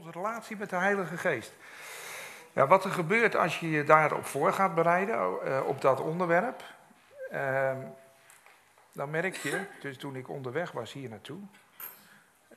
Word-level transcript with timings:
onze 0.00 0.18
relatie 0.18 0.56
met 0.56 0.70
de 0.70 0.76
Heilige 0.76 1.16
Geest. 1.16 1.52
Ja, 2.52 2.66
wat 2.66 2.84
er 2.84 2.90
gebeurt 2.90 3.36
als 3.36 3.60
je 3.60 3.70
je 3.70 3.84
daarop 3.84 4.24
voor 4.24 4.52
gaat 4.52 4.74
bereiden, 4.74 5.38
uh, 5.44 5.66
op 5.66 5.80
dat 5.80 6.00
onderwerp, 6.00 6.62
uh, 7.32 7.72
dan 8.92 9.10
merk 9.10 9.36
je, 9.36 9.66
dus 9.80 9.96
toen 9.96 10.16
ik 10.16 10.28
onderweg 10.28 10.72
was 10.72 10.92
hier 10.92 11.08
naartoe, 11.08 11.38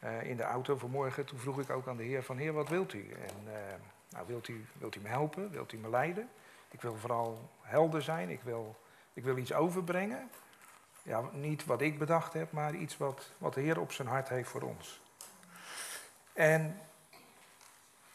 uh, 0.04 0.24
in 0.24 0.38
de 0.38 0.44
auto 0.44 0.78
vanmorgen, 0.78 1.26
toen 1.26 1.40
vroeg 1.40 1.60
ik 1.60 1.70
ook 1.70 1.88
aan 1.88 1.98
de 1.98 2.04
Heer 2.04 2.24
van 2.24 2.38
Heer, 2.38 2.54
wat 2.54 2.70
wilt 2.70 2.94
u? 2.94 3.12
En 3.12 3.54
eh, 3.54 3.74
nou, 4.10 4.28
wilt 4.28 4.48
u, 4.48 4.66
wilt 4.78 4.96
u 4.96 5.00
me 5.00 5.08
helpen? 5.08 5.52
Wilt 5.52 5.72
u 5.72 5.78
me 5.78 5.90
leiden? 5.90 6.30
Ik 6.72 6.82
wil 6.82 6.96
vooral 6.96 7.50
helder 7.62 8.02
zijn, 8.02 8.30
ik 8.30 8.42
wil, 8.42 8.76
ik 9.14 9.24
wil 9.24 9.38
iets 9.38 9.54
overbrengen. 9.54 10.30
Ja, 11.02 11.22
niet 11.32 11.66
wat 11.66 11.82
ik 11.82 12.00
bedacht 12.00 12.34
heb, 12.34 12.52
maar 12.52 12.76
iets 12.76 12.98
wat, 12.98 13.32
wat 13.38 13.54
de 13.54 13.62
Heer 13.62 13.80
op 13.80 13.92
zijn 13.92 14.08
hart 14.08 14.30
heeft 14.30 14.50
voor 14.50 14.62
ons. 14.62 15.02
En 16.34 16.80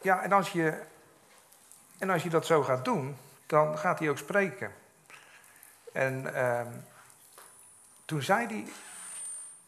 ja, 0.01 0.21
en 0.23 0.31
als 0.31 0.51
je, 0.51 0.83
en 1.97 2.09
als 2.09 2.23
je 2.23 2.29
dat 2.29 2.45
zo 2.45 2.63
gaat 2.63 2.85
doen, 2.85 3.17
dan 3.45 3.77
gaat 3.77 3.99
hij 3.99 4.09
ook 4.09 4.17
spreken. 4.17 4.73
En 5.91 6.21
uh, 6.21 6.67
toen 8.05 8.21
zei 8.21 8.47
hij 8.47 8.65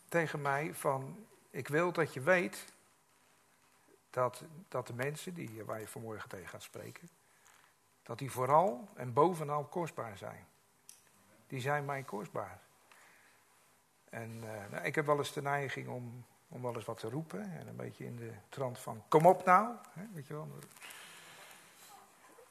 tegen 0.09 0.41
mij 0.41 0.73
van, 0.73 1.25
ik 1.49 1.67
wil 1.67 1.91
dat 1.91 2.13
je 2.13 2.21
weet 2.21 2.65
dat, 4.09 4.43
dat 4.67 4.87
de 4.87 4.93
mensen 4.93 5.33
die, 5.33 5.63
waar 5.63 5.79
je 5.79 5.87
vanmorgen 5.87 6.29
tegen 6.29 6.49
gaat 6.49 6.63
spreken, 6.63 7.09
dat 8.03 8.17
die 8.17 8.31
vooral 8.31 8.89
en 8.95 9.13
bovenal 9.13 9.63
kostbaar 9.63 10.17
zijn. 10.17 10.45
Die 11.47 11.61
zijn 11.61 11.85
mij 11.85 12.03
kostbaar. 12.03 12.59
En 14.09 14.41
uh, 14.43 14.69
nou, 14.71 14.85
ik 14.85 14.95
heb 14.95 15.05
wel 15.05 15.17
eens 15.17 15.33
de 15.33 15.41
neiging 15.41 15.87
om 15.87 16.25
om 16.51 16.61
wel 16.61 16.75
eens 16.75 16.85
wat 16.85 16.99
te 16.99 17.09
roepen. 17.09 17.41
En 17.41 17.67
een 17.67 17.75
beetje 17.75 18.05
in 18.05 18.15
de 18.15 18.31
trant 18.49 18.79
van, 18.79 19.03
kom 19.07 19.25
op 19.25 19.45
nou. 19.45 19.75
Hè, 19.93 20.03
weet 20.13 20.27
je 20.27 20.33
wel. 20.33 20.47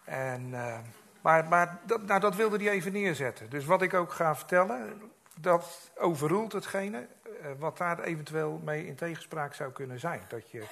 En, 0.05 0.49
uh, 0.49 0.79
maar 1.21 1.49
maar 1.49 1.81
dat, 1.87 2.03
nou, 2.03 2.21
dat 2.21 2.37
wilde 2.37 2.57
hij 2.57 2.69
even 2.69 2.93
neerzetten. 2.93 3.51
Dus 3.51 3.65
wat 3.65 3.83
ik 3.83 3.95
ook 3.95 4.13
ga 4.13 4.37
vertellen, 4.37 5.03
dat 5.37 5.91
overroelt 5.97 6.53
hetgene 6.53 7.07
uh, 7.25 7.47
wat 7.59 7.79
daar 7.79 8.01
eventueel 8.01 8.61
mee 8.65 8.87
in 8.87 8.97
tegenspraak 8.97 9.55
zou 9.55 9.73
kunnen 9.73 10.01
zijn. 10.01 10.23
Dat 10.29 10.51
je, 10.51 10.65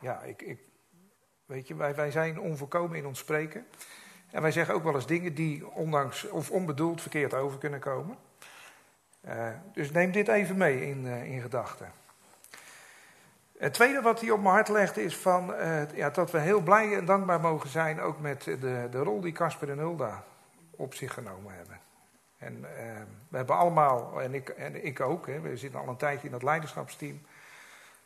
ja, 0.00 0.20
ik, 0.20 0.42
ik 0.42 0.60
weet 1.46 1.68
je, 1.68 1.74
wij, 1.74 1.94
wij 1.94 2.10
zijn 2.10 2.40
onvolkomen 2.40 2.96
in 2.96 3.06
ons 3.06 3.18
spreken. 3.18 3.66
En 4.30 4.42
wij 4.42 4.52
zeggen 4.52 4.74
ook 4.74 4.82
wel 4.82 4.94
eens 4.94 5.06
dingen 5.06 5.34
die 5.34 5.70
ondanks 5.70 6.28
of 6.28 6.50
onbedoeld 6.50 7.00
verkeerd 7.00 7.34
over 7.34 7.58
kunnen 7.58 7.80
komen. 7.80 8.16
Uh, 9.28 9.48
dus 9.72 9.90
neem 9.90 10.12
dit 10.12 10.28
even 10.28 10.56
mee 10.56 10.86
in, 10.86 11.06
in 11.06 11.40
gedachten. 11.40 11.92
Het 13.62 13.74
tweede 13.74 14.00
wat 14.00 14.20
hij 14.20 14.30
op 14.30 14.40
mijn 14.40 14.54
hart 14.54 14.68
legt 14.68 14.96
is 14.96 15.16
van, 15.16 15.50
uh, 15.50 15.92
ja, 15.94 16.10
dat 16.10 16.30
we 16.30 16.38
heel 16.38 16.60
blij 16.60 16.96
en 16.96 17.04
dankbaar 17.04 17.40
mogen 17.40 17.68
zijn 17.68 18.00
ook 18.00 18.20
met 18.20 18.42
de, 18.42 18.88
de 18.90 18.98
rol 18.98 19.20
die 19.20 19.32
Casper 19.32 19.70
en 19.70 19.78
Hulda 19.78 20.24
op 20.70 20.94
zich 20.94 21.14
genomen 21.14 21.54
hebben. 21.54 21.80
En 22.38 22.56
uh, 22.58 22.66
we 23.28 23.36
hebben 23.36 23.56
allemaal, 23.56 24.22
en 24.22 24.34
ik, 24.34 24.48
en 24.48 24.84
ik 24.84 25.00
ook, 25.00 25.26
hè, 25.26 25.40
we 25.40 25.56
zitten 25.56 25.80
al 25.80 25.88
een 25.88 25.96
tijdje 25.96 26.26
in 26.26 26.32
dat 26.32 26.42
leiderschapsteam, 26.42 27.20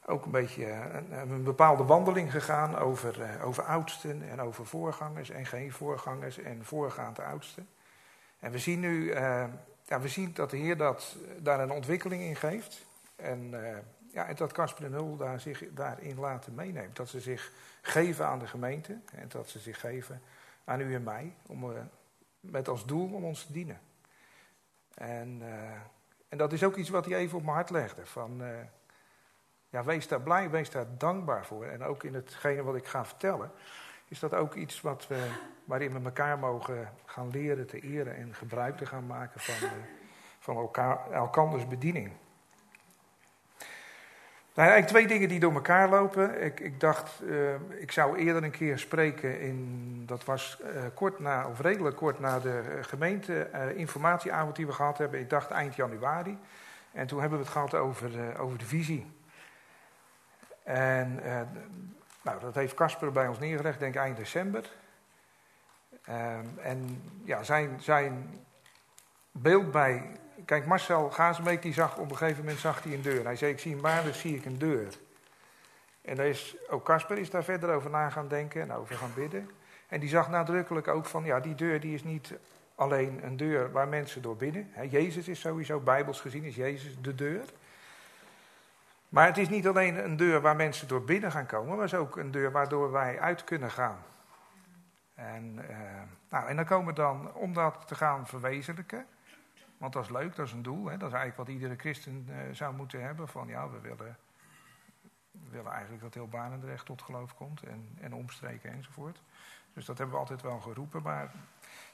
ook 0.06 0.24
een 0.24 0.30
beetje 0.30 0.66
een, 0.66 1.30
een 1.30 1.42
bepaalde 1.42 1.84
wandeling 1.84 2.30
gegaan 2.30 2.78
over, 2.78 3.40
over 3.42 3.62
oudsten 3.62 4.28
en 4.30 4.40
over 4.40 4.66
voorgangers 4.66 5.30
en 5.30 5.46
geen 5.46 5.72
voorgangers 5.72 6.38
en 6.38 6.64
voorgaande 6.64 7.22
oudsten. 7.22 7.68
En 8.38 8.52
we 8.52 8.58
zien 8.58 8.80
nu, 8.80 9.14
ja, 9.84 10.00
we 10.00 10.08
zien 10.08 10.30
dat 10.34 10.50
de 10.50 10.56
Heer 10.56 10.76
dat, 10.76 11.16
daar 11.38 11.60
een 11.60 11.70
ontwikkeling 11.70 12.22
in 12.22 12.36
geeft. 12.36 12.86
En 13.16 13.54
ja, 14.16 14.26
en 14.26 14.34
dat 14.34 14.52
Casper 14.52 14.84
en 14.84 14.92
Hul 14.92 15.16
daar 15.16 15.40
zich 15.40 15.62
daarin 15.70 16.18
laten 16.18 16.54
meenemen. 16.54 16.90
Dat 16.92 17.08
ze 17.08 17.20
zich 17.20 17.52
geven 17.82 18.26
aan 18.26 18.38
de 18.38 18.46
gemeente 18.46 18.98
en 19.12 19.28
dat 19.28 19.48
ze 19.48 19.58
zich 19.58 19.80
geven 19.80 20.22
aan 20.64 20.80
u 20.80 20.94
en 20.94 21.02
mij. 21.02 21.34
Om, 21.46 21.70
uh, 21.70 21.78
met 22.40 22.68
als 22.68 22.86
doel 22.86 23.14
om 23.14 23.24
ons 23.24 23.46
te 23.46 23.52
dienen. 23.52 23.80
En, 24.94 25.40
uh, 25.42 25.70
en 26.28 26.38
dat 26.38 26.52
is 26.52 26.64
ook 26.64 26.76
iets 26.76 26.88
wat 26.88 27.04
hij 27.04 27.16
even 27.16 27.38
op 27.38 27.44
mijn 27.44 27.54
hart 27.54 27.70
legde. 27.70 28.06
Van, 28.06 28.42
uh, 28.42 28.48
ja, 29.68 29.84
wees 29.84 30.08
daar 30.08 30.20
blij, 30.20 30.50
wees 30.50 30.70
daar 30.70 30.86
dankbaar 30.98 31.46
voor. 31.46 31.64
En 31.64 31.82
ook 31.82 32.04
in 32.04 32.14
hetgene 32.14 32.62
wat 32.62 32.76
ik 32.76 32.86
ga 32.86 33.04
vertellen, 33.04 33.50
is 34.08 34.18
dat 34.18 34.34
ook 34.34 34.54
iets 34.54 34.80
wat 34.80 35.06
we, 35.06 35.30
waarin 35.64 35.92
we 35.92 36.04
elkaar 36.04 36.38
mogen 36.38 36.92
gaan 37.04 37.30
leren 37.30 37.66
te 37.66 37.80
eren 37.80 38.16
en 38.16 38.34
gebruik 38.34 38.76
te 38.76 38.86
gaan 38.86 39.06
maken 39.06 39.40
van, 39.40 39.68
van 40.38 40.56
elkaar, 40.56 41.10
elkanders 41.10 41.68
bediening. 41.68 42.12
Nou, 44.56 44.68
eigenlijk 44.68 44.98
twee 44.98 45.18
dingen 45.18 45.28
die 45.28 45.40
door 45.40 45.54
elkaar 45.54 45.88
lopen. 45.88 46.42
Ik, 46.42 46.60
ik 46.60 46.80
dacht, 46.80 47.22
uh, 47.22 47.54
ik 47.78 47.92
zou 47.92 48.18
eerder 48.18 48.44
een 48.44 48.50
keer 48.50 48.78
spreken 48.78 49.40
in, 49.40 50.02
dat 50.06 50.24
was 50.24 50.58
uh, 50.62 50.82
kort 50.94 51.18
na, 51.18 51.48
of 51.48 51.60
redelijk 51.60 51.96
kort 51.96 52.18
na 52.18 52.38
de 52.38 52.78
gemeente 52.80 53.50
uh, 53.54 53.76
informatieavond 53.78 54.56
die 54.56 54.66
we 54.66 54.72
gehad 54.72 54.98
hebben. 54.98 55.20
Ik 55.20 55.30
dacht 55.30 55.50
eind 55.50 55.74
januari. 55.74 56.38
En 56.92 57.06
toen 57.06 57.20
hebben 57.20 57.38
we 57.38 57.44
het 57.44 57.52
gehad 57.52 57.74
over, 57.74 58.38
over 58.38 58.58
de 58.58 58.66
visie. 58.66 59.10
En 60.62 61.20
nou, 62.22 62.40
dat 62.40 62.54
heeft 62.54 62.74
Casper 62.74 63.12
bij 63.12 63.28
ons 63.28 63.38
neergelegd, 63.38 63.78
denk 63.78 63.94
ik 63.94 64.00
eind 64.00 64.16
december. 64.16 64.70
Ehm, 66.04 66.46
en 66.62 67.02
ja, 67.24 67.42
zijn, 67.42 67.80
zijn 67.80 68.44
beeld 69.30 69.70
bij 69.70 70.10
Kijk, 70.44 70.66
Marcel 70.66 71.10
Gazenbeek 71.10 71.62
die 71.62 71.72
zag 71.72 71.96
op 71.96 72.10
een 72.10 72.16
gegeven 72.16 72.42
moment 72.42 72.58
zag 72.58 72.82
hij 72.82 72.92
een 72.92 73.02
deur. 73.02 73.24
Hij 73.24 73.36
zei, 73.36 73.52
ik 73.52 73.58
zie 73.58 73.74
een 73.74 73.80
baan, 73.80 74.04
dus 74.04 74.20
zie 74.20 74.36
ik 74.36 74.44
een 74.44 74.58
deur. 74.58 74.86
En 76.02 76.18
is, 76.18 76.56
ook 76.68 76.84
Casper 76.84 77.18
is 77.18 77.30
daar 77.30 77.44
verder 77.44 77.74
over 77.74 77.90
na 77.90 78.10
gaan 78.10 78.28
denken 78.28 78.62
en 78.62 78.72
over 78.72 78.96
gaan 78.96 79.12
bidden. 79.14 79.50
En 79.88 80.00
die 80.00 80.08
zag 80.08 80.30
nadrukkelijk 80.30 80.88
ook 80.88 81.06
van, 81.06 81.24
ja, 81.24 81.40
die 81.40 81.54
deur 81.54 81.80
die 81.80 81.94
is 81.94 82.04
niet 82.04 82.32
alleen 82.74 83.20
een 83.24 83.36
deur 83.36 83.72
waar 83.72 83.88
mensen 83.88 84.22
door 84.22 84.36
binnen. 84.36 84.70
Jezus 84.90 85.28
is 85.28 85.40
sowieso, 85.40 85.80
bijbels 85.80 86.20
gezien, 86.20 86.44
is 86.44 86.56
Jezus 86.56 86.96
de 87.00 87.14
deur. 87.14 87.44
Maar 89.08 89.26
het 89.26 89.38
is 89.38 89.48
niet 89.48 89.66
alleen 89.66 90.04
een 90.04 90.16
deur 90.16 90.40
waar 90.40 90.56
mensen 90.56 90.88
door 90.88 91.02
binnen 91.02 91.30
gaan 91.30 91.46
komen, 91.46 91.68
maar 91.68 91.84
het 91.84 91.92
is 91.92 91.98
ook 91.98 92.16
een 92.16 92.30
deur 92.30 92.50
waardoor 92.50 92.92
wij 92.92 93.20
uit 93.20 93.44
kunnen 93.44 93.70
gaan. 93.70 93.98
En, 95.14 95.58
uh, 95.70 95.76
nou, 96.28 96.48
en 96.48 96.56
dan 96.56 96.64
komen 96.64 96.86
we 96.86 96.92
dan, 96.92 97.34
om 97.34 97.52
dat 97.52 97.82
te 97.86 97.94
gaan 97.94 98.26
verwezenlijken, 98.26 99.06
want 99.78 99.92
dat 99.92 100.04
is 100.04 100.10
leuk, 100.10 100.36
dat 100.36 100.46
is 100.46 100.52
een 100.52 100.62
doel. 100.62 100.86
Hè? 100.86 100.96
Dat 100.96 101.08
is 101.08 101.14
eigenlijk 101.14 101.36
wat 101.36 101.48
iedere 101.48 101.76
christen 101.76 102.26
uh, 102.28 102.36
zou 102.52 102.74
moeten 102.74 103.02
hebben. 103.02 103.28
Van 103.28 103.48
ja, 103.48 103.68
we 103.70 103.80
willen, 103.80 104.16
willen 105.50 105.72
eigenlijk 105.72 106.02
dat 106.02 106.14
heel 106.14 106.28
Banendrecht 106.28 106.84
tot 106.86 107.02
geloof 107.02 107.34
komt. 107.34 107.62
En, 107.62 107.96
en 108.00 108.14
omstreken 108.14 108.72
enzovoort. 108.72 109.22
Dus 109.72 109.84
dat 109.84 109.98
hebben 109.98 110.14
we 110.14 110.20
altijd 110.20 110.42
wel 110.42 110.60
geroepen. 110.60 111.02
Maar 111.02 111.32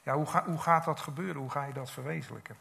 ja, 0.03 0.15
hoe, 0.15 0.41
hoe 0.45 0.59
gaat 0.59 0.85
dat 0.85 0.99
gebeuren? 0.99 1.41
Hoe 1.41 1.49
ga 1.49 1.63
je 1.63 1.73
dat 1.73 1.91
verwezenlijken? 1.91 2.55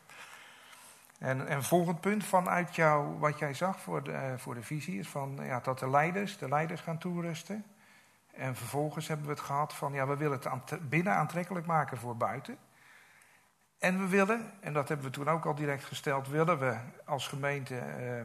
En, 1.18 1.46
en 1.46 1.62
volgend 1.62 2.00
punt 2.00 2.24
vanuit 2.24 2.74
jou, 2.74 3.18
wat 3.18 3.38
jij 3.38 3.54
zag 3.54 3.80
voor 3.80 4.02
de, 4.02 4.10
uh, 4.10 4.32
voor 4.36 4.54
de 4.54 4.62
visie, 4.62 4.98
is 4.98 5.08
van, 5.08 5.38
ja, 5.42 5.60
dat 5.60 5.78
de 5.78 5.90
leiders, 5.90 6.38
de 6.38 6.48
leiders 6.48 6.80
gaan 6.80 6.98
toerusten. 6.98 7.64
En 8.30 8.56
vervolgens 8.56 9.08
hebben 9.08 9.26
we 9.26 9.32
het 9.32 9.40
gehad 9.40 9.74
van, 9.74 9.92
ja, 9.92 10.06
we 10.06 10.16
willen 10.16 10.40
het 10.42 10.88
binnen 10.88 11.12
aantrekkelijk 11.12 11.66
maken 11.66 11.98
voor 11.98 12.16
buiten. 12.16 12.58
En 13.82 13.98
we 13.98 14.06
willen, 14.06 14.50
en 14.60 14.72
dat 14.72 14.88
hebben 14.88 15.06
we 15.06 15.12
toen 15.12 15.28
ook 15.28 15.44
al 15.44 15.54
direct 15.54 15.84
gesteld, 15.84 16.28
willen 16.28 16.59
we 16.59 16.76
als 17.04 17.28
gemeente 17.28 17.78
eh, 17.78 18.20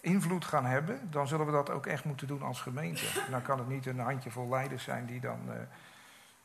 invloed 0.00 0.44
gaan 0.44 0.64
hebben, 0.64 1.10
dan 1.10 1.28
zullen 1.28 1.46
we 1.46 1.52
dat 1.52 1.70
ook 1.70 1.86
echt 1.86 2.04
moeten 2.04 2.26
doen 2.26 2.42
als 2.42 2.60
gemeente. 2.60 3.06
En 3.26 3.30
dan 3.36 3.42
kan 3.42 3.58
het 3.58 3.68
niet 3.68 3.86
een 3.86 3.98
handjevol 3.98 4.48
leiders 4.48 4.84
zijn 4.84 5.06
die 5.06 5.20
dan 5.20 5.38
uh, 5.48 5.54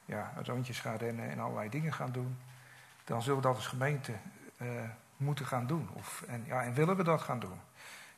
ja, 0.05 0.33
rondjes 0.43 0.79
gaan 0.79 0.95
rennen 0.95 1.29
en 1.29 1.39
allerlei 1.39 1.69
dingen 1.69 1.93
gaan 1.93 2.11
doen. 2.11 2.37
Dan 3.03 3.21
zullen 3.21 3.37
we 3.37 3.47
dat 3.47 3.55
als 3.55 3.67
gemeente 3.67 4.11
uh, 4.57 4.67
moeten 5.17 5.45
gaan 5.45 5.67
doen. 5.67 5.89
Of, 5.93 6.23
en, 6.27 6.43
ja, 6.47 6.63
en 6.63 6.73
willen 6.73 6.95
we 6.97 7.03
dat 7.03 7.21
gaan 7.21 7.39
doen. 7.39 7.59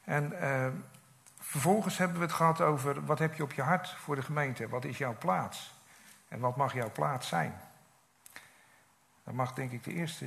En 0.03 0.33
uh, 0.33 0.67
vervolgens 1.39 1.97
hebben 1.97 2.17
we 2.17 2.23
het 2.23 2.33
gehad 2.33 2.61
over 2.61 3.05
wat 3.05 3.19
heb 3.19 3.33
je 3.33 3.43
op 3.43 3.53
je 3.53 3.61
hart 3.61 3.89
voor 3.89 4.15
de 4.15 4.21
gemeente? 4.21 4.69
Wat 4.69 4.85
is 4.85 4.97
jouw 4.97 5.15
plaats? 5.17 5.73
En 6.27 6.39
wat 6.39 6.55
mag 6.55 6.73
jouw 6.73 6.91
plaats 6.91 7.27
zijn? 7.27 7.53
Dan 9.27 9.35
mag 9.35 9.53
denk 9.53 9.71
ik 9.71 9.83
de 9.83 9.93
eerste 9.93 10.25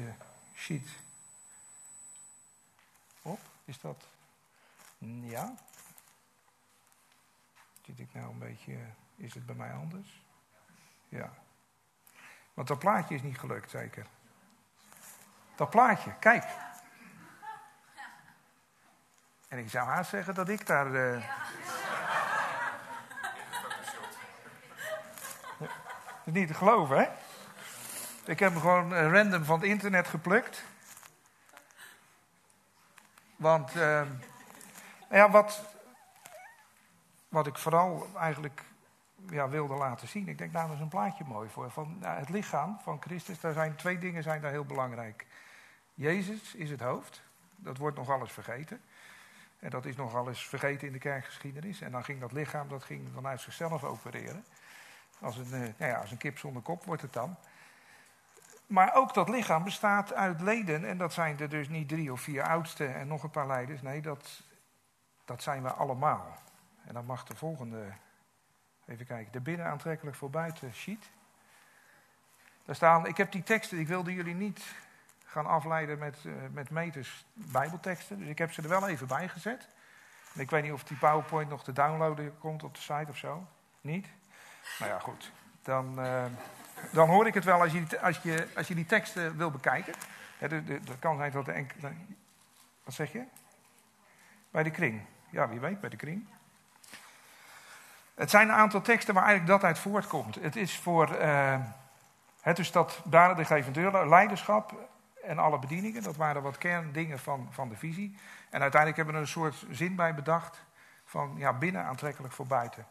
sheet 0.55 0.89
op. 3.23 3.41
Is 3.65 3.81
dat? 3.81 4.05
Ja. 4.99 5.55
Zit 7.83 7.99
ik 7.99 8.15
nou 8.15 8.31
een 8.31 8.39
beetje. 8.39 8.77
Is 9.17 9.35
het 9.35 9.47
bij 9.47 9.55
mij 9.55 9.73
anders? 9.73 10.23
Ja. 11.09 11.33
Want 12.55 12.69
dat 12.69 12.79
plaatje 12.79 13.15
is 13.15 13.23
niet 13.23 13.39
gelukt, 13.39 13.71
zeker. 13.71 14.07
Dat 15.57 15.71
plaatje, 15.71 16.15
kijk. 16.19 16.45
En 19.49 19.59
ik 19.59 19.71
zou 19.71 19.89
haast 19.89 20.11
zeggen 20.11 20.35
dat 20.35 20.49
ik 20.49 20.67
daar. 20.67 20.87
Uh... 20.87 21.23
Ja. 21.23 21.37
niet 26.25 26.49
te 26.49 26.55
geloven, 26.55 26.99
hè? 26.99 27.30
Ik 28.25 28.39
heb 28.39 28.53
hem 28.53 28.61
gewoon 28.61 28.95
eh, 28.95 29.13
random 29.13 29.45
van 29.45 29.61
het 29.61 29.69
internet 29.69 30.07
geplukt. 30.07 30.65
Want, 33.37 33.77
uh, 33.77 34.03
ja, 35.11 35.31
wat, 35.31 35.63
wat 37.29 37.47
ik 37.47 37.59
vooral 37.59 38.07
eigenlijk 38.17 38.63
ja, 39.29 39.49
wilde 39.49 39.75
laten 39.75 40.09
zien. 40.09 40.29
Ik 40.29 40.39
denk, 40.39 40.53
nou, 40.53 40.67
dat 40.67 40.77
is 40.77 40.83
een 40.83 40.89
plaatje 40.89 41.25
mooi 41.25 41.49
voor. 41.49 41.71
Van, 41.71 41.97
nou, 42.01 42.19
het 42.19 42.29
lichaam 42.29 42.79
van 42.83 43.01
Christus, 43.01 43.41
daar 43.41 43.53
zijn 43.53 43.77
twee 43.77 43.99
dingen 43.99 44.23
zijn 44.23 44.41
daar 44.41 44.51
heel 44.51 44.65
belangrijk. 44.65 45.27
Jezus 45.95 46.55
is 46.55 46.71
het 46.71 46.81
hoofd. 46.81 47.23
Dat 47.57 47.77
wordt 47.77 47.97
nogal 47.97 48.21
eens 48.21 48.33
vergeten. 48.33 48.81
En 49.59 49.71
dat 49.71 49.85
is 49.85 49.97
nogal 49.97 50.29
eens 50.29 50.49
vergeten 50.49 50.87
in 50.87 50.93
de 50.93 50.99
kerkgeschiedenis. 50.99 51.81
En 51.81 51.93
dan 51.93 52.05
ging 52.05 52.21
dat 52.21 52.33
lichaam 52.33 52.69
dat 52.69 52.85
ging 52.85 53.09
vanuit 53.15 53.41
zichzelf 53.41 53.85
opereren. 53.85 54.45
Als 55.21 55.37
een, 55.37 55.53
eh, 55.53 55.61
nou 55.61 55.91
ja, 55.91 55.99
als 55.99 56.11
een 56.11 56.17
kip 56.17 56.39
zonder 56.39 56.63
kop 56.63 56.85
wordt 56.85 57.03
het 57.03 57.13
dan. 57.13 57.37
Maar 58.71 58.95
ook 58.95 59.15
dat 59.15 59.29
lichaam 59.29 59.65
bestaat 59.65 60.15
uit 60.15 60.41
leden. 60.41 60.85
En 60.85 60.99
dat 60.99 61.13
zijn 61.13 61.41
er 61.41 61.49
dus 61.49 61.69
niet 61.69 61.89
drie 61.89 62.13
of 62.13 62.21
vier 62.21 62.43
oudste 62.43 62.87
en 62.87 63.09
nog 63.09 63.23
een 63.23 63.31
paar 63.31 63.47
leiders. 63.47 63.83
Nee, 63.83 64.01
dat, 64.01 64.43
dat 65.25 65.43
zijn 65.43 65.63
we 65.63 65.71
allemaal. 65.71 66.39
En 66.85 66.95
dan 66.95 67.05
mag 67.05 67.25
de 67.25 67.37
volgende, 67.37 67.85
even 68.87 69.07
kijken, 69.07 69.33
de 69.33 69.41
binnen 69.41 69.67
aantrekkelijk 69.67 70.17
voor 70.17 70.31
buiten 70.31 70.75
sheet. 70.75 71.11
Daar 72.65 72.75
staan, 72.75 73.07
ik 73.07 73.17
heb 73.17 73.33
die 73.33 73.43
teksten, 73.43 73.79
ik 73.79 73.89
wilde 73.89 74.15
jullie 74.15 74.35
niet 74.35 74.75
gaan 75.25 75.47
afleiden 75.47 75.99
met, 75.99 76.19
uh, 76.27 76.33
met 76.53 76.71
meters 76.71 77.25
bijbelteksten. 77.33 78.19
Dus 78.19 78.29
ik 78.29 78.39
heb 78.39 78.53
ze 78.53 78.63
er 78.63 78.69
wel 78.69 78.89
even 78.89 79.07
bij 79.07 79.29
gezet. 79.29 79.69
En 80.35 80.41
ik 80.41 80.51
weet 80.51 80.63
niet 80.63 80.73
of 80.73 80.85
die 80.85 80.97
PowerPoint 80.97 81.51
nog 81.51 81.65
te 81.65 81.73
downloaden 81.73 82.39
komt 82.39 82.63
op 82.63 82.75
de 82.75 82.81
site 82.81 83.07
of 83.09 83.17
zo. 83.17 83.47
Niet? 83.81 84.09
Nou 84.79 84.91
ja, 84.91 84.99
goed. 84.99 85.33
Dan, 85.63 86.05
uh, 86.05 86.25
dan 86.91 87.09
hoor 87.09 87.27
ik 87.27 87.35
het 87.35 87.45
wel 87.45 87.61
als 87.61 87.73
je, 87.73 88.01
als 88.01 88.19
je, 88.19 88.49
als 88.57 88.69
je 88.69 88.75
die 88.75 88.87
teksten 88.87 89.37
wil 89.37 89.51
bekijken. 89.51 89.95
Dat 90.85 90.99
kan 90.99 91.17
zijn 91.17 91.33
dat 91.33 91.45
de 91.45 91.53
enkele... 91.53 91.93
Wat 92.85 92.95
zeg 92.95 93.13
je? 93.13 93.23
Bij 94.51 94.63
de 94.63 94.71
kring. 94.71 95.01
Ja, 95.31 95.49
wie 95.49 95.61
weet, 95.61 95.81
bij 95.81 95.91
de 95.91 95.97
kring. 95.97 96.27
Het 98.15 98.31
zijn 98.31 98.49
een 98.49 98.55
aantal 98.55 98.81
teksten 98.81 99.15
waar 99.15 99.25
eigenlijk 99.25 99.53
dat 99.53 99.69
uit 99.69 99.79
voortkomt. 99.79 100.35
Het 100.35 100.57
is 100.57 100.79
voor 100.79 101.21
uh, 101.21 101.61
het 102.41 102.59
is 102.59 102.73
dat 102.73 103.01
daden 103.05 103.37
de 103.37 103.45
gevende 103.45 104.07
leiderschap 104.09 104.75
en 105.25 105.39
alle 105.39 105.59
bedieningen. 105.59 106.03
Dat 106.03 106.17
waren 106.17 106.43
wat 106.43 106.59
kerndingen 106.59 107.19
van, 107.19 107.49
van 107.51 107.69
de 107.69 107.77
visie. 107.77 108.19
En 108.51 108.61
uiteindelijk 108.61 108.97
hebben 108.97 109.15
we 109.15 109.21
er 109.21 109.27
een 109.27 109.33
soort 109.33 109.67
zin 109.71 109.95
bij 109.95 110.15
bedacht 110.15 110.61
van 111.05 111.35
ja, 111.37 111.53
binnen 111.53 111.85
aantrekkelijk 111.85 112.33
voor 112.33 112.47
buiten. 112.47 112.87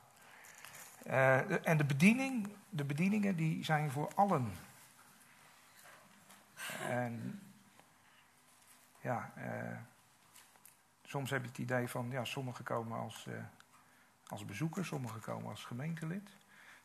Uh, 1.07 1.67
en 1.67 1.77
de, 1.77 1.85
bediening, 1.85 2.53
de 2.69 2.83
bedieningen 2.83 3.35
die 3.35 3.63
zijn 3.63 3.91
voor 3.91 4.11
allen. 4.15 4.51
En 6.87 7.41
ja, 9.01 9.31
uh, 9.37 9.77
soms 11.03 11.29
heb 11.29 11.41
je 11.41 11.47
het 11.47 11.57
idee 11.57 11.87
van 11.87 12.09
ja, 12.11 12.25
sommigen 12.25 12.63
komen 12.63 12.99
als, 12.99 13.25
uh, 13.29 13.33
als 14.27 14.45
bezoeker, 14.45 14.85
sommigen 14.85 15.21
komen 15.21 15.49
als 15.49 15.65
gemeentelid. 15.65 16.29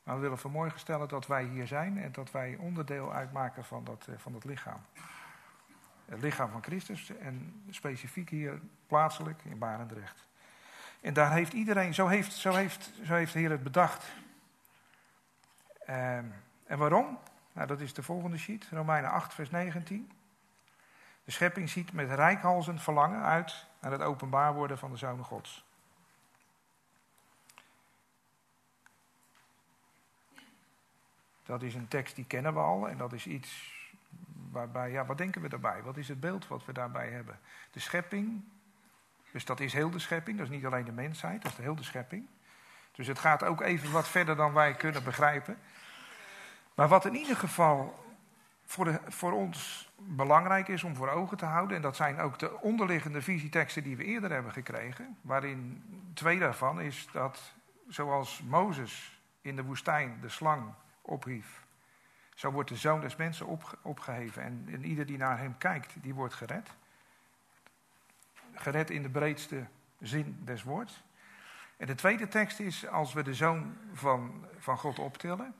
Maar 0.02 0.14
we 0.14 0.20
willen 0.20 0.38
vanmorgen 0.38 0.80
stellen 0.80 1.08
dat 1.08 1.26
wij 1.26 1.44
hier 1.44 1.66
zijn 1.66 1.98
en 1.98 2.12
dat 2.12 2.30
wij 2.30 2.56
onderdeel 2.56 3.12
uitmaken 3.12 3.64
van 3.64 3.84
dat, 3.84 4.08
van 4.16 4.32
dat 4.32 4.44
lichaam. 4.44 4.80
Het 6.04 6.20
lichaam 6.20 6.50
van 6.50 6.62
Christus 6.62 7.16
en 7.16 7.62
specifiek 7.70 8.30
hier 8.30 8.60
plaatselijk 8.86 9.44
in 9.44 9.58
Barendrecht. 9.58 10.23
En 11.04 11.12
daar 11.12 11.32
heeft 11.32 11.52
iedereen, 11.52 11.94
zo 11.94 12.06
heeft, 12.06 12.32
zo 12.32 12.52
heeft, 12.52 12.90
zo 13.04 13.14
heeft 13.14 13.32
de 13.32 13.38
Heer 13.38 13.50
het 13.50 13.62
bedacht. 13.62 14.04
Um, 15.80 16.34
en 16.66 16.78
waarom? 16.78 17.18
Nou, 17.52 17.66
dat 17.66 17.80
is 17.80 17.94
de 17.94 18.02
volgende 18.02 18.38
sheet, 18.38 18.68
Romeinen 18.70 19.10
8, 19.10 19.34
vers 19.34 19.50
19. 19.50 20.10
De 21.24 21.30
schepping 21.30 21.70
ziet 21.70 21.92
met 21.92 22.10
rijkhalzend 22.10 22.82
verlangen 22.82 23.22
uit 23.22 23.66
naar 23.80 23.92
het 23.92 24.00
openbaar 24.00 24.54
worden 24.54 24.78
van 24.78 24.90
de 24.90 24.96
Zoon 24.96 25.24
Gods. 25.24 25.64
Dat 31.42 31.62
is 31.62 31.74
een 31.74 31.88
tekst 31.88 32.16
die 32.16 32.26
kennen 32.26 32.54
we 32.54 32.60
al 32.60 32.88
en 32.88 32.96
dat 32.96 33.12
is 33.12 33.26
iets 33.26 33.72
waarbij, 34.50 34.90
ja, 34.90 35.06
wat 35.06 35.18
denken 35.18 35.42
we 35.42 35.48
daarbij? 35.48 35.82
Wat 35.82 35.96
is 35.96 36.08
het 36.08 36.20
beeld 36.20 36.48
wat 36.48 36.64
we 36.64 36.72
daarbij 36.72 37.10
hebben? 37.10 37.38
De 37.70 37.80
schepping, 37.80 38.44
dus 39.34 39.44
dat 39.44 39.60
is 39.60 39.72
heel 39.72 39.90
de 39.90 39.98
schepping, 39.98 40.38
dat 40.38 40.46
is 40.46 40.52
niet 40.52 40.66
alleen 40.66 40.84
de 40.84 40.92
mensheid, 40.92 41.42
dat 41.42 41.50
is 41.50 41.56
de 41.56 41.62
hele 41.62 41.82
schepping. 41.82 42.26
Dus 42.92 43.06
het 43.06 43.18
gaat 43.18 43.44
ook 43.44 43.60
even 43.60 43.92
wat 43.92 44.08
verder 44.08 44.36
dan 44.36 44.52
wij 44.52 44.74
kunnen 44.74 45.04
begrijpen. 45.04 45.58
Maar 46.74 46.88
wat 46.88 47.04
in 47.04 47.14
ieder 47.14 47.36
geval 47.36 48.04
voor, 48.64 48.84
de, 48.84 49.00
voor 49.08 49.32
ons 49.32 49.90
belangrijk 49.96 50.68
is 50.68 50.84
om 50.84 50.94
voor 50.94 51.08
ogen 51.08 51.36
te 51.36 51.44
houden, 51.44 51.76
en 51.76 51.82
dat 51.82 51.96
zijn 51.96 52.20
ook 52.20 52.38
de 52.38 52.60
onderliggende 52.60 53.22
visieteksten 53.22 53.82
die 53.82 53.96
we 53.96 54.04
eerder 54.04 54.30
hebben 54.30 54.52
gekregen, 54.52 55.18
waarin 55.20 55.82
twee 56.14 56.38
daarvan 56.38 56.80
is 56.80 57.08
dat 57.12 57.54
zoals 57.88 58.42
Mozes 58.42 59.20
in 59.40 59.56
de 59.56 59.64
woestijn 59.64 60.18
de 60.20 60.28
slang 60.28 60.74
ophief, 61.00 61.64
zo 62.34 62.50
wordt 62.50 62.68
de 62.68 62.76
zoon 62.76 63.00
des 63.00 63.16
mensen 63.16 63.58
opgeheven. 63.82 64.42
En, 64.42 64.68
en 64.72 64.84
ieder 64.84 65.06
die 65.06 65.18
naar 65.18 65.38
hem 65.38 65.58
kijkt, 65.58 65.92
die 66.02 66.14
wordt 66.14 66.34
gered. 66.34 66.70
Gered 68.54 68.90
in 68.90 69.02
de 69.02 69.10
breedste 69.10 69.66
zin 70.00 70.40
des 70.44 70.62
woords. 70.62 71.04
En 71.76 71.86
de 71.86 71.94
tweede 71.94 72.28
tekst 72.28 72.60
is, 72.60 72.86
als 72.86 73.12
we 73.12 73.22
de 73.22 73.34
zoon 73.34 73.76
van, 73.92 74.46
van 74.58 74.78
God 74.78 74.98
optillen, 74.98 75.54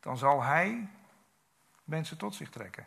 dan 0.00 0.16
zal 0.16 0.42
hij 0.42 0.88
mensen 1.84 2.18
tot 2.18 2.34
zich 2.34 2.50
trekken. 2.50 2.86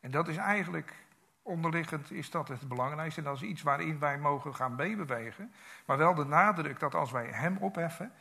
En 0.00 0.10
dat 0.10 0.28
is 0.28 0.36
eigenlijk, 0.36 0.94
onderliggend 1.42 2.10
is 2.10 2.30
dat 2.30 2.48
het 2.48 2.68
belangrijkste. 2.68 3.20
En 3.20 3.26
dat 3.26 3.36
is 3.36 3.42
iets 3.42 3.62
waarin 3.62 3.98
wij 3.98 4.18
mogen 4.18 4.54
gaan 4.54 4.74
meebewegen. 4.74 5.54
Maar 5.86 5.96
wel 5.96 6.14
de 6.14 6.24
nadruk 6.24 6.78
dat 6.78 6.94
als 6.94 7.10
wij 7.10 7.26
hem 7.26 7.56
opheffen, 7.56 8.12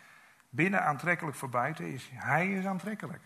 binnen 0.50 0.84
aantrekkelijk 0.84 1.38
voor 1.38 1.50
buiten 1.50 1.86
is, 1.86 2.10
hij 2.14 2.52
is 2.52 2.66
aantrekkelijk. 2.66 3.24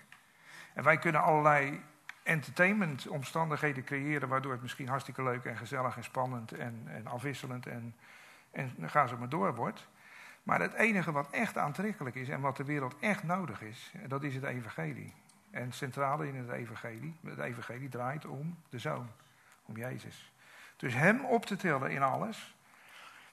En 0.74 0.84
wij 0.84 0.98
kunnen 0.98 1.22
allerlei 1.22 1.84
entertainment 2.28 3.08
omstandigheden 3.08 3.84
creëren, 3.84 4.30
waardoor 4.30 4.52
het 4.52 4.62
misschien 4.62 4.88
hartstikke 4.88 5.24
leuk 5.24 5.46
en 5.46 5.58
gezellig 5.58 5.96
en 5.96 6.04
spannend 6.04 6.52
en, 6.52 6.84
en 6.86 7.08
afwisselend 7.08 7.68
en, 7.68 7.96
en 8.52 8.76
gaan 8.86 9.08
ze 9.08 9.16
maar 9.16 9.30
door 9.30 9.56
wordt. 9.56 9.88
Maar 10.44 10.62
het 10.62 10.74
enige 10.74 11.12
wat 11.12 11.30
echt 11.32 11.58
aantrekkelijk 11.58 12.16
is 12.16 12.30
en 12.30 12.42
wat 12.42 12.58
de 12.58 12.64
wereld 12.64 12.96
echt 13.00 13.24
nodig 13.24 13.62
is, 13.62 13.92
dat 14.08 14.24
is 14.24 14.36
het 14.36 14.44
evangelie. 14.44 15.14
En 15.52 15.72
centrale 15.72 16.28
in 16.28 16.36
het 16.36 16.50
evangelie, 16.50 17.16
het 17.26 17.40
evangelie 17.40 17.90
draait 17.90 18.26
om 18.26 18.58
de 18.70 18.80
Zoon, 18.80 19.08
om 19.66 19.78
Jezus. 19.78 20.32
Dus 20.78 20.94
hem 20.94 21.26
op 21.26 21.46
te 21.46 21.56
tillen 21.56 21.92
in 21.92 22.02
alles, 22.02 22.56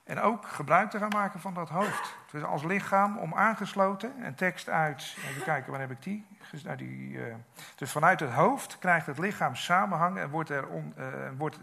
en 0.04 0.20
ook 0.20 0.48
gebruik 0.48 0.90
te 0.90 0.98
gaan 0.98 1.08
maken 1.08 1.40
van 1.40 1.54
dat 1.54 1.68
hoofd. 1.68 2.16
Dus 2.30 2.42
als 2.42 2.62
lichaam 2.62 3.18
om 3.18 3.34
aangesloten. 3.34 4.22
En 4.22 4.34
tekst 4.34 4.68
uit, 4.68 5.16
even 5.28 5.42
kijken, 5.42 5.70
waar 5.70 5.80
heb 5.80 5.90
ik 5.90 6.02
die? 6.02 6.26
Nou, 6.62 6.76
die 6.76 7.10
uh, 7.10 7.34
dus 7.76 7.92
vanuit 7.92 8.20
het 8.20 8.30
hoofd 8.30 8.78
krijgt 8.78 9.06
het 9.06 9.18
lichaam 9.18 9.54
samenhang 9.54 10.18
en 10.18 10.30
wordt, 10.30 10.50
er 10.50 10.68
uh, 10.98 11.30
wordt 11.36 11.58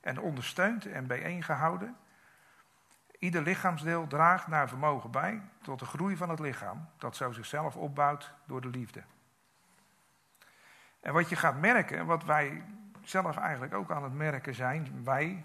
en 0.00 0.20
ondersteund 0.20 0.86
en 0.86 1.06
bijeengehouden. 1.06 1.96
Ieder 3.18 3.42
lichaamsdeel 3.42 4.06
draagt 4.06 4.46
naar 4.46 4.68
vermogen 4.68 5.10
bij 5.10 5.42
tot 5.62 5.78
de 5.78 5.84
groei 5.84 6.16
van 6.16 6.28
het 6.28 6.40
lichaam, 6.40 6.88
dat 6.98 7.16
zo 7.16 7.32
zichzelf 7.32 7.76
opbouwt 7.76 8.34
door 8.46 8.60
de 8.60 8.68
liefde. 8.68 9.02
En 11.00 11.12
wat 11.12 11.28
je 11.28 11.36
gaat 11.36 11.60
merken, 11.60 11.98
en 11.98 12.06
wat 12.06 12.24
wij 12.24 12.64
zelf 13.02 13.36
eigenlijk 13.36 13.74
ook 13.74 13.90
aan 13.90 14.02
het 14.02 14.14
merken 14.14 14.54
zijn, 14.54 15.04
wij, 15.04 15.44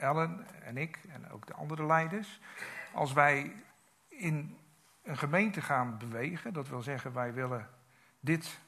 Ellen 0.00 0.46
en 0.62 0.76
ik 0.76 0.98
en 1.08 1.30
ook 1.30 1.46
de 1.46 1.54
andere 1.54 1.86
leiders, 1.86 2.40
als 2.92 3.12
wij 3.12 3.52
in 4.08 4.58
een 5.02 5.18
gemeente 5.18 5.60
gaan 5.60 5.98
bewegen, 5.98 6.52
dat 6.52 6.68
wil 6.68 6.82
zeggen 6.82 7.12
wij 7.12 7.32
willen 7.32 7.68
dit, 8.20 8.58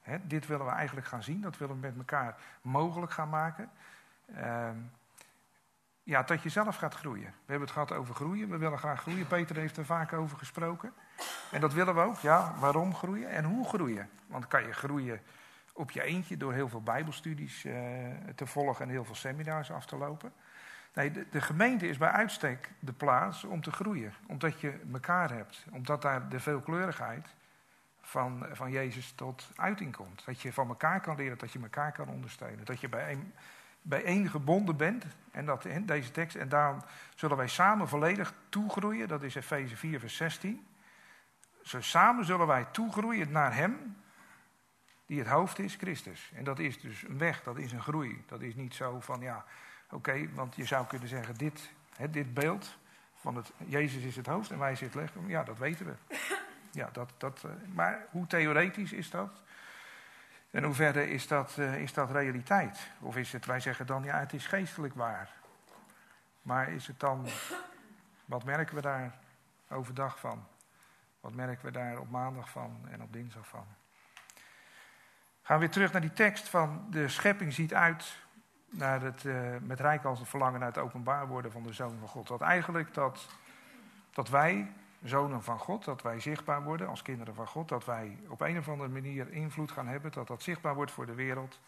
hè, 0.00 0.26
dit 0.26 0.46
willen 0.46 0.66
we 0.66 0.72
eigenlijk 0.72 1.06
gaan 1.06 1.22
zien, 1.22 1.40
dat 1.40 1.58
willen 1.58 1.74
we 1.74 1.80
met 1.80 1.96
elkaar 1.96 2.36
mogelijk 2.62 3.12
gaan 3.12 3.28
maken. 3.28 3.70
Uh, 4.36 4.68
ja, 6.02 6.22
dat 6.22 6.42
je 6.42 6.48
zelf 6.48 6.76
gaat 6.76 6.94
groeien. 6.94 7.24
We 7.26 7.46
hebben 7.46 7.68
het 7.68 7.70
gehad 7.70 7.92
over 7.92 8.14
groeien, 8.14 8.48
we 8.48 8.56
willen 8.56 8.78
graag 8.78 9.00
groeien. 9.00 9.26
Peter 9.26 9.56
heeft 9.56 9.76
er 9.76 9.84
vaak 9.84 10.12
over 10.12 10.38
gesproken. 10.38 10.92
En 11.50 11.60
dat 11.60 11.72
willen 11.72 11.94
we 11.94 12.00
ook, 12.00 12.18
ja, 12.18 12.54
waarom 12.58 12.94
groeien 12.94 13.30
en 13.30 13.44
hoe 13.44 13.68
groeien? 13.68 14.10
Want 14.26 14.46
kan 14.46 14.66
je 14.66 14.72
groeien 14.72 15.20
op 15.72 15.90
je 15.90 16.02
eentje 16.02 16.36
door 16.36 16.52
heel 16.52 16.68
veel 16.68 16.82
bijbelstudies 16.82 17.64
uh, 17.64 17.74
te 18.34 18.46
volgen 18.46 18.84
en 18.84 18.90
heel 18.90 19.04
veel 19.04 19.14
seminars 19.14 19.70
af 19.70 19.86
te 19.86 19.96
lopen. 19.96 20.32
Nee, 20.94 21.10
de, 21.10 21.26
de, 21.30 21.40
gemeente 21.40 21.88
is 21.88 21.98
bij 21.98 22.10
uitstek 22.10 22.70
de 22.78 22.92
plaats 22.92 23.44
om 23.44 23.62
te 23.62 23.72
groeien. 23.72 24.14
Omdat 24.26 24.60
je 24.60 24.80
elkaar 24.92 25.30
hebt. 25.30 25.66
Omdat 25.70 26.02
daar 26.02 26.28
de 26.28 26.40
veelkleurigheid 26.40 27.34
van, 28.00 28.46
van 28.52 28.70
Jezus 28.70 29.12
tot 29.12 29.50
uiting 29.56 29.96
komt. 29.96 30.24
Dat 30.24 30.40
je 30.40 30.52
van 30.52 30.68
elkaar 30.68 31.00
kan 31.00 31.16
leren, 31.16 31.38
dat 31.38 31.52
je 31.52 31.60
elkaar 31.62 31.92
kan 31.92 32.08
ondersteunen. 32.08 32.64
Dat 32.64 32.80
je 32.80 32.88
bijeen, 32.88 33.32
bijeen 33.82 34.28
gebonden 34.28 34.76
bent. 34.76 35.04
En 35.30 35.44
dat 35.44 35.64
in 35.64 35.86
deze 35.86 36.10
tekst. 36.10 36.36
En 36.36 36.48
daarom 36.48 36.82
zullen 37.14 37.36
wij 37.36 37.48
samen 37.48 37.88
volledig 37.88 38.34
toegroeien. 38.48 39.08
Dat 39.08 39.22
is 39.22 39.34
Efeze 39.34 39.76
4, 39.76 40.00
vers 40.00 40.16
16. 40.16 40.66
Zo 41.62 41.80
samen 41.80 42.24
zullen 42.24 42.46
wij 42.46 42.64
toegroeien 42.64 43.32
naar 43.32 43.54
Hem. 43.54 43.96
Die 45.06 45.18
het 45.18 45.28
hoofd 45.28 45.58
is, 45.58 45.74
Christus. 45.74 46.30
En 46.34 46.44
dat 46.44 46.58
is 46.58 46.80
dus 46.80 47.02
een 47.02 47.18
weg, 47.18 47.42
dat 47.42 47.58
is 47.58 47.72
een 47.72 47.82
groei. 47.82 48.24
Dat 48.26 48.40
is 48.40 48.54
niet 48.54 48.74
zo 48.74 49.00
van 49.00 49.20
ja 49.20 49.44
Oké, 49.90 50.32
want 50.34 50.56
je 50.56 50.64
zou 50.64 50.86
kunnen 50.86 51.08
zeggen, 51.08 51.34
dit, 51.34 51.72
hè, 51.96 52.10
dit 52.10 52.34
beeld 52.34 52.76
van 53.14 53.36
het, 53.36 53.52
Jezus 53.56 54.02
is 54.02 54.16
het 54.16 54.26
hoofd 54.26 54.50
en 54.50 54.58
wij 54.58 54.76
zijn 54.76 54.90
het 54.90 55.00
lichaam. 55.00 55.28
Ja, 55.28 55.44
dat 55.44 55.58
weten 55.58 55.86
we. 55.86 55.94
Ja, 56.72 56.88
dat, 56.92 57.12
dat, 57.16 57.44
eh, 57.44 57.50
maar 57.74 58.06
hoe 58.10 58.26
theoretisch 58.26 58.92
is 58.92 59.10
dat? 59.10 59.42
En 60.50 60.64
hoe 60.64 60.74
verder 60.74 61.08
is 61.08 61.26
dat, 61.26 61.56
uh, 61.58 61.80
is 61.80 61.92
dat 61.92 62.10
realiteit? 62.10 62.90
Of 63.00 63.16
is 63.16 63.32
het, 63.32 63.46
wij 63.46 63.60
zeggen 63.60 63.86
dan, 63.86 64.04
ja, 64.04 64.18
het 64.18 64.32
is 64.32 64.46
geestelijk 64.46 64.94
waar. 64.94 65.32
Maar 66.42 66.68
is 66.68 66.86
het 66.86 67.00
dan, 67.00 67.26
wat 68.24 68.44
merken 68.44 68.74
we 68.74 68.80
daar 68.80 69.18
overdag 69.68 70.18
van? 70.18 70.46
Wat 71.20 71.34
merken 71.34 71.64
we 71.64 71.70
daar 71.70 71.98
op 71.98 72.10
maandag 72.10 72.50
van 72.50 72.88
en 72.90 73.02
op 73.02 73.12
dinsdag 73.12 73.46
van? 73.46 73.66
Gaan 75.42 75.58
we 75.58 75.64
weer 75.64 75.74
terug 75.74 75.92
naar 75.92 76.00
die 76.00 76.12
tekst 76.12 76.48
van 76.48 76.86
de 76.90 77.08
schepping 77.08 77.52
ziet 77.52 77.74
uit 77.74 78.16
naar 78.70 79.02
het, 79.02 79.24
uh, 79.24 79.56
met 79.62 79.80
rijk 79.80 80.04
als 80.04 80.18
het 80.18 80.28
verlangen 80.28 80.60
naar 80.60 80.68
het 80.68 80.78
openbaar 80.78 81.28
worden 81.28 81.52
van 81.52 81.62
de 81.62 81.72
Zoon 81.72 81.96
van 81.98 82.08
God. 82.08 82.28
Dat 82.28 82.40
eigenlijk 82.40 82.94
dat, 82.94 83.28
dat 84.10 84.28
wij, 84.28 84.72
zonen 85.04 85.42
van 85.42 85.58
God, 85.58 85.84
dat 85.84 86.02
wij 86.02 86.20
zichtbaar 86.20 86.62
worden 86.62 86.88
als 86.88 87.02
kinderen 87.02 87.34
van 87.34 87.46
God, 87.46 87.68
dat 87.68 87.84
wij 87.84 88.18
op 88.28 88.40
een 88.40 88.58
of 88.58 88.68
andere 88.68 88.88
manier 88.88 89.32
invloed 89.32 89.70
gaan 89.70 89.86
hebben, 89.86 90.12
dat 90.12 90.26
dat 90.26 90.42
zichtbaar 90.42 90.74
wordt 90.74 90.92
voor 90.92 91.06
de 91.06 91.14
wereld, 91.14 91.60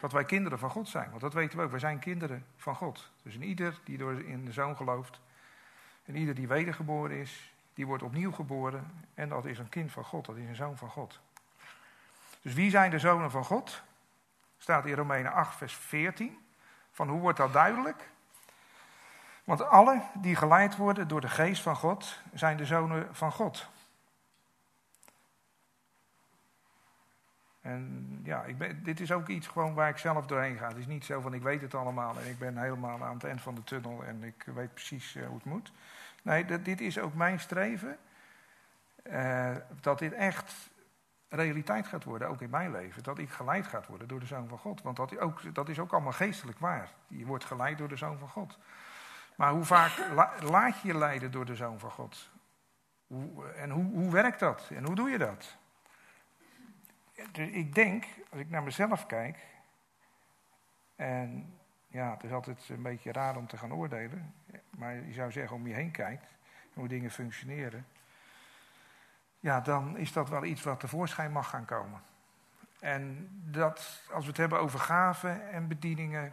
dat 0.00 0.12
wij 0.12 0.24
kinderen 0.24 0.58
van 0.58 0.70
God 0.70 0.88
zijn. 0.88 1.08
Want 1.08 1.20
dat 1.20 1.34
weten 1.34 1.58
we 1.58 1.64
ook, 1.64 1.70
wij 1.70 1.80
zijn 1.80 1.98
kinderen 1.98 2.46
van 2.56 2.74
God. 2.74 3.10
Dus 3.22 3.34
in 3.34 3.42
ieder 3.42 3.80
die 3.84 3.98
door 3.98 4.20
in 4.20 4.44
de 4.44 4.52
Zoon 4.52 4.76
gelooft, 4.76 5.20
en 6.04 6.16
ieder 6.16 6.34
die 6.34 6.48
wedergeboren 6.48 7.16
is, 7.16 7.52
die 7.74 7.86
wordt 7.86 8.02
opnieuw 8.02 8.32
geboren 8.32 9.04
en 9.14 9.28
dat 9.28 9.44
is 9.44 9.58
een 9.58 9.68
kind 9.68 9.92
van 9.92 10.04
God, 10.04 10.26
dat 10.26 10.36
is 10.36 10.48
een 10.48 10.54
zoon 10.54 10.76
van 10.76 10.88
God. 10.90 11.20
Dus 12.42 12.54
wie 12.54 12.70
zijn 12.70 12.90
de 12.90 12.98
zonen 12.98 13.30
van 13.30 13.44
God? 13.44 13.82
Staat 14.58 14.86
in 14.86 14.94
Romeinen 14.94 15.32
8, 15.32 15.56
vers 15.56 15.74
14. 15.74 16.41
Van 16.92 17.08
hoe 17.08 17.20
wordt 17.20 17.38
dat 17.38 17.52
duidelijk? 17.52 18.10
Want 19.44 19.62
alle 19.62 20.02
die 20.14 20.36
geleid 20.36 20.76
worden 20.76 21.08
door 21.08 21.20
de 21.20 21.28
geest 21.28 21.62
van 21.62 21.76
God, 21.76 22.20
zijn 22.32 22.56
de 22.56 22.66
zonen 22.66 23.14
van 23.14 23.32
God. 23.32 23.68
En 27.60 28.20
ja, 28.24 28.44
ik 28.44 28.58
ben, 28.58 28.84
dit 28.84 29.00
is 29.00 29.12
ook 29.12 29.28
iets 29.28 29.46
gewoon 29.46 29.74
waar 29.74 29.88
ik 29.88 29.98
zelf 29.98 30.26
doorheen 30.26 30.56
ga. 30.56 30.68
Het 30.68 30.76
is 30.76 30.86
niet 30.86 31.04
zo 31.04 31.20
van 31.20 31.34
ik 31.34 31.42
weet 31.42 31.60
het 31.60 31.74
allemaal 31.74 32.18
en 32.18 32.30
ik 32.30 32.38
ben 32.38 32.56
helemaal 32.56 33.02
aan 33.02 33.14
het 33.14 33.24
eind 33.24 33.40
van 33.40 33.54
de 33.54 33.64
tunnel 33.64 34.04
en 34.04 34.22
ik 34.22 34.44
weet 34.54 34.74
precies 34.74 35.14
uh, 35.14 35.26
hoe 35.26 35.34
het 35.34 35.44
moet. 35.44 35.72
Nee, 36.22 36.62
dit 36.62 36.80
is 36.80 36.98
ook 36.98 37.14
mijn 37.14 37.40
streven. 37.40 37.98
Uh, 39.02 39.50
dat 39.80 39.98
dit 39.98 40.12
echt 40.12 40.70
realiteit 41.36 41.86
gaat 41.86 42.04
worden, 42.04 42.28
ook 42.28 42.40
in 42.40 42.50
mijn 42.50 42.70
leven. 42.70 43.02
Dat 43.02 43.18
ik 43.18 43.30
geleid 43.30 43.66
gaat 43.66 43.86
worden 43.86 44.08
door 44.08 44.20
de 44.20 44.26
Zoon 44.26 44.48
van 44.48 44.58
God. 44.58 44.82
Want 44.82 44.96
dat, 44.96 45.18
ook, 45.18 45.54
dat 45.54 45.68
is 45.68 45.78
ook 45.78 45.92
allemaal 45.92 46.12
geestelijk 46.12 46.58
waar. 46.58 46.90
Je 47.06 47.26
wordt 47.26 47.44
geleid 47.44 47.78
door 47.78 47.88
de 47.88 47.96
Zoon 47.96 48.18
van 48.18 48.28
God. 48.28 48.58
Maar 49.36 49.52
hoe 49.52 49.64
vaak 49.64 49.92
laat 50.40 50.80
je 50.80 50.88
je 50.88 50.98
leiden 50.98 51.30
door 51.30 51.44
de 51.44 51.56
Zoon 51.56 51.78
van 51.78 51.90
God? 51.90 52.30
Hoe, 53.06 53.48
en 53.48 53.70
hoe, 53.70 53.84
hoe 53.84 54.10
werkt 54.10 54.40
dat? 54.40 54.70
En 54.74 54.84
hoe 54.84 54.94
doe 54.94 55.10
je 55.10 55.18
dat? 55.18 55.56
Dus 57.32 57.48
ik 57.48 57.74
denk, 57.74 58.04
als 58.30 58.40
ik 58.40 58.50
naar 58.50 58.62
mezelf 58.62 59.06
kijk, 59.06 59.38
en 60.96 61.58
ja, 61.86 62.10
het 62.10 62.24
is 62.24 62.32
altijd 62.32 62.68
een 62.68 62.82
beetje 62.82 63.12
raar 63.12 63.36
om 63.36 63.46
te 63.46 63.56
gaan 63.56 63.74
oordelen, 63.74 64.34
maar 64.70 64.94
je 64.94 65.12
zou 65.12 65.32
zeggen 65.32 65.56
om 65.56 65.66
je 65.66 65.74
heen 65.74 65.90
kijkt, 65.90 66.34
hoe 66.74 66.88
dingen 66.88 67.10
functioneren, 67.10 67.86
ja, 69.42 69.60
dan 69.60 69.96
is 69.96 70.12
dat 70.12 70.28
wel 70.28 70.44
iets 70.44 70.62
wat 70.62 70.80
tevoorschijn 70.80 71.32
mag 71.32 71.48
gaan 71.48 71.64
komen. 71.64 72.00
En 72.80 73.28
dat, 73.44 74.02
als 74.12 74.24
we 74.24 74.30
het 74.30 74.36
hebben 74.36 74.60
over 74.60 74.78
gaven 74.78 75.50
en 75.50 75.68
bedieningen, 75.68 76.32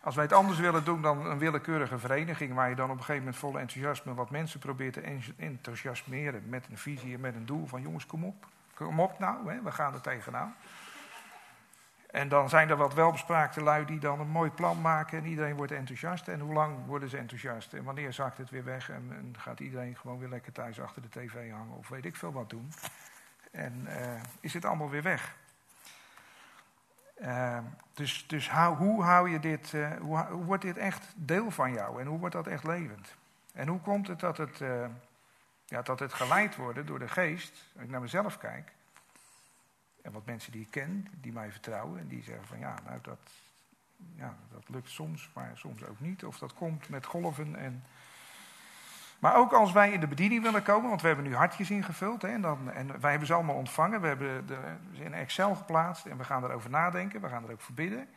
als 0.00 0.14
wij 0.14 0.24
het 0.24 0.32
anders 0.32 0.58
willen 0.58 0.84
doen 0.84 1.02
dan 1.02 1.26
een 1.26 1.38
willekeurige 1.38 1.98
vereniging, 1.98 2.54
waar 2.54 2.68
je 2.68 2.74
dan 2.74 2.90
op 2.90 2.96
een 2.96 3.04
gegeven 3.04 3.22
moment 3.22 3.36
vol 3.36 3.58
enthousiasme 3.58 4.14
wat 4.14 4.30
mensen 4.30 4.60
probeert 4.60 4.92
te 4.92 5.32
enthousiasmeren 5.36 6.48
met 6.48 6.66
een 6.70 6.78
visie 6.78 7.14
en 7.14 7.20
met 7.20 7.34
een 7.34 7.46
doel 7.46 7.66
van 7.66 7.82
jongens, 7.82 8.06
kom 8.06 8.24
op, 8.24 8.46
kom 8.74 9.00
op 9.00 9.18
nou, 9.18 9.52
hè, 9.52 9.62
we 9.62 9.72
gaan 9.72 9.94
er 9.94 10.00
tegenaan. 10.00 10.54
En 12.10 12.28
dan 12.28 12.48
zijn 12.48 12.70
er 12.70 12.76
wat 12.76 12.94
welbespraakte 12.94 13.62
lui 13.62 13.84
die 13.84 13.98
dan 13.98 14.20
een 14.20 14.28
mooi 14.28 14.50
plan 14.50 14.80
maken 14.80 15.18
en 15.18 15.26
iedereen 15.26 15.56
wordt 15.56 15.72
enthousiast. 15.72 16.28
En 16.28 16.40
hoe 16.40 16.52
lang 16.52 16.86
worden 16.86 17.08
ze 17.08 17.16
enthousiast? 17.16 17.72
En 17.72 17.84
wanneer 17.84 18.12
zakt 18.12 18.38
het 18.38 18.50
weer 18.50 18.64
weg 18.64 18.90
en, 18.90 19.34
gaat 19.38 19.60
iedereen 19.60 19.96
gewoon 19.96 20.18
weer 20.18 20.28
lekker 20.28 20.52
thuis 20.52 20.80
achter 20.80 21.02
de 21.02 21.08
tv 21.08 21.50
hangen 21.50 21.76
of 21.76 21.88
weet 21.88 22.04
ik 22.04 22.16
veel 22.16 22.32
wat 22.32 22.50
doen? 22.50 22.72
En 23.50 23.86
uh, 23.88 24.20
is 24.40 24.54
het 24.54 24.64
allemaal 24.64 24.90
weer 24.90 25.02
weg? 25.02 25.36
Uh, 27.22 27.58
dus 27.92 28.26
dus 28.26 28.50
hoe 28.50 29.02
hou 29.02 29.30
je 29.30 29.40
dit, 29.40 29.72
uh, 29.72 29.90
hoe, 30.00 30.18
hoe, 30.18 30.44
wordt 30.44 30.62
dit 30.62 30.76
echt 30.76 31.12
deel 31.16 31.50
van 31.50 31.72
jou 31.72 32.00
en 32.00 32.06
hoe 32.06 32.18
wordt 32.18 32.34
dat 32.34 32.46
echt 32.46 32.64
levend? 32.64 33.14
En 33.52 33.68
hoe 33.68 33.80
komt 33.80 34.06
het 34.06 34.20
dat 34.20 34.36
het, 34.36 34.62
ja, 35.64 35.82
dat 35.82 35.98
het 35.98 36.12
geleid 36.12 36.56
wordt 36.56 36.86
door 36.86 36.98
de 36.98 37.08
geest, 37.08 37.70
als 37.74 37.84
ik 37.84 37.90
naar 37.90 38.00
mezelf 38.00 38.38
kijk, 38.38 38.72
en 40.02 40.12
wat 40.12 40.26
mensen 40.26 40.52
die 40.52 40.60
ik 40.60 40.70
ken, 40.70 41.06
die 41.20 41.32
mij 41.32 41.50
vertrouwen 41.50 42.00
en 42.00 42.08
die 42.08 42.22
zeggen 42.22 42.46
van 42.46 42.58
ja, 42.58 42.74
nou 42.86 42.98
dat, 43.02 43.18
ja, 44.16 44.36
dat 44.52 44.68
lukt 44.68 44.90
soms, 44.90 45.30
maar 45.34 45.50
soms 45.54 45.84
ook 45.84 46.00
niet. 46.00 46.24
Of 46.24 46.38
dat 46.38 46.54
komt 46.54 46.88
met 46.88 47.06
golven. 47.06 47.56
En... 47.56 47.84
Maar 49.18 49.36
ook 49.36 49.52
als 49.52 49.72
wij 49.72 49.92
in 49.92 50.00
de 50.00 50.06
bediening 50.06 50.42
willen 50.42 50.62
komen, 50.62 50.88
want 50.88 51.00
we 51.00 51.06
hebben 51.06 51.26
nu 51.26 51.34
hartjes 51.34 51.70
ingevuld 51.70 52.22
hè, 52.22 52.28
en, 52.28 52.40
dan, 52.40 52.70
en 52.70 53.00
wij 53.00 53.10
hebben 53.10 53.28
ze 53.28 53.34
allemaal 53.34 53.56
ontvangen. 53.56 54.00
We 54.00 54.06
hebben 54.06 54.46
ze 54.94 55.04
in 55.04 55.14
Excel 55.14 55.54
geplaatst 55.54 56.06
en 56.06 56.16
we 56.16 56.24
gaan 56.24 56.44
erover 56.44 56.70
nadenken, 56.70 57.20
we 57.20 57.28
gaan 57.28 57.44
er 57.44 57.52
ook 57.52 57.60
verbidden. 57.60 58.08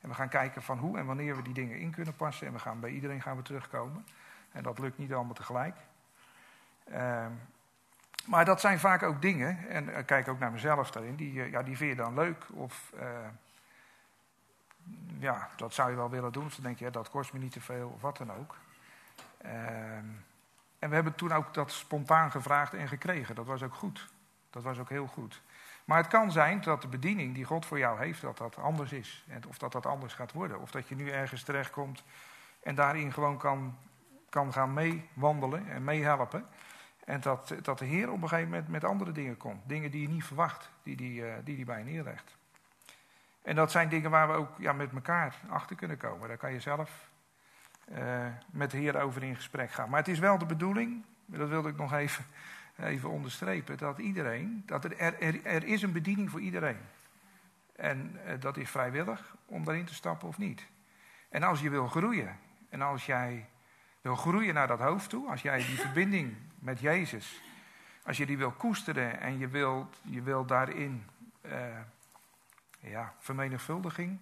En 0.00 0.08
we 0.08 0.14
gaan 0.14 0.28
kijken 0.28 0.62
van 0.62 0.78
hoe 0.78 0.98
en 0.98 1.06
wanneer 1.06 1.36
we 1.36 1.42
die 1.42 1.54
dingen 1.54 1.78
in 1.78 1.90
kunnen 1.90 2.16
passen. 2.16 2.46
En 2.46 2.52
we 2.52 2.58
gaan 2.58 2.80
bij 2.80 2.90
iedereen 2.90 3.22
gaan 3.22 3.36
we 3.36 3.42
terugkomen. 3.42 4.06
En 4.52 4.62
dat 4.62 4.78
lukt 4.78 4.98
niet 4.98 5.12
allemaal 5.12 5.34
tegelijk. 5.34 5.76
Uh, 6.88 7.26
maar 8.30 8.44
dat 8.44 8.60
zijn 8.60 8.78
vaak 8.78 9.02
ook 9.02 9.22
dingen, 9.22 9.68
en 9.68 9.96
ik 9.96 10.06
kijk 10.06 10.28
ook 10.28 10.38
naar 10.38 10.52
mezelf 10.52 10.90
daarin, 10.90 11.16
die, 11.16 11.42
eh, 11.42 11.50
ja, 11.50 11.62
die 11.62 11.76
vind 11.76 11.90
je 11.90 11.96
dan 11.96 12.14
leuk. 12.14 12.46
Of 12.52 12.92
uh, 12.94 13.02
ja, 15.18 15.48
dat 15.56 15.74
zou 15.74 15.90
je 15.90 15.96
wel 15.96 16.10
willen 16.10 16.32
doen. 16.32 16.44
Of 16.44 16.54
dan 16.54 16.64
denk 16.64 16.78
je, 16.78 16.84
ja, 16.84 16.90
dat 16.90 17.10
kost 17.10 17.32
me 17.32 17.38
niet 17.38 17.52
te 17.52 17.60
veel, 17.60 17.88
of 17.88 18.00
wat 18.00 18.16
dan 18.16 18.32
ook. 18.32 18.56
Uh, 19.44 19.96
en 20.78 20.88
we 20.88 20.94
hebben 20.94 21.14
toen 21.14 21.32
ook 21.32 21.54
dat 21.54 21.72
spontaan 21.72 22.30
gevraagd 22.30 22.74
en 22.74 22.88
gekregen. 22.88 23.34
Dat 23.34 23.46
was 23.46 23.62
ook 23.62 23.74
goed. 23.74 24.12
Dat 24.50 24.62
was 24.62 24.78
ook 24.78 24.88
heel 24.88 25.06
goed. 25.06 25.42
Maar 25.84 25.98
het 25.98 26.08
kan 26.08 26.32
zijn 26.32 26.60
dat 26.60 26.82
de 26.82 26.88
bediening 26.88 27.34
die 27.34 27.44
God 27.44 27.66
voor 27.66 27.78
jou 27.78 27.98
heeft, 27.98 28.20
dat 28.20 28.38
dat 28.38 28.56
anders 28.56 28.92
is. 28.92 29.26
Of 29.48 29.58
dat 29.58 29.72
dat 29.72 29.86
anders 29.86 30.14
gaat 30.14 30.32
worden. 30.32 30.60
Of 30.60 30.70
dat 30.70 30.88
je 30.88 30.94
nu 30.94 31.10
ergens 31.10 31.42
terechtkomt 31.42 32.04
en 32.62 32.74
daarin 32.74 33.12
gewoon 33.12 33.38
kan, 33.38 33.78
kan 34.28 34.52
gaan 34.52 34.72
meewandelen 34.72 35.68
en 35.68 35.84
meehelpen. 35.84 36.46
En 37.10 37.20
dat, 37.20 37.54
dat 37.62 37.78
de 37.78 37.84
Heer 37.84 38.10
op 38.10 38.22
een 38.22 38.28
gegeven 38.28 38.50
moment 38.50 38.68
met 38.68 38.84
andere 38.84 39.12
dingen 39.12 39.36
komt. 39.36 39.60
Dingen 39.66 39.90
die 39.90 40.02
je 40.02 40.08
niet 40.08 40.24
verwacht, 40.24 40.70
die 40.82 40.96
die, 40.96 41.20
uh, 41.20 41.32
die 41.44 41.56
die 41.56 41.64
bij 41.64 41.82
neerlegt. 41.82 42.36
En 43.42 43.54
dat 43.54 43.70
zijn 43.70 43.88
dingen 43.88 44.10
waar 44.10 44.28
we 44.28 44.34
ook 44.34 44.50
ja, 44.58 44.72
met 44.72 44.92
elkaar 44.92 45.34
achter 45.48 45.76
kunnen 45.76 45.96
komen. 45.96 46.28
Daar 46.28 46.36
kan 46.36 46.52
je 46.52 46.60
zelf 46.60 47.08
uh, 47.92 48.26
met 48.50 48.70
de 48.70 48.76
Heer 48.76 49.00
over 49.00 49.22
in 49.22 49.36
gesprek 49.36 49.70
gaan. 49.70 49.90
Maar 49.90 49.98
het 49.98 50.08
is 50.08 50.18
wel 50.18 50.38
de 50.38 50.46
bedoeling, 50.46 51.04
dat 51.26 51.48
wilde 51.48 51.68
ik 51.68 51.76
nog 51.76 51.92
even, 51.92 52.24
even 52.92 53.10
onderstrepen, 53.10 53.78
dat 53.78 53.98
iedereen, 53.98 54.62
dat 54.66 54.84
er, 54.84 54.98
er, 54.98 55.44
er 55.44 55.64
is 55.64 55.82
een 55.82 55.92
bediening 55.92 56.30
voor 56.30 56.40
iedereen. 56.40 56.80
En 57.76 58.18
uh, 58.26 58.32
dat 58.40 58.56
is 58.56 58.70
vrijwillig 58.70 59.36
om 59.46 59.64
daarin 59.64 59.84
te 59.84 59.94
stappen 59.94 60.28
of 60.28 60.38
niet. 60.38 60.66
En 61.28 61.42
als 61.42 61.60
je 61.60 61.70
wil 61.70 61.88
groeien, 61.88 62.38
en 62.68 62.82
als 62.82 63.06
jij 63.06 63.48
wil 64.00 64.16
groeien 64.16 64.54
naar 64.54 64.66
dat 64.66 64.80
hoofd 64.80 65.10
toe, 65.10 65.30
als 65.30 65.42
jij 65.42 65.56
die 65.56 65.80
verbinding 65.80 66.36
met 66.60 66.80
Jezus, 66.80 67.40
als 68.02 68.16
je 68.16 68.26
die 68.26 68.38
wil 68.38 68.50
koesteren 68.50 69.20
en 69.20 69.38
je 69.38 69.48
wilt, 69.48 69.96
je 70.02 70.22
wilt 70.22 70.48
daarin 70.48 71.06
uh, 71.42 71.52
ja, 72.80 73.14
vermenigvuldiging 73.18 74.18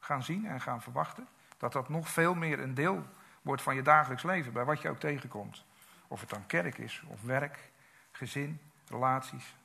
gaan 0.00 0.22
zien 0.22 0.46
en 0.46 0.60
gaan 0.60 0.82
verwachten, 0.82 1.28
dat 1.58 1.72
dat 1.72 1.88
nog 1.88 2.08
veel 2.08 2.34
meer 2.34 2.60
een 2.60 2.74
deel 2.74 3.06
wordt 3.42 3.62
van 3.62 3.74
je 3.74 3.82
dagelijks 3.82 4.22
leven, 4.22 4.52
bij 4.52 4.64
wat 4.64 4.82
je 4.82 4.88
ook 4.88 4.98
tegenkomt. 4.98 5.64
Of 6.08 6.20
het 6.20 6.30
dan 6.30 6.46
kerk 6.46 6.78
is, 6.78 7.02
of 7.06 7.22
werk, 7.22 7.70
gezin, 8.12 8.60
relaties. 8.88 9.56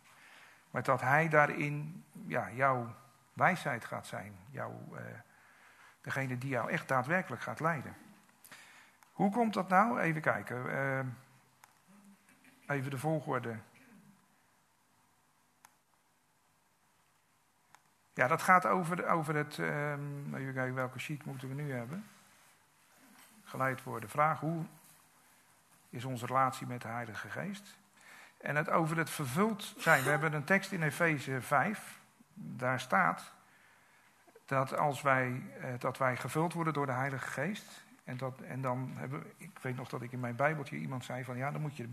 Maar 0.71 0.83
dat 0.83 1.01
Hij 1.01 1.29
daarin 1.29 2.03
ja, 2.25 2.51
jouw 2.51 2.95
wijsheid 3.33 3.85
gaat 3.85 4.07
zijn, 4.07 4.35
jouw, 4.49 4.83
uh, 4.91 4.99
degene 6.01 6.37
die 6.37 6.49
jou 6.49 6.69
echt 6.69 6.87
daadwerkelijk 6.87 7.41
gaat 7.41 7.59
leiden. 7.59 7.95
Hoe 9.11 9.31
komt 9.31 9.53
dat 9.53 9.69
nou? 9.69 9.99
Even 9.99 10.21
kijken. 10.21 10.65
Uh, 10.65 10.99
even 12.69 12.91
de 12.91 12.97
volgorde. 12.97 13.55
Ja, 18.13 18.27
dat 18.27 18.41
gaat 18.41 18.65
over, 18.65 19.07
over 19.07 19.35
het. 19.35 19.57
Uh, 19.57 19.91
even 20.33 20.53
kijken, 20.53 20.73
welke 20.73 20.99
sheet 20.99 21.25
moeten 21.25 21.47
we 21.47 21.53
nu 21.53 21.71
hebben? 21.71 22.05
Geleid 23.43 23.83
worden. 23.83 24.09
Vraag: 24.09 24.39
hoe 24.39 24.65
is 25.89 26.05
onze 26.05 26.25
relatie 26.25 26.67
met 26.67 26.81
de 26.81 26.87
Heilige 26.87 27.29
Geest? 27.29 27.77
En 28.37 28.55
het 28.55 28.69
over 28.69 28.97
het 28.97 29.09
vervuld 29.09 29.73
zijn. 29.77 30.03
We 30.03 30.09
hebben 30.09 30.33
een 30.33 30.43
tekst 30.43 30.71
in 30.71 30.83
Efeze 30.83 31.41
5. 31.41 31.99
Daar 32.33 32.79
staat 32.79 33.31
dat 34.45 34.77
als 34.77 35.01
wij, 35.01 35.41
eh, 35.61 35.69
dat 35.79 35.97
wij 35.97 36.17
gevuld 36.17 36.53
worden 36.53 36.73
door 36.73 36.85
de 36.85 36.91
Heilige 36.91 37.27
Geest 37.27 37.83
En, 38.03 38.17
dat, 38.17 38.41
en 38.41 38.61
dan 38.61 38.91
hebben 38.95 39.23
ik 39.37 39.59
weet 39.61 39.75
nog 39.75 39.89
dat 39.89 40.01
ik 40.01 40.11
in 40.11 40.19
mijn 40.19 40.35
Bijbeltje 40.35 40.77
iemand 40.77 41.05
zei 41.05 41.23
van 41.23 41.37
ja, 41.37 41.51
dan 41.51 41.61
moet 41.61 41.77
je, 41.77 41.87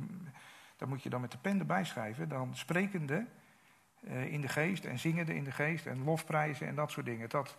dan, 0.77 0.89
moet 0.89 1.03
je 1.03 1.11
dan 1.11 1.21
met 1.21 1.31
de 1.31 1.39
pen 1.39 1.59
erbij 1.59 1.85
schrijven. 1.85 2.29
Dan 2.29 2.57
sprekende 2.57 3.27
uh, 4.01 4.33
in 4.33 4.41
de 4.41 4.49
geest 4.49 4.85
en 4.85 4.99
zingende 4.99 5.35
in 5.35 5.45
de 5.45 5.53
geest 5.53 5.87
en 5.87 6.05
lofprijzen 6.05 6.67
en 6.67 6.75
dat 6.75 6.91
soort 6.91 7.07
dingen. 7.07 7.29
Dat, 7.29 7.57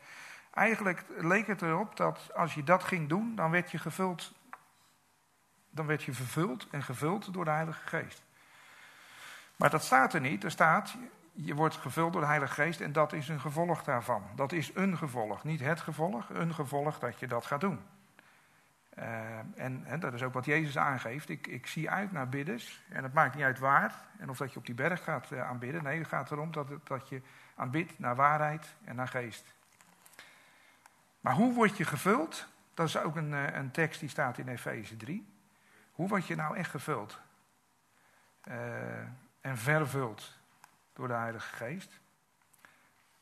eigenlijk 0.53 1.05
leek 1.17 1.47
het 1.47 1.61
erop 1.61 1.95
dat 1.95 2.33
als 2.35 2.53
je 2.53 2.63
dat 2.63 2.83
ging 2.83 3.09
doen, 3.09 3.35
dan 3.35 3.51
werd 3.51 3.71
je 3.71 3.77
gevuld. 3.77 4.33
Dan 5.69 5.85
werd 5.85 6.03
je 6.03 6.13
vervuld 6.13 6.67
en 6.71 6.83
gevuld 6.83 7.33
door 7.33 7.45
de 7.45 7.51
Heilige 7.51 7.87
Geest. 7.87 8.23
Maar 9.55 9.69
dat 9.69 9.83
staat 9.83 10.13
er 10.13 10.21
niet. 10.21 10.43
Er 10.43 10.51
staat, 10.51 10.97
je 11.31 11.55
wordt 11.55 11.75
gevuld 11.75 12.11
door 12.11 12.21
de 12.21 12.27
Heilige 12.27 12.53
Geest 12.53 12.81
en 12.81 12.91
dat 12.91 13.13
is 13.13 13.27
een 13.27 13.39
gevolg 13.39 13.83
daarvan. 13.83 14.23
Dat 14.35 14.51
is 14.51 14.71
een 14.73 14.97
gevolg, 14.97 15.43
niet 15.43 15.59
het 15.59 15.81
gevolg, 15.81 16.29
een 16.29 16.53
gevolg 16.53 16.99
dat 16.99 17.19
je 17.19 17.27
dat 17.27 17.45
gaat 17.45 17.61
doen. 17.61 17.79
Uh, 18.99 19.37
en, 19.55 19.99
dat 19.99 20.13
is 20.13 20.23
ook 20.23 20.33
wat 20.33 20.45
Jezus 20.45 20.77
aangeeft. 20.77 21.29
Ik, 21.29 21.47
ik, 21.47 21.67
zie 21.67 21.89
uit 21.89 22.11
naar 22.11 22.29
bidders. 22.29 22.81
En 22.89 23.03
het 23.03 23.13
maakt 23.13 23.35
niet 23.35 23.43
uit 23.43 23.59
waar. 23.59 23.93
En 24.17 24.29
of 24.29 24.37
dat 24.37 24.53
je 24.53 24.59
op 24.59 24.65
die 24.65 24.75
berg 24.75 25.03
gaat 25.03 25.31
uh, 25.31 25.47
aanbidden. 25.47 25.83
Nee, 25.83 25.97
het 25.97 26.07
gaat 26.07 26.31
erom 26.31 26.51
dat, 26.51 26.67
dat 26.83 27.09
je 27.09 27.21
aanbidt 27.55 27.99
naar 27.99 28.15
waarheid 28.15 28.75
en 28.83 28.95
naar 28.95 29.07
geest. 29.07 29.53
Maar 31.19 31.33
hoe 31.33 31.53
word 31.53 31.77
je 31.77 31.85
gevuld? 31.85 32.47
Dat 32.73 32.87
is 32.87 32.97
ook 32.97 33.15
een, 33.15 33.31
uh, 33.31 33.55
een 33.55 33.71
tekst 33.71 33.99
die 33.99 34.09
staat 34.09 34.37
in 34.37 34.47
Efeze 34.47 34.97
3. 34.97 35.27
Hoe 35.91 36.07
word 36.07 36.27
je 36.27 36.35
nou 36.35 36.57
echt 36.57 36.69
gevuld? 36.69 37.19
en 39.41 39.57
vervuld 39.57 40.37
door 40.93 41.07
de 41.07 41.13
Heilige 41.13 41.55
Geest. 41.55 41.99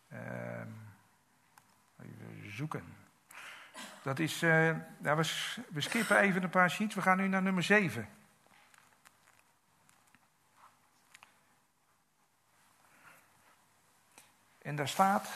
Ehm, 0.08 0.68
even 2.02 2.52
zoeken. 2.52 3.05
Dat 4.06 4.20
is, 4.20 4.40
nou, 4.40 4.82
we, 5.00 5.54
we 5.70 5.82
skippen 5.82 6.18
even 6.18 6.44
een 6.44 6.50
paar 6.50 6.70
sheets. 6.70 6.96
We 6.96 7.02
gaan 7.02 7.18
nu 7.18 7.28
naar 7.28 7.42
nummer 7.42 7.64
7. 7.64 8.10
En 14.62 14.76
daar 14.76 14.88
staat. 14.88 15.30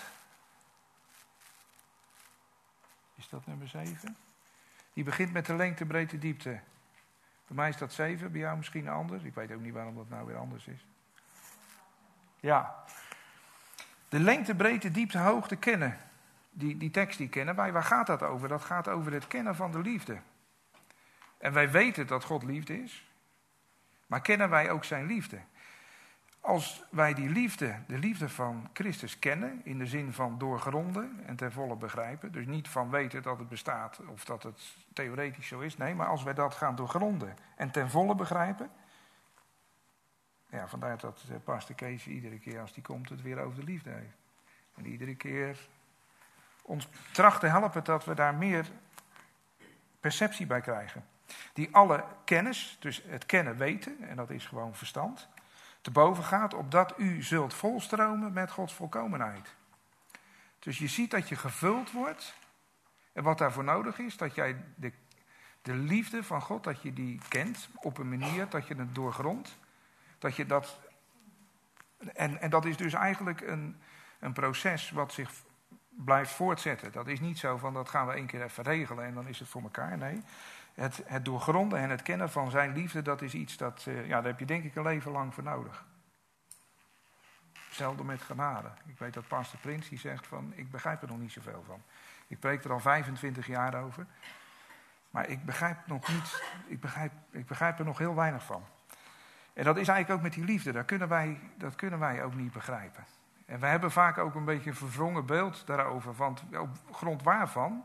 Is 3.16 3.30
dat 3.30 3.46
nummer 3.48 3.68
7? 3.68 4.18
Die 4.94 5.04
begint 5.04 5.32
met 5.32 5.46
de 5.46 5.56
lengte, 5.56 5.86
breedte, 5.86 6.18
diepte. 6.18 6.50
Bij 7.48 7.56
mij 7.56 7.70
is 7.70 7.78
dat 7.78 7.94
7, 7.94 8.32
bij 8.32 8.42
jou 8.42 8.58
misschien 8.58 8.88
anders. 8.88 9.24
Ik 9.24 9.34
weet 9.34 9.52
ook 9.52 9.62
niet 9.62 9.74
waarom 9.74 9.96
dat 9.96 10.10
nou 10.10 10.26
weer 10.26 10.38
anders 10.38 10.68
is. 10.68 10.86
Ja. 12.40 12.84
De 14.10 14.20
lengte, 14.20 14.56
breedte, 14.56 14.92
diepte, 14.92 15.18
hoogte 15.18 15.56
kennen 15.56 16.09
die, 16.60 16.78
die 16.78 16.90
tekst 16.90 17.18
die 17.18 17.30
kennen 17.30 17.56
wij. 17.56 17.72
Waar 17.72 17.84
gaat 17.84 18.08
dat 18.08 18.24
over? 18.24 18.48
Dat 18.48 18.64
gaat 18.64 18.88
over 18.88 19.14
het 19.14 19.28
kennen 19.28 19.56
van 19.56 19.72
de 19.72 19.80
liefde. 19.80 20.20
En 21.38 21.54
wij 21.54 21.72
weten 21.72 22.08
dat 22.08 22.24
God 22.24 22.44
liefde 22.44 22.84
is. 22.84 23.12
Maar 24.08 24.22
kennen 24.22 24.50
wij 24.50 24.72
ook 24.72 24.84
zijn 24.84 25.06
liefde? 25.06 25.40
Als 26.40 26.84
wij 26.90 27.14
die 27.14 27.30
liefde, 27.30 27.80
de 27.88 27.98
liefde 27.98 28.30
van 28.30 28.70
Christus 28.74 29.20
kennen, 29.20 29.62
in 29.64 29.78
de 29.78 29.86
zin 29.86 30.14
van 30.14 30.38
doorgronden 30.38 31.24
en 31.26 31.36
ten 31.36 31.52
volle 31.52 31.76
begrijpen, 31.76 32.32
dus 32.32 32.46
niet 32.46 32.68
van 32.68 32.90
weten 32.90 33.22
dat 33.22 33.40
het 33.40 33.50
bestaat 33.50 34.00
of 34.08 34.26
dat 34.26 34.44
het 34.44 34.76
theoretisch 34.94 35.48
zo 35.48 35.60
is, 35.60 35.78
nee, 35.78 35.96
maar 35.96 36.08
als 36.08 36.24
wij 36.24 36.34
dat 36.34 36.54
gaan 36.56 36.76
doorgronden 36.76 37.38
en 37.56 37.72
ten 37.72 37.90
volle 37.90 38.16
begrijpen, 38.16 38.70
ja, 40.50 40.68
vandaar 40.68 40.98
dat 40.98 41.24
uh, 41.30 41.36
Pastor 41.44 41.76
Kees 41.76 42.08
iedere 42.08 42.40
keer 42.40 42.60
als 42.62 42.74
die 42.74 42.84
komt 42.84 43.10
het 43.10 43.22
weer 43.22 43.40
over 43.40 43.60
de 43.60 43.66
liefde 43.66 43.90
heeft. 43.90 44.18
En 44.76 44.86
iedere 44.86 45.16
keer 45.16 45.70
ons 46.70 46.88
trachten 47.12 47.50
helpen 47.50 47.84
dat 47.84 48.06
we 48.06 48.14
daar 48.14 48.36
meer 48.36 48.66
perceptie 50.00 50.46
bij 50.46 50.62
krijgen. 50.62 51.06
Die 51.54 51.76
alle 51.76 52.04
kennis, 52.26 52.78
dus 52.80 53.04
het 53.08 53.26
kennen 53.26 53.58
weten, 53.58 53.98
en 54.10 54.16
dat 54.16 54.30
is 54.30 54.46
gewoon 54.46 54.76
verstand, 54.76 55.28
te 55.82 55.92
boven 55.92 56.24
gaat, 56.24 56.54
opdat 56.54 56.94
u 56.98 57.24
zult 57.24 57.54
volstromen 57.54 58.34
met 58.34 58.52
Gods 58.52 58.74
volkomenheid. 58.74 59.56
Dus 60.60 60.78
je 60.78 60.88
ziet 60.88 61.12
dat 61.12 61.30
je 61.30 61.36
gevuld 61.36 61.92
wordt. 61.92 62.34
En 63.14 63.24
wat 63.24 63.38
daarvoor 63.38 63.64
nodig 63.64 64.00
is, 64.00 64.18
dat 64.18 64.36
jij 64.36 64.64
de, 64.76 64.92
de 65.62 65.74
liefde 65.74 66.24
van 66.24 66.42
God, 66.42 66.64
dat 66.64 66.82
je 66.82 66.94
die 66.94 67.20
kent 67.28 67.70
op 67.76 67.98
een 67.98 68.10
manier 68.10 68.50
dat 68.50 68.68
je 68.68 68.76
het 68.76 68.96
doorgrondt. 68.96 69.58
Dat 70.20 70.36
je 70.36 70.46
dat. 70.46 70.80
En, 72.14 72.42
en 72.42 72.50
dat 72.50 72.66
is 72.66 72.78
dus 72.78 72.94
eigenlijk 72.94 73.42
een, 73.42 73.82
een 74.20 74.34
proces 74.34 74.92
wat 74.92 75.14
zich 75.14 75.32
blijft 75.90 76.32
voortzetten. 76.32 76.92
Dat 76.92 77.08
is 77.08 77.20
niet 77.20 77.40
zo 77.40 77.58
van 77.58 77.74
dat 77.74 77.90
gaan 77.90 78.08
we 78.08 78.14
één 78.14 78.26
keer 78.26 78.44
even 78.44 78.64
regelen 78.64 79.06
en 79.06 79.14
dan 79.14 79.28
is 79.28 79.40
het 79.40 79.48
voor 79.48 79.62
elkaar. 79.62 79.98
Nee, 79.98 80.24
het, 80.74 81.02
het 81.06 81.26
doorgronden 81.26 81.80
en 81.80 81.90
het 81.90 82.02
kennen 82.02 82.30
van 82.30 82.52
zijn 82.52 82.74
liefde, 82.74 83.02
dat 83.02 83.22
is 83.22 83.34
iets 83.34 83.58
dat, 83.58 83.86
uh, 83.88 84.08
ja, 84.08 84.16
daar 84.16 84.32
heb 84.32 84.40
je 84.40 84.46
denk 84.46 84.64
ik 84.64 84.76
een 84.76 84.84
leven 84.84 85.12
lang 85.12 85.34
voor 85.34 85.44
nodig. 85.44 85.86
Zelden 87.70 88.06
met 88.06 88.22
genade. 88.22 88.70
Ik 88.86 88.98
weet 88.98 89.14
dat 89.14 89.28
pastor 89.28 89.60
Prins 89.60 89.90
die 89.90 90.00
zegt 90.00 90.28
van, 90.28 90.54
ik 90.56 90.72
begrijp 90.72 91.02
er 91.02 91.08
nog 91.08 91.20
niet 91.20 91.32
zoveel 91.32 91.64
van. 91.66 91.82
Ik 92.28 92.40
preek 92.40 92.64
er 92.64 92.72
al 92.72 92.80
25 92.80 93.48
jaar 93.48 93.84
over. 93.84 94.06
Maar 95.10 95.30
ik 95.30 95.46
begrijp 95.46 95.88
nog 95.88 96.08
niet, 96.08 96.44
ik 96.68 96.80
begrijp, 96.80 97.12
ik 97.32 97.46
begrijp 97.46 97.80
er 97.80 97.86
nog 97.86 97.98
heel 97.98 98.16
weinig 98.16 98.44
van. 98.44 98.64
En 99.54 99.64
dat 99.64 99.78
is 99.78 99.88
eigenlijk 99.88 100.20
ook 100.20 100.26
met 100.26 100.34
die 100.34 100.46
liefde, 100.46 100.72
dat 100.72 100.86
kunnen 100.86 101.08
wij, 101.08 101.40
dat 101.58 101.76
kunnen 101.76 102.00
wij 102.00 102.24
ook 102.24 102.36
niet 102.36 102.52
begrijpen. 102.52 103.06
En 103.50 103.60
we 103.60 103.66
hebben 103.66 103.92
vaak 103.92 104.18
ook 104.18 104.36
een 104.36 104.46
beetje 104.46 104.70
een 104.70 104.76
verwrongen 104.76 105.26
beeld 105.26 105.68
daarover. 105.68 106.16
Want 106.16 106.44
op 106.60 106.70
grond 106.92 107.24
waarvan, 107.24 107.84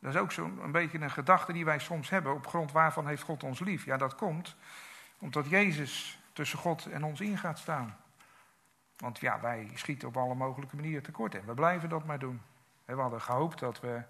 dat 0.00 0.14
is 0.14 0.20
ook 0.20 0.32
zo'n 0.32 0.72
beetje 0.72 1.00
een 1.00 1.10
gedachte 1.10 1.52
die 1.52 1.64
wij 1.64 1.78
soms 1.78 2.10
hebben. 2.10 2.34
Op 2.34 2.46
grond 2.46 2.72
waarvan 2.72 3.06
heeft 3.06 3.22
God 3.22 3.42
ons 3.42 3.60
lief? 3.60 3.84
Ja, 3.84 3.96
dat 3.96 4.14
komt 4.14 4.56
omdat 5.18 5.48
Jezus 5.48 6.20
tussen 6.32 6.58
God 6.58 6.86
en 6.86 7.04
ons 7.04 7.20
in 7.20 7.38
gaat 7.38 7.58
staan. 7.58 7.96
Want 8.96 9.18
ja, 9.18 9.40
wij 9.40 9.70
schieten 9.74 10.08
op 10.08 10.16
alle 10.16 10.34
mogelijke 10.34 10.76
manieren 10.76 11.02
tekort 11.02 11.34
en 11.34 11.46
we 11.46 11.54
blijven 11.54 11.88
dat 11.88 12.04
maar 12.04 12.18
doen. 12.18 12.40
We 12.84 12.94
hadden 12.94 13.20
gehoopt 13.20 13.58
dat 13.58 13.80
we, 13.80 14.02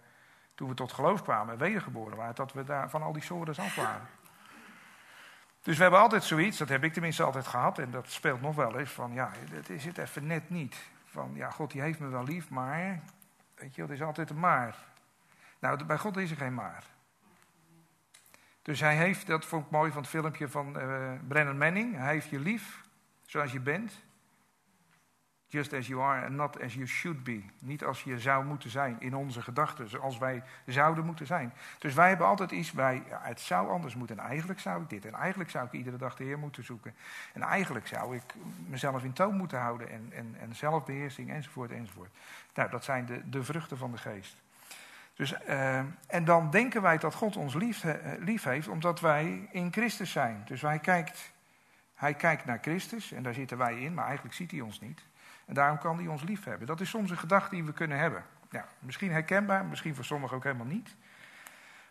toen 0.55 0.69
we 0.69 0.75
tot 0.75 0.93
geloof 0.93 1.23
kwamen 1.23 1.53
en 1.53 1.59
wedergeboren 1.59 2.17
waren, 2.17 2.35
dat 2.35 2.53
we 2.53 2.65
daar 2.65 2.91
van 2.91 3.03
al 3.03 3.13
die 3.13 3.23
sores 3.23 3.59
af 3.59 3.75
waren. 3.75 4.07
Dus 5.65 5.77
we 5.77 5.83
hebben 5.83 6.01
altijd 6.01 6.25
zoiets, 6.25 6.59
dat 6.59 6.69
heb 6.69 6.85
ik 6.85 6.93
tenminste 6.93 7.23
altijd 7.23 7.47
gehad, 7.47 7.79
en 7.79 7.91
dat 7.91 8.11
speelt 8.11 8.41
nog 8.41 8.55
wel 8.55 8.79
eens, 8.79 8.91
van 8.91 9.13
ja, 9.13 9.31
het 9.51 9.71
is 9.71 9.85
het 9.85 9.99
even 9.99 10.27
net 10.27 10.51
niet. 10.51 10.77
Van 11.05 11.31
ja, 11.35 11.51
God 11.51 11.71
die 11.71 11.81
heeft 11.81 11.99
me 11.99 12.09
wel 12.09 12.25
lief, 12.25 12.51
maar, 12.51 13.03
weet 13.55 13.75
je, 13.75 13.83
het 13.83 13.91
is 13.91 14.03
altijd 14.03 14.31
een 14.31 14.39
maar. 14.39 14.77
Nou, 15.59 15.85
bij 15.85 15.99
God 15.99 16.17
is 16.17 16.31
er 16.31 16.37
geen 16.37 16.55
maar. 16.55 16.85
Dus 18.63 18.81
hij 18.81 18.97
heeft, 18.97 19.27
dat 19.27 19.45
vond 19.45 19.65
ik 19.65 19.71
mooi 19.71 19.93
van 19.93 20.01
het 20.01 20.11
filmpje 20.11 20.49
van 20.49 20.79
uh, 20.79 21.13
Brennan 21.29 21.59
Manning, 21.59 21.97
hij 21.97 22.13
heeft 22.13 22.31
je 22.31 22.39
lief, 22.39 22.81
zoals 23.27 23.53
je 23.53 23.61
bent. 23.61 23.93
Just 25.55 25.73
as 25.73 25.87
you 25.87 26.01
are 26.01 26.25
and 26.25 26.35
not 26.35 26.61
as 26.61 26.75
you 26.75 26.87
should 26.87 27.25
be. 27.25 27.43
Niet 27.59 27.85
als 27.85 28.03
je 28.03 28.19
zou 28.19 28.45
moeten 28.45 28.71
zijn 28.71 28.97
in 28.99 29.15
onze 29.15 29.43
gedachten, 29.43 29.89
zoals 29.89 30.19
wij 30.19 30.43
zouden 30.67 31.05
moeten 31.05 31.27
zijn. 31.27 31.53
Dus 31.79 31.95
wij 31.95 32.09
hebben 32.09 32.27
altijd 32.27 32.51
iets 32.51 32.73
bij, 32.73 33.03
het 33.09 33.41
zou 33.41 33.71
anders 33.71 33.95
moeten. 33.95 34.19
En 34.19 34.25
eigenlijk 34.25 34.61
zou 34.61 34.83
ik 34.83 34.91
dit. 34.91 35.05
En 35.05 35.15
eigenlijk 35.15 35.51
zou 35.51 35.67
ik 35.67 35.73
iedere 35.73 35.97
dag 35.97 36.17
de 36.17 36.25
Heer 36.25 36.39
moeten 36.39 36.65
zoeken. 36.65 36.95
En 37.33 37.43
eigenlijk 37.43 37.87
zou 37.87 38.17
ik 38.17 38.35
mezelf 38.67 39.05
in 39.05 39.13
toon 39.13 39.37
moeten 39.37 39.59
houden. 39.59 39.91
En, 39.91 40.09
en, 40.13 40.37
en 40.41 40.55
zelfbeheersing 40.55 41.31
enzovoort 41.31 41.71
enzovoort. 41.71 42.11
Nou, 42.55 42.71
dat 42.71 42.85
zijn 42.85 43.07
de, 43.07 43.31
de 43.31 43.45
vruchten 43.45 43.79
van 43.79 43.91
de 43.91 43.99
geest. 43.99 44.37
Dus, 45.15 45.35
uh, 45.49 45.79
en 46.07 46.25
dan 46.25 46.51
denken 46.51 46.83
wij 46.83 46.99
dat 46.99 47.15
God 47.15 47.37
ons 47.37 47.55
lief, 47.55 47.85
uh, 47.85 47.95
lief 48.19 48.45
heeft, 48.45 48.69
omdat 48.69 49.01
wij 49.01 49.49
in 49.51 49.73
Christus 49.73 50.11
zijn. 50.11 50.43
Dus 50.45 50.61
hij 50.61 50.79
kijkt, 50.79 51.33
hij 51.95 52.15
kijkt 52.15 52.45
naar 52.45 52.59
Christus 52.61 53.13
en 53.13 53.23
daar 53.23 53.35
zitten 53.35 53.59
wij 53.59 53.81
in, 53.81 53.95
maar 53.95 54.05
eigenlijk 54.05 54.35
ziet 54.35 54.51
hij 54.51 54.61
ons 54.61 54.81
niet. 54.81 55.01
En 55.47 55.55
daarom 55.55 55.79
kan 55.79 55.97
hij 55.97 56.07
ons 56.07 56.23
lief 56.23 56.45
hebben. 56.45 56.67
Dat 56.67 56.81
is 56.81 56.91
soms 56.91 57.11
een 57.11 57.19
gedachte 57.19 57.55
die 57.55 57.65
we 57.65 57.73
kunnen 57.73 57.99
hebben. 57.99 58.25
Ja, 58.51 58.67
misschien 58.79 59.11
herkenbaar, 59.11 59.65
misschien 59.65 59.95
voor 59.95 60.05
sommigen 60.05 60.37
ook 60.37 60.45
helemaal 60.45 60.67
niet. 60.67 60.97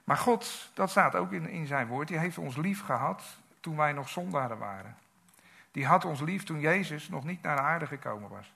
Maar 0.04 0.18
God, 0.18 0.72
dat 0.74 0.90
staat 0.90 1.16
ook 1.16 1.32
in, 1.32 1.50
in 1.50 1.68
zijn 1.68 1.88
woord, 1.88 2.08
die 2.08 2.18
heeft 2.18 2.38
ons 2.38 2.56
lief 2.56 2.82
gehad 2.82 3.38
toen 3.60 3.76
wij 3.76 3.94
nog 3.94 4.10
zondaren 4.10 4.58
waren. 4.58 4.96
Die 5.72 5.86
had 5.86 6.06
ons 6.06 6.22
lief 6.22 6.44
toen 6.44 6.60
Jezus 6.60 7.10
nog 7.10 7.24
niet 7.24 7.42
naar 7.42 7.56
de 7.56 7.62
aarde 7.62 7.88
gekomen 7.88 8.30
was. 8.30 8.54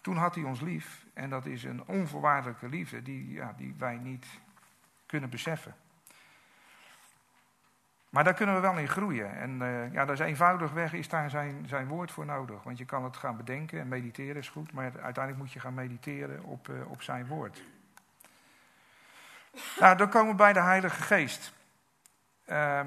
Toen 0.00 0.16
had 0.16 0.34
hij 0.34 0.44
ons 0.44 0.60
lief 0.60 1.04
en 1.14 1.30
dat 1.30 1.46
is 1.46 1.64
een 1.64 1.86
onvoorwaardelijke 1.86 2.68
liefde 2.68 3.02
die, 3.02 3.32
ja, 3.32 3.54
die 3.56 3.74
wij 3.78 3.96
niet 3.96 4.26
kunnen 5.06 5.30
beseffen. 5.30 5.74
Maar 8.10 8.24
daar 8.24 8.34
kunnen 8.34 8.54
we 8.54 8.60
wel 8.60 8.78
in 8.78 8.88
groeien. 8.88 9.36
En 9.36 9.60
uh, 9.60 9.92
ja, 9.92 10.04
dat 10.04 10.20
is 10.20 10.26
eenvoudig 10.26 10.72
weg, 10.72 10.92
is 10.92 11.08
daar 11.08 11.30
zijn, 11.30 11.68
zijn 11.68 11.86
woord 11.86 12.10
voor 12.10 12.26
nodig. 12.26 12.62
Want 12.62 12.78
je 12.78 12.84
kan 12.84 13.04
het 13.04 13.16
gaan 13.16 13.36
bedenken 13.36 13.80
en 13.80 13.88
mediteren 13.88 14.36
is 14.36 14.48
goed, 14.48 14.72
maar 14.72 14.84
uiteindelijk 14.84 15.36
moet 15.36 15.52
je 15.52 15.60
gaan 15.60 15.74
mediteren 15.74 16.44
op, 16.44 16.68
uh, 16.68 16.90
op 16.90 17.02
zijn 17.02 17.26
woord. 17.26 17.62
Nou, 19.80 19.96
dan 19.96 20.08
komen 20.08 20.30
we 20.30 20.36
bij 20.36 20.52
de 20.52 20.60
Heilige 20.60 21.02
Geest. 21.02 21.52
Uh, 22.46 22.80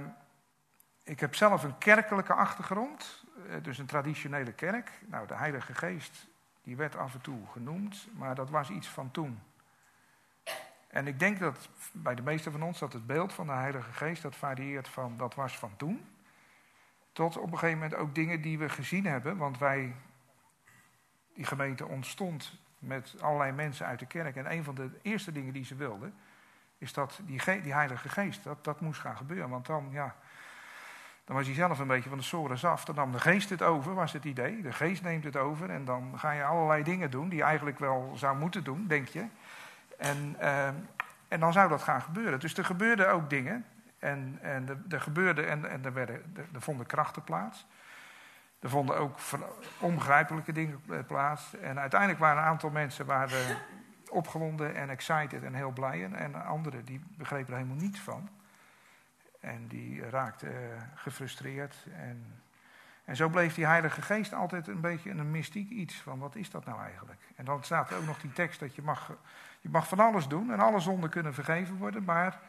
ik 1.03 1.19
heb 1.19 1.35
zelf 1.35 1.63
een 1.63 1.77
kerkelijke 1.77 2.33
achtergrond, 2.33 3.25
uh, 3.47 3.53
dus 3.61 3.77
een 3.77 3.85
traditionele 3.85 4.51
kerk. 4.51 4.91
Nou, 5.05 5.27
de 5.27 5.35
Heilige 5.35 5.73
Geest, 5.73 6.27
die 6.63 6.75
werd 6.75 6.95
af 6.95 7.13
en 7.13 7.21
toe 7.21 7.47
genoemd, 7.51 8.07
maar 8.13 8.35
dat 8.35 8.49
was 8.49 8.69
iets 8.69 8.87
van 8.87 9.11
toen. 9.11 9.39
En 10.91 11.07
ik 11.07 11.19
denk 11.19 11.39
dat 11.39 11.69
bij 11.91 12.15
de 12.15 12.21
meeste 12.21 12.51
van 12.51 12.63
ons 12.63 12.79
dat 12.79 12.93
het 12.93 13.05
beeld 13.05 13.33
van 13.33 13.45
de 13.45 13.53
Heilige 13.53 13.91
Geest 13.91 14.21
dat 14.21 14.35
varieert 14.35 14.87
van 14.87 15.17
dat 15.17 15.35
was 15.35 15.57
van 15.57 15.75
toen. 15.75 16.05
Tot 17.11 17.37
op 17.37 17.51
een 17.51 17.57
gegeven 17.57 17.79
moment 17.79 17.95
ook 17.95 18.15
dingen 18.15 18.41
die 18.41 18.57
we 18.57 18.69
gezien 18.69 19.05
hebben. 19.05 19.37
Want 19.37 19.57
wij, 19.57 19.95
die 21.33 21.45
gemeente 21.45 21.85
ontstond 21.85 22.59
met 22.79 23.15
allerlei 23.21 23.51
mensen 23.51 23.85
uit 23.85 23.99
de 23.99 24.05
kerk. 24.05 24.35
En 24.35 24.51
een 24.51 24.63
van 24.63 24.75
de 24.75 24.89
eerste 25.01 25.31
dingen 25.31 25.53
die 25.53 25.65
ze 25.65 25.75
wilden, 25.75 26.13
is 26.77 26.93
dat 26.93 27.19
die, 27.23 27.61
die 27.61 27.73
Heilige 27.73 28.09
Geest, 28.09 28.43
dat, 28.43 28.63
dat 28.63 28.81
moest 28.81 28.99
gaan 28.99 29.17
gebeuren. 29.17 29.49
Want 29.49 29.65
dan, 29.65 29.87
ja, 29.91 30.15
dan 31.25 31.35
was 31.35 31.45
hij 31.45 31.55
zelf 31.55 31.79
een 31.79 31.87
beetje 31.87 32.09
van 32.09 32.17
de 32.17 32.23
sores 32.23 32.65
af. 32.65 32.85
Dan 32.85 32.95
nam 32.95 33.11
de 33.11 33.19
geest 33.19 33.49
het 33.49 33.61
over, 33.61 33.93
was 33.93 34.13
het 34.13 34.25
idee. 34.25 34.61
De 34.61 34.71
geest 34.71 35.03
neemt 35.03 35.23
het 35.23 35.37
over 35.37 35.69
en 35.69 35.85
dan 35.85 36.19
ga 36.19 36.31
je 36.31 36.43
allerlei 36.43 36.83
dingen 36.83 37.11
doen 37.11 37.29
die 37.29 37.37
je 37.37 37.43
eigenlijk 37.43 37.79
wel 37.79 38.11
zou 38.15 38.37
moeten 38.37 38.63
doen, 38.63 38.87
denk 38.87 39.07
je. 39.07 39.25
En, 40.01 40.35
uh, 40.41 40.67
en 41.27 41.39
dan 41.39 41.53
zou 41.53 41.69
dat 41.69 41.81
gaan 41.81 42.01
gebeuren. 42.01 42.39
Dus 42.39 42.57
er 42.57 42.65
gebeurden 42.65 43.11
ook 43.11 43.29
dingen. 43.29 43.65
En, 43.99 44.39
en 44.41 44.69
er, 44.69 44.77
er 44.89 45.01
gebeurde 45.01 45.41
en, 45.41 45.69
en 45.69 45.85
er, 45.85 45.93
werden, 45.93 46.35
er, 46.53 46.61
vonden 46.61 46.85
krachten 46.85 47.23
plaats. 47.23 47.67
Er 48.59 48.69
vonden 48.69 48.97
ook 48.97 49.19
onbegrijpelijke 49.79 50.51
dingen 50.51 50.81
plaats. 51.07 51.55
En 51.57 51.79
uiteindelijk 51.79 52.19
waren 52.19 52.41
een 52.41 52.49
aantal 52.49 52.69
mensen 52.69 53.05
waren 53.05 53.57
opgewonden 54.09 54.75
en 54.75 54.89
excited 54.89 55.43
en 55.43 55.53
heel 55.53 55.71
blij. 55.71 56.13
En 56.13 56.45
anderen 56.45 56.85
die 56.85 57.01
begrepen 57.17 57.53
er 57.53 57.59
helemaal 57.59 57.81
niets 57.81 57.99
van. 57.99 58.29
En 59.39 59.67
die 59.67 60.09
raakten 60.09 60.51
uh, 60.51 60.81
gefrustreerd. 60.95 61.75
En, 61.95 62.41
en 63.05 63.15
zo 63.15 63.29
bleef 63.29 63.55
die 63.55 63.65
Heilige 63.65 64.01
Geest 64.01 64.33
altijd 64.33 64.67
een 64.67 64.81
beetje 64.81 65.09
een 65.09 65.31
mystiek 65.31 65.69
iets. 65.69 65.95
Van 65.95 66.19
wat 66.19 66.35
is 66.35 66.49
dat 66.49 66.65
nou 66.65 66.81
eigenlijk? 66.81 67.21
En 67.35 67.45
dan 67.45 67.63
staat 67.63 67.89
er 67.89 67.97
ook 67.97 68.05
nog 68.05 68.19
die 68.19 68.33
tekst 68.33 68.59
dat 68.59 68.75
je 68.75 68.81
mag, 68.81 69.11
je 69.61 69.69
mag 69.69 69.87
van 69.87 69.99
alles 69.99 70.27
doen. 70.27 70.51
En 70.51 70.59
alle 70.59 70.79
zonden 70.79 71.09
kunnen 71.09 71.33
vergeven 71.33 71.75
worden. 71.75 72.03
Maar 72.03 72.41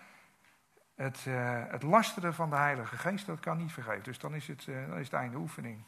het, 0.95 1.25
uh, 1.29 1.63
het 1.69 1.83
lasteren 1.83 2.35
van 2.35 2.51
de 2.51 2.57
Heilige 2.57 2.97
Geest, 2.97 3.27
dat 3.27 3.41
kan 3.41 3.57
niet 3.57 3.73
vergeven. 3.73 4.03
Dus 4.03 4.19
dan 4.19 4.35
is 4.35 4.49
het, 4.49 4.67
uh, 4.67 4.89
dan 4.89 4.99
is 4.99 5.05
het 5.05 5.15
einde 5.15 5.37
oefening. 5.37 5.83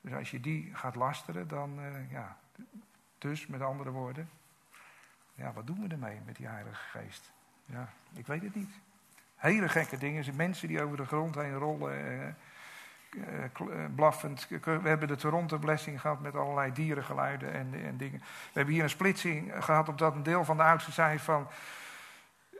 Dus 0.00 0.12
als 0.12 0.30
je 0.30 0.40
die 0.40 0.74
gaat 0.74 0.94
lasteren, 0.94 1.48
dan, 1.48 1.80
uh, 1.80 2.10
ja. 2.10 2.36
Dus, 3.18 3.46
met 3.46 3.62
andere 3.62 3.90
woorden, 3.90 4.30
ja, 5.34 5.52
wat 5.52 5.66
doen 5.66 5.80
we 5.80 5.88
ermee 5.88 6.20
met 6.24 6.36
die 6.36 6.46
Heilige 6.46 6.98
Geest? 6.98 7.32
Ja, 7.64 7.88
ik 8.12 8.26
weet 8.26 8.42
het 8.42 8.54
niet. 8.54 8.80
Hele 9.36 9.68
gekke 9.68 9.98
dingen. 9.98 10.36
Mensen 10.36 10.68
die 10.68 10.82
over 10.82 10.96
de 10.96 11.06
grond 11.06 11.34
heen 11.34 11.54
rollen, 11.54 12.36
blaffend. 13.94 14.48
We 14.48 14.80
hebben 14.82 15.08
de 15.08 15.16
Toronto-blessing 15.16 16.00
gehad 16.00 16.20
met 16.20 16.36
allerlei 16.36 16.72
dierengeluiden 16.72 17.52
en, 17.52 17.74
en 17.84 17.96
dingen. 17.96 18.18
We 18.20 18.52
hebben 18.52 18.74
hier 18.74 18.82
een 18.82 18.90
splitsing 18.90 19.52
gehad 19.64 19.88
op 19.88 19.98
dat 19.98 20.14
een 20.14 20.22
deel 20.22 20.44
van 20.44 20.56
de 20.56 20.62
oudsten 20.62 20.92
zei 20.92 21.18
van 21.18 21.48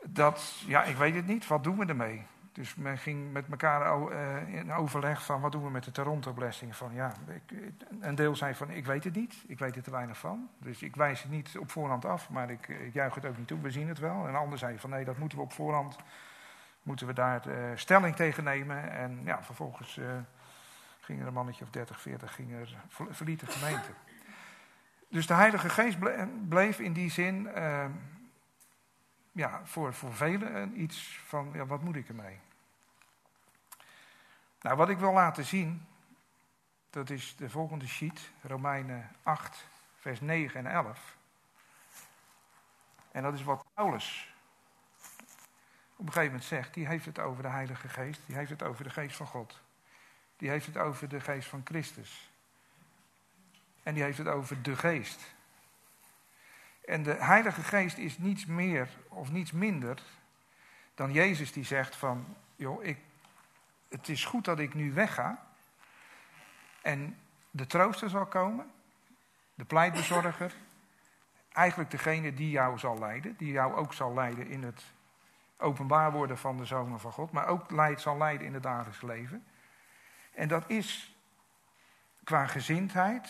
dat, 0.03 0.63
ja, 0.67 0.85
ik 0.85 0.97
weet 0.97 1.15
het 1.15 1.27
niet, 1.27 1.47
wat 1.47 1.65
doen 1.65 1.79
we 1.79 1.87
ermee? 1.87 2.27
Dus 2.53 2.75
men 2.75 2.99
ging 2.99 3.33
met 3.33 3.45
elkaar 3.51 4.11
uh, 4.13 4.55
in 4.55 4.73
overleg 4.73 5.25
van 5.25 5.41
wat 5.41 5.53
doen 5.53 5.65
we 5.65 5.71
met 5.71 5.85
de 5.85 5.91
Toronto-blessing. 5.91 6.77
Van 6.77 6.95
ja, 6.95 7.13
een 8.01 8.15
deel 8.15 8.37
zei 8.37 8.55
van 8.55 8.71
ik 8.71 8.87
weet 8.87 9.05
het 9.05 9.15
niet, 9.15 9.45
ik 9.47 9.59
weet 9.59 9.77
er 9.77 9.83
te 9.83 9.91
weinig 9.91 10.19
van. 10.19 10.49
Dus 10.59 10.83
ik 10.83 10.97
wijs 10.97 11.23
het 11.23 11.31
niet 11.31 11.59
op 11.59 11.71
voorhand 11.71 12.05
af, 12.05 12.31
maar 12.31 12.51
ik, 12.51 12.69
ik 12.69 12.93
juich 12.93 13.15
het 13.15 13.27
ook 13.27 13.37
niet 13.37 13.47
toe, 13.47 13.61
we 13.61 13.71
zien 13.71 13.89
het 13.89 13.99
wel. 13.99 14.29
En 14.29 14.35
ander 14.35 14.59
zei 14.59 14.79
van 14.79 14.91
nee, 14.91 15.05
dat 15.05 15.19
moeten 15.19 15.39
we 15.39 15.45
op 15.45 15.53
voorhand, 15.53 15.97
moeten 16.83 17.07
we 17.07 17.13
daar 17.13 17.43
stelling 17.75 18.17
tegen 18.17 18.45
nemen. 18.45 18.91
En 18.91 19.21
ja, 19.25 19.43
vervolgens 19.43 20.01
ging 21.09 21.21
er 21.21 21.27
een 21.27 21.33
mannetje 21.33 21.65
of 21.65 21.71
30, 21.71 22.01
40 22.01 22.35
ging 22.35 22.53
er, 22.53 22.77
verliet 22.89 23.41
de 23.41 23.47
gemeente. 23.47 23.91
Dus 25.09 25.27
de 25.27 25.35
Heilige 25.35 25.69
Geest 25.69 25.99
bleef 26.49 26.79
in 26.79 26.93
die 26.93 27.11
zin 27.11 27.49
ja, 29.33 29.61
voor, 29.65 29.95
voor 29.95 30.15
velen 30.15 30.81
iets 30.81 31.21
van, 31.25 31.51
ja, 31.53 31.67
wat 31.67 31.83
moet 31.83 31.97
ik 31.97 32.09
ermee? 32.09 32.41
Nou, 34.61 34.77
wat 34.77 34.89
ik 34.89 34.99
wil 34.99 35.13
laten 35.13 35.45
zien, 35.45 35.87
dat 36.91 37.11
is 37.11 37.37
de 37.37 37.51
volgende 37.51 37.87
sheet, 37.87 38.31
Romeinen 38.43 39.11
8, 39.23 39.67
vers 39.97 40.21
9 40.21 40.67
en 40.67 40.73
11. 40.73 41.17
En 43.11 43.23
dat 43.23 43.35
is 43.35 43.43
wat 43.43 43.65
Paulus 43.75 44.35
op 45.97 46.07
een 46.07 46.13
gegeven 46.13 46.25
moment 46.25 46.45
zegt. 46.45 46.75
Die 46.75 46.87
heeft 46.87 47.05
het 47.05 47.19
over 47.19 47.43
de 47.43 47.49
Heilige 47.49 47.89
Geest, 47.89 48.21
die 48.27 48.37
heeft 48.37 48.51
het 48.51 48.63
over 48.63 48.85
de 48.85 48.91
Geest 48.91 49.17
van 49.17 49.27
God. 49.27 49.61
Die 50.39 50.49
heeft 50.49 50.67
het 50.67 50.77
over 50.77 51.09
de 51.09 51.21
Geest 51.21 51.49
van 51.49 51.61
Christus. 51.65 52.31
En 53.83 53.95
die 53.95 54.03
heeft 54.03 54.19
het 54.19 54.29
over 54.29 54.63
de 54.63 54.77
Geest. 54.77 55.35
En 56.85 57.03
de 57.03 57.15
Heilige 57.15 57.63
Geest 57.63 57.99
is 57.99 58.19
niets 58.19 58.47
meer 58.47 58.89
of 59.09 59.31
niets 59.31 59.53
minder 59.53 60.03
dan 60.99 61.13
Jezus 61.13 61.53
die 61.53 61.65
zegt 61.65 61.97
van, 61.97 62.37
joh, 62.57 62.85
ik, 62.85 62.99
het 63.89 64.09
is 64.09 64.25
goed 64.25 64.45
dat 64.45 64.59
ik 64.59 64.75
nu 64.75 64.93
wegga. 64.93 65.47
En 66.83 67.19
de 67.51 67.67
trooster 67.67 68.11
zal 68.11 68.27
komen, 68.27 68.71
de 69.55 69.65
pleitbezorger, 69.65 70.55
eigenlijk 71.53 71.91
degene 71.91 72.35
die 72.35 72.51
jou 72.51 72.79
zal 72.79 72.99
leiden, 72.99 73.37
die 73.37 73.53
jou 73.53 73.75
ook 73.75 73.95
zal 73.95 74.15
leiden 74.15 74.47
in 74.47 74.63
het 74.63 74.85
openbaar 75.57 76.13
worden 76.13 76.39
van 76.39 76.57
de 76.57 76.65
zonen 76.65 77.01
van 77.01 77.13
God, 77.13 77.33
maar 77.33 77.47
ook 77.47 77.67
zal 77.97 78.17
leiden 78.17 78.47
in 78.47 78.55
het 78.55 78.63
dagelijks 78.63 79.03
leven. 79.03 79.45
En 80.39 80.49
dat 80.49 80.71
is 80.71 81.17
qua 82.25 82.47
gezindheid, 82.47 83.29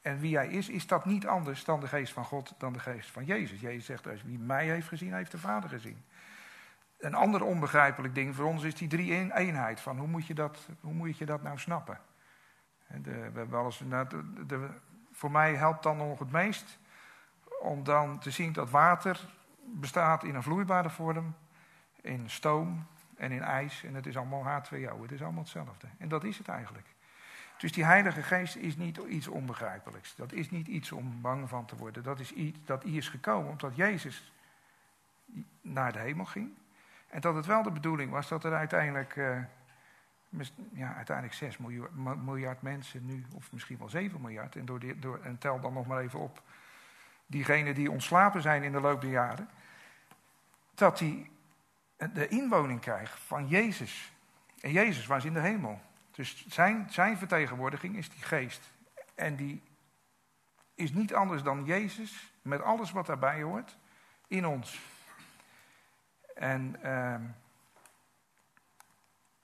en 0.00 0.18
wie 0.18 0.36
hij 0.36 0.48
is, 0.48 0.68
is 0.68 0.86
dat 0.86 1.04
niet 1.04 1.26
anders 1.26 1.64
dan 1.64 1.80
de 1.80 1.88
geest 1.88 2.12
van 2.12 2.24
God, 2.24 2.54
dan 2.58 2.72
de 2.72 2.78
geest 2.78 3.10
van 3.10 3.24
Jezus. 3.24 3.60
Jezus 3.60 3.84
zegt, 3.84 4.08
als 4.08 4.22
wie 4.22 4.38
mij 4.38 4.66
heeft 4.66 4.88
gezien, 4.88 5.14
heeft 5.14 5.30
de 5.30 5.38
Vader 5.38 5.70
gezien. 5.70 6.04
Een 6.98 7.14
ander 7.14 7.42
onbegrijpelijk 7.42 8.14
ding 8.14 8.34
voor 8.34 8.44
ons 8.44 8.62
is 8.62 8.74
die 8.74 8.88
drie 8.88 9.32
eenheid. 9.34 9.80
Van 9.80 9.98
hoe 9.98 10.08
moet 10.08 10.26
je 10.26 10.34
dat, 10.34 10.68
hoe 10.80 10.92
moet 10.92 11.18
je 11.18 11.26
dat 11.26 11.42
nou 11.42 11.58
snappen? 11.58 12.00
De, 12.86 13.10
we 13.10 13.38
hebben 13.38 13.64
eens, 13.64 13.80
nou, 13.80 14.06
de, 14.46 14.68
voor 15.12 15.30
mij 15.30 15.54
helpt 15.54 15.82
dan 15.82 15.96
nog 15.96 16.18
het 16.18 16.30
meest 16.30 16.78
om 17.60 17.84
dan 17.84 18.18
te 18.18 18.30
zien 18.30 18.52
dat 18.52 18.70
water 18.70 19.20
bestaat 19.64 20.24
in 20.24 20.34
een 20.34 20.42
vloeibare 20.42 20.90
vorm, 20.90 21.34
in 22.00 22.30
stoom 22.30 22.86
en 23.18 23.32
in 23.32 23.42
ijs. 23.42 23.84
En 23.84 23.94
het 23.94 24.06
is 24.06 24.16
allemaal 24.16 24.62
H2O, 24.62 25.02
het 25.02 25.12
is 25.12 25.22
allemaal 25.22 25.42
hetzelfde. 25.42 25.86
En 25.98 26.08
dat 26.08 26.24
is 26.24 26.38
het 26.38 26.48
eigenlijk. 26.48 26.86
Dus 27.58 27.72
die 27.72 27.84
Heilige 27.84 28.22
Geest 28.22 28.56
is 28.56 28.76
niet 28.76 28.96
iets 28.96 29.28
onbegrijpelijks. 29.28 30.14
Dat 30.14 30.32
is 30.32 30.50
niet 30.50 30.66
iets 30.66 30.92
om 30.92 31.20
bang 31.20 31.48
van 31.48 31.64
te 31.64 31.76
worden. 31.76 32.02
Dat 32.02 32.20
is 32.20 32.32
iets 32.32 32.58
dat 32.64 32.82
hier 32.82 32.96
is 32.96 33.08
gekomen 33.08 33.50
omdat 33.50 33.76
Jezus 33.76 34.32
naar 35.60 35.92
de 35.92 35.98
hemel 35.98 36.24
ging. 36.24 36.50
En 37.08 37.20
dat 37.20 37.34
het 37.34 37.46
wel 37.46 37.62
de 37.62 37.70
bedoeling 37.70 38.10
was 38.10 38.28
dat 38.28 38.44
er 38.44 38.54
uiteindelijk, 38.54 39.16
uh, 39.16 39.38
ja, 40.72 40.94
uiteindelijk 40.94 41.36
6 41.36 41.58
miljard, 42.24 42.62
mensen 42.62 43.06
nu, 43.06 43.26
of 43.34 43.52
misschien 43.52 43.78
wel 43.78 43.88
7 43.88 44.20
miljard, 44.20 44.56
en, 44.56 44.64
door 44.64 45.00
door, 45.00 45.20
en 45.22 45.38
tel 45.38 45.60
dan 45.60 45.72
nog 45.72 45.86
maar 45.86 46.00
even 46.00 46.18
op 46.18 46.42
diegenen 47.26 47.74
die 47.74 47.90
ontslapen 47.90 48.42
zijn 48.42 48.62
in 48.62 48.72
de 48.72 48.80
loop 48.80 49.00
der 49.00 49.10
jaren, 49.10 49.48
dat 50.74 50.98
die 50.98 51.30
de 51.98 52.28
inwoning 52.28 52.80
krijgt 52.80 53.20
van 53.20 53.48
Jezus. 53.48 54.12
En 54.60 54.72
Jezus 54.72 55.06
was 55.06 55.24
in 55.24 55.32
de 55.32 55.40
hemel. 55.40 55.80
Dus 56.10 56.46
zijn, 56.48 56.86
zijn 56.90 57.18
vertegenwoordiging 57.18 57.96
is 57.96 58.10
die 58.10 58.22
geest. 58.22 58.70
En 59.14 59.36
die 59.36 59.62
is 60.74 60.92
niet 60.92 61.14
anders 61.14 61.42
dan 61.42 61.64
Jezus, 61.64 62.32
met 62.42 62.62
alles 62.62 62.90
wat 62.90 63.06
daarbij 63.06 63.42
hoort, 63.42 63.76
in 64.26 64.46
ons. 64.46 64.80
En 66.34 66.76
uh, 66.84 67.14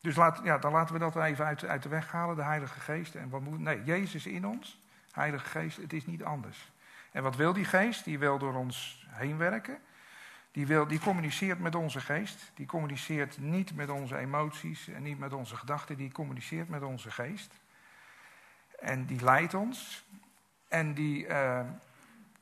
dus 0.00 0.16
laat, 0.16 0.40
ja, 0.44 0.58
dan 0.58 0.72
laten 0.72 0.94
we 0.94 1.00
dat 1.00 1.16
even 1.16 1.44
uit, 1.44 1.64
uit 1.64 1.82
de 1.82 1.88
weg 1.88 2.12
halen, 2.12 2.36
de 2.36 2.42
Heilige 2.42 2.80
Geest. 2.80 3.14
En 3.14 3.28
wat 3.28 3.40
moet, 3.40 3.58
nee, 3.58 3.84
Jezus 3.84 4.26
in 4.26 4.46
ons, 4.46 4.82
Heilige 5.12 5.48
Geest, 5.48 5.76
het 5.76 5.92
is 5.92 6.06
niet 6.06 6.24
anders. 6.24 6.72
En 7.12 7.22
wat 7.22 7.36
wil 7.36 7.52
die 7.52 7.64
Geest? 7.64 8.04
Die 8.04 8.18
wil 8.18 8.38
door 8.38 8.54
ons 8.54 9.06
heen 9.08 9.36
werken. 9.36 9.78
Die, 10.54 10.66
wil, 10.66 10.86
die 10.86 10.98
communiceert 10.98 11.58
met 11.58 11.74
onze 11.74 12.00
geest. 12.00 12.50
Die 12.54 12.66
communiceert 12.66 13.38
niet 13.38 13.74
met 13.74 13.90
onze 13.90 14.16
emoties 14.16 14.88
en 14.88 15.02
niet 15.02 15.18
met 15.18 15.32
onze 15.32 15.56
gedachten. 15.56 15.96
Die 15.96 16.12
communiceert 16.12 16.68
met 16.68 16.82
onze 16.82 17.10
geest. 17.10 17.54
En 18.80 19.04
die 19.04 19.24
leidt 19.24 19.54
ons. 19.54 20.04
En 20.68 20.94
die, 20.94 21.26
uh, 21.26 21.60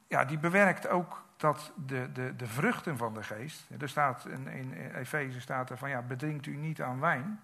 ja, 0.06 0.24
die 0.24 0.38
bewerkt 0.38 0.88
ook 0.88 1.24
dat 1.36 1.72
de, 1.86 2.12
de, 2.12 2.36
de 2.36 2.46
vruchten 2.46 2.96
van 2.96 3.14
de 3.14 3.22
geest. 3.22 3.66
Er 3.80 3.88
staat 3.88 4.26
in, 4.26 4.48
in 4.48 4.72
Efeze 4.94 5.40
staat 5.40 5.70
er 5.70 5.78
van 5.78 5.90
ja, 5.90 6.02
bedrinkt 6.02 6.46
u 6.46 6.56
niet 6.56 6.82
aan 6.82 7.00
wijn. 7.00 7.40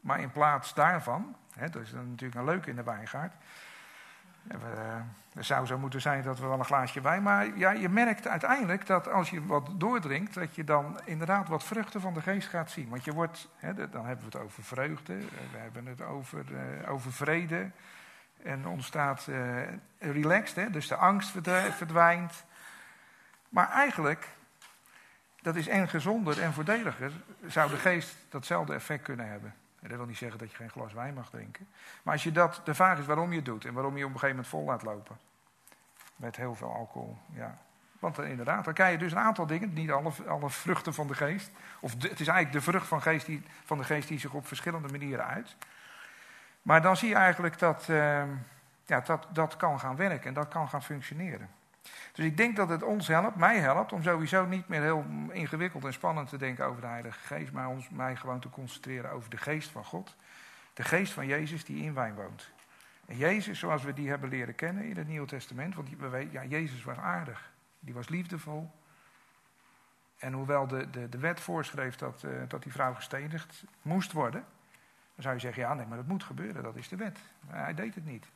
Maar 0.00 0.20
in 0.20 0.32
plaats 0.32 0.74
daarvan, 0.74 1.36
hè, 1.52 1.68
dat 1.68 1.82
is 1.82 1.92
natuurlijk 1.92 2.34
een 2.34 2.44
leuk 2.44 2.66
in 2.66 2.76
de 2.76 2.82
wijngaard. 2.82 3.34
Het 5.34 5.46
zou 5.46 5.66
zo 5.66 5.78
moeten 5.78 6.00
zijn 6.00 6.22
dat 6.22 6.38
we 6.38 6.46
wel 6.46 6.58
een 6.58 6.64
glaasje 6.64 7.00
wijn. 7.00 7.22
Maar 7.22 7.56
ja, 7.56 7.70
je 7.70 7.88
merkt 7.88 8.28
uiteindelijk 8.28 8.86
dat 8.86 9.08
als 9.08 9.30
je 9.30 9.46
wat 9.46 9.70
doordringt, 9.72 10.34
dat 10.34 10.54
je 10.54 10.64
dan 10.64 11.00
inderdaad 11.04 11.48
wat 11.48 11.64
vruchten 11.64 12.00
van 12.00 12.14
de 12.14 12.20
geest 12.20 12.48
gaat 12.48 12.70
zien. 12.70 12.88
Want 12.88 13.04
je 13.04 13.12
wordt, 13.12 13.48
hè, 13.56 13.74
dan 13.74 14.06
hebben 14.06 14.30
we 14.30 14.38
het 14.38 14.46
over 14.46 14.62
vreugde, 14.64 15.14
eh, 15.14 15.20
we 15.52 15.58
hebben 15.58 15.86
het 15.86 16.02
over, 16.02 16.44
uh, 16.50 16.90
over 16.90 17.12
vrede. 17.12 17.70
En 18.42 18.66
ontstaat 18.66 19.26
uh, 19.28 19.62
relaxed, 19.98 20.56
hè, 20.56 20.70
dus 20.70 20.88
de 20.88 20.96
angst 20.96 21.30
verdwijnt. 21.76 22.44
Maar 23.48 23.70
eigenlijk 23.70 24.28
dat 25.42 25.56
is 25.56 25.68
en 25.68 25.88
gezonder 25.88 26.42
en 26.42 26.52
voordeliger. 26.52 27.12
Zou 27.46 27.70
de 27.70 27.76
geest 27.76 28.16
datzelfde 28.28 28.74
effect 28.74 29.02
kunnen 29.02 29.28
hebben. 29.28 29.54
En 29.80 29.88
dat 29.88 29.96
wil 29.96 30.06
niet 30.06 30.16
zeggen 30.16 30.38
dat 30.38 30.50
je 30.50 30.56
geen 30.56 30.70
glas 30.70 30.92
wijn 30.92 31.14
mag 31.14 31.30
drinken. 31.30 31.68
Maar 32.02 32.12
als 32.12 32.22
je 32.22 32.32
dat, 32.32 32.60
de 32.64 32.74
vraag 32.74 32.98
is 32.98 33.06
waarom 33.06 33.30
je 33.30 33.36
het 33.36 33.44
doet 33.44 33.64
en 33.64 33.74
waarom 33.74 33.96
je 33.96 34.04
op 34.04 34.12
een 34.12 34.18
gegeven 34.18 34.36
moment 34.36 34.48
vol 34.48 34.64
laat 34.64 34.82
lopen. 34.82 35.16
Met 36.16 36.36
heel 36.36 36.54
veel 36.54 36.74
alcohol, 36.74 37.18
ja. 37.32 37.58
Want 37.98 38.18
uh, 38.18 38.30
inderdaad, 38.30 38.64
dan 38.64 38.74
krijg 38.74 38.92
je 38.92 38.98
dus 38.98 39.12
een 39.12 39.18
aantal 39.18 39.46
dingen, 39.46 39.72
niet 39.72 39.90
alle, 39.90 40.12
alle 40.26 40.50
vruchten 40.50 40.94
van 40.94 41.06
de 41.06 41.14
geest. 41.14 41.50
Of 41.80 41.92
het 41.92 42.20
is 42.20 42.28
eigenlijk 42.28 42.52
de 42.52 42.60
vrucht 42.60 42.86
van, 42.86 43.02
geest 43.02 43.26
die, 43.26 43.42
van 43.64 43.78
de 43.78 43.84
geest 43.84 44.08
die 44.08 44.18
zich 44.18 44.32
op 44.32 44.46
verschillende 44.46 44.88
manieren 44.88 45.26
uit. 45.26 45.56
Maar 46.62 46.82
dan 46.82 46.96
zie 46.96 47.08
je 47.08 47.14
eigenlijk 47.14 47.58
dat, 47.58 47.86
uh, 47.90 48.22
ja, 48.84 49.00
dat 49.00 49.26
dat 49.32 49.56
kan 49.56 49.80
gaan 49.80 49.96
werken 49.96 50.28
en 50.28 50.34
dat 50.34 50.48
kan 50.48 50.68
gaan 50.68 50.82
functioneren. 50.82 51.48
Dus 52.12 52.24
ik 52.24 52.36
denk 52.36 52.56
dat 52.56 52.68
het 52.68 52.82
ons 52.82 53.08
helpt, 53.08 53.36
mij 53.36 53.58
helpt, 53.58 53.92
om 53.92 54.02
sowieso 54.02 54.46
niet 54.46 54.68
meer 54.68 54.82
heel 54.82 55.04
ingewikkeld 55.32 55.84
en 55.84 55.92
spannend 55.92 56.28
te 56.28 56.36
denken 56.36 56.64
over 56.66 56.80
de 56.80 56.86
Heilige 56.86 57.18
Geest, 57.18 57.52
maar 57.52 57.68
ons, 57.68 57.88
mij 57.88 58.16
gewoon 58.16 58.40
te 58.40 58.50
concentreren 58.50 59.10
over 59.10 59.30
de 59.30 59.36
Geest 59.36 59.70
van 59.70 59.84
God. 59.84 60.16
De 60.74 60.82
Geest 60.82 61.12
van 61.12 61.26
Jezus 61.26 61.64
die 61.64 61.82
in 61.82 61.94
wijn 61.94 62.14
woont. 62.14 62.50
En 63.06 63.16
Jezus, 63.16 63.58
zoals 63.58 63.82
we 63.82 63.92
die 63.92 64.08
hebben 64.08 64.28
leren 64.28 64.54
kennen 64.54 64.84
in 64.84 64.96
het 64.96 65.08
Nieuwe 65.08 65.26
Testament, 65.26 65.74
want 65.74 65.88
we 65.98 66.08
weten, 66.08 66.32
ja, 66.32 66.44
Jezus 66.44 66.84
was 66.84 66.96
aardig, 66.96 67.52
die 67.80 67.94
was 67.94 68.08
liefdevol. 68.08 68.70
En 70.18 70.32
hoewel 70.32 70.66
de, 70.66 70.90
de, 70.90 71.08
de 71.08 71.18
wet 71.18 71.40
voorschreef 71.40 71.96
dat, 71.96 72.22
uh, 72.24 72.42
dat 72.48 72.62
die 72.62 72.72
vrouw 72.72 72.94
gestenigd 72.94 73.64
moest 73.82 74.12
worden, 74.12 74.44
dan 75.14 75.22
zou 75.22 75.34
je 75.34 75.40
zeggen, 75.40 75.62
ja 75.62 75.74
nee, 75.74 75.86
maar 75.86 75.96
dat 75.96 76.06
moet 76.06 76.24
gebeuren, 76.24 76.62
dat 76.62 76.76
is 76.76 76.88
de 76.88 76.96
wet. 76.96 77.18
Maar 77.40 77.62
hij 77.62 77.74
deed 77.74 77.94
het 77.94 78.04
niet. 78.04 78.26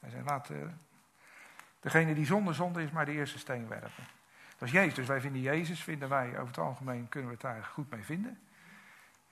Hij 0.00 0.10
zei, 0.10 0.24
laat, 0.24 0.50
uh, 0.50 0.58
Degene 1.86 2.14
die 2.14 2.26
zonder 2.26 2.54
zonde 2.54 2.82
is, 2.82 2.90
maar 2.90 3.04
de 3.04 3.12
eerste 3.12 3.38
steen 3.38 3.68
werpen. 3.68 4.06
Dat 4.58 4.68
is 4.68 4.70
Jezus. 4.70 4.94
Dus 4.94 5.06
wij 5.06 5.20
vinden 5.20 5.40
Jezus, 5.40 5.82
vinden 5.82 6.08
wij 6.08 6.28
over 6.28 6.46
het 6.46 6.58
algemeen, 6.58 7.08
kunnen 7.08 7.28
we 7.28 7.34
het 7.34 7.44
daar 7.44 7.64
goed 7.64 7.90
mee 7.90 8.04
vinden. 8.04 8.38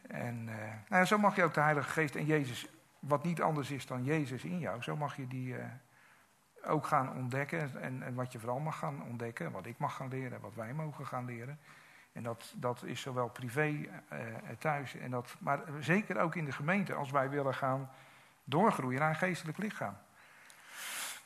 En 0.07 0.49
uh, 0.49 0.55
nou 0.89 1.05
zo 1.05 1.19
mag 1.19 1.37
je 1.37 1.45
ook 1.45 1.55
de 1.55 1.61
Heilige 1.61 1.89
Geest 1.89 2.15
en 2.15 2.25
Jezus, 2.25 2.67
wat 2.99 3.25
niet 3.25 3.43
anders 3.43 3.71
is 3.71 3.87
dan 3.87 4.05
Jezus 4.05 4.45
in 4.45 4.59
jou, 4.59 4.83
zo 4.83 4.97
mag 4.97 5.17
je 5.17 5.27
die 5.27 5.55
uh, 5.55 5.65
ook 6.65 6.87
gaan 6.87 7.13
ontdekken. 7.13 7.81
En, 7.81 8.15
wat 8.15 8.33
je 8.33 8.39
vooral 8.39 8.59
mag 8.59 8.79
gaan 8.79 9.03
ontdekken, 9.03 9.53
wat 9.53 9.67
ik 9.67 9.79
mag 9.79 9.97
gaan 9.97 10.09
leren, 10.09 10.41
wat 10.41 10.55
wij 10.55 10.73
mogen 10.73 11.07
gaan 11.07 11.25
leren. 11.25 11.59
En 12.13 12.23
dat, 12.23 12.55
dat 12.57 12.83
is 12.83 13.01
zowel 13.01 13.29
privé 13.29 13.69
uh, 13.69 13.89
thuis, 14.59 14.95
en 14.95 15.11
dat, 15.11 15.37
maar 15.39 15.61
zeker 15.81 16.21
ook 16.21 16.35
in 16.35 16.45
de 16.45 16.53
gemeente, 16.53 16.95
als 16.95 17.11
wij 17.11 17.31
willen 17.31 17.55
gaan 17.55 17.91
doorgroeien 18.45 19.01
naar 19.01 19.11
een 19.11 19.17
geestelijk 19.17 19.59
lichaam. 19.59 19.97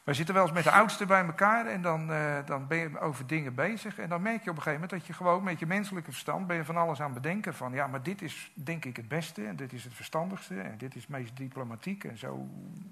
Wij 0.09 0.17
zitten 0.17 0.35
wel 0.35 0.45
eens 0.45 0.53
met 0.53 0.65
de 0.65 0.71
oudsten 0.71 1.07
bij 1.07 1.25
elkaar 1.25 1.67
en 1.67 1.83
dan, 1.83 2.11
uh, 2.11 2.37
dan 2.45 2.67
ben 2.67 2.79
je 2.79 3.01
over 3.01 3.27
dingen 3.27 3.55
bezig. 3.55 3.99
En 3.99 4.09
dan 4.09 4.23
merk 4.23 4.45
je 4.45 4.51
op 4.51 4.57
een 4.57 4.63
gegeven 4.63 4.73
moment 4.73 4.91
dat 4.91 5.07
je 5.07 5.13
gewoon 5.13 5.43
met 5.43 5.59
je 5.59 5.67
menselijke 5.67 6.11
verstand 6.11 6.47
ben 6.47 6.57
je 6.57 6.65
van 6.65 6.77
alles 6.77 7.01
aan 7.01 7.13
bedenken. 7.13 7.55
Van 7.55 7.73
ja, 7.73 7.87
maar 7.87 8.03
dit 8.03 8.23
is 8.23 8.53
denk 8.55 8.85
ik 8.85 8.97
het 8.97 9.09
beste 9.09 9.47
en 9.47 9.57
dit 9.57 9.73
is 9.73 9.85
het 9.85 9.95
verstandigste 9.95 10.61
en 10.61 10.79
dit 10.79 10.95
is 10.95 11.01
het 11.01 11.11
meest 11.11 11.37
diplomatiek. 11.37 12.05
En 12.05 12.19
zo, 12.19 12.47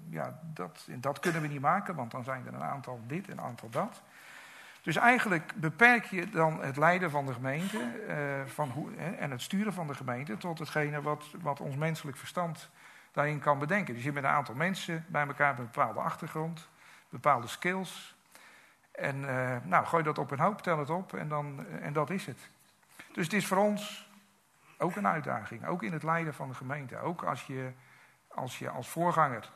ja, 0.09 0.39
dat, 0.53 0.87
en 0.91 1.01
dat 1.01 1.19
kunnen 1.19 1.41
we 1.41 1.47
niet 1.47 1.61
maken, 1.61 1.95
want 1.95 2.11
dan 2.11 2.23
zijn 2.23 2.47
er 2.47 2.53
een 2.53 2.63
aantal 2.63 2.99
dit 3.07 3.27
en 3.27 3.37
een 3.37 3.43
aantal 3.43 3.69
dat. 3.69 4.01
Dus 4.81 4.95
eigenlijk 4.95 5.53
beperk 5.55 6.05
je 6.05 6.29
dan 6.29 6.63
het 6.63 6.77
leiden 6.77 7.11
van 7.11 7.25
de 7.25 7.33
gemeente 7.33 7.77
uh, 8.07 8.15
van 8.45 8.69
hoe, 8.69 8.95
en 8.95 9.31
het 9.31 9.41
sturen 9.41 9.73
van 9.73 9.87
de 9.87 9.95
gemeente 9.95 10.37
tot 10.37 10.59
hetgene 10.59 11.01
wat, 11.01 11.25
wat 11.41 11.59
ons 11.59 11.75
menselijk 11.75 12.17
verstand 12.17 12.69
daarin 13.11 13.39
kan 13.39 13.59
bedenken. 13.59 13.93
Dus 13.93 14.03
je 14.03 14.03
zit 14.03 14.13
met 14.13 14.23
een 14.23 14.37
aantal 14.37 14.55
mensen 14.55 15.05
bij 15.07 15.27
elkaar 15.27 15.49
met 15.49 15.59
een 15.59 15.71
bepaalde 15.73 15.99
achtergrond 15.99 16.69
bepaalde 17.09 17.47
skills. 17.47 18.15
En 18.91 19.15
uh, 19.15 19.57
nou, 19.63 19.85
gooi 19.85 20.03
dat 20.03 20.17
op 20.17 20.31
een 20.31 20.39
hoop, 20.39 20.61
tel 20.61 20.79
het 20.79 20.89
op 20.89 21.13
en, 21.13 21.27
dan, 21.27 21.59
uh, 21.59 21.85
en 21.85 21.93
dat 21.93 22.09
is 22.09 22.25
het. 22.25 22.49
Dus 23.13 23.25
het 23.25 23.33
is 23.33 23.47
voor 23.47 23.57
ons 23.57 24.09
ook 24.77 24.95
een 24.95 25.07
uitdaging, 25.07 25.65
ook 25.65 25.83
in 25.83 25.93
het 25.93 26.03
leiden 26.03 26.33
van 26.33 26.47
de 26.47 26.53
gemeente. 26.53 26.99
Ook 26.99 27.23
als 27.23 27.45
je 27.45 27.71
als, 28.27 28.59
je 28.59 28.69
als 28.69 28.89
voorganger, 28.89 29.51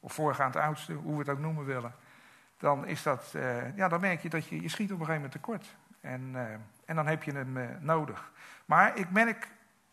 of 0.00 0.12
voorgaand 0.12 0.56
oudste, 0.56 0.92
hoe 0.92 1.12
we 1.12 1.18
het 1.18 1.28
ook 1.28 1.38
noemen 1.38 1.64
willen, 1.64 1.94
dan, 2.56 2.86
is 2.86 3.02
dat, 3.02 3.32
uh, 3.36 3.76
ja, 3.76 3.88
dan 3.88 4.00
merk 4.00 4.20
je 4.20 4.28
dat 4.28 4.46
je, 4.46 4.62
je 4.62 4.68
schiet 4.68 4.92
op 4.92 5.00
een 5.00 5.06
gegeven 5.06 5.14
moment 5.14 5.32
tekort. 5.32 5.76
En, 6.00 6.36
en 6.84 6.96
dan 6.96 7.06
heb 7.06 7.22
je 7.22 7.32
hem 7.32 7.78
nodig. 7.80 8.32
Maar 8.64 8.96
ik 8.96 9.10
merk, 9.10 9.48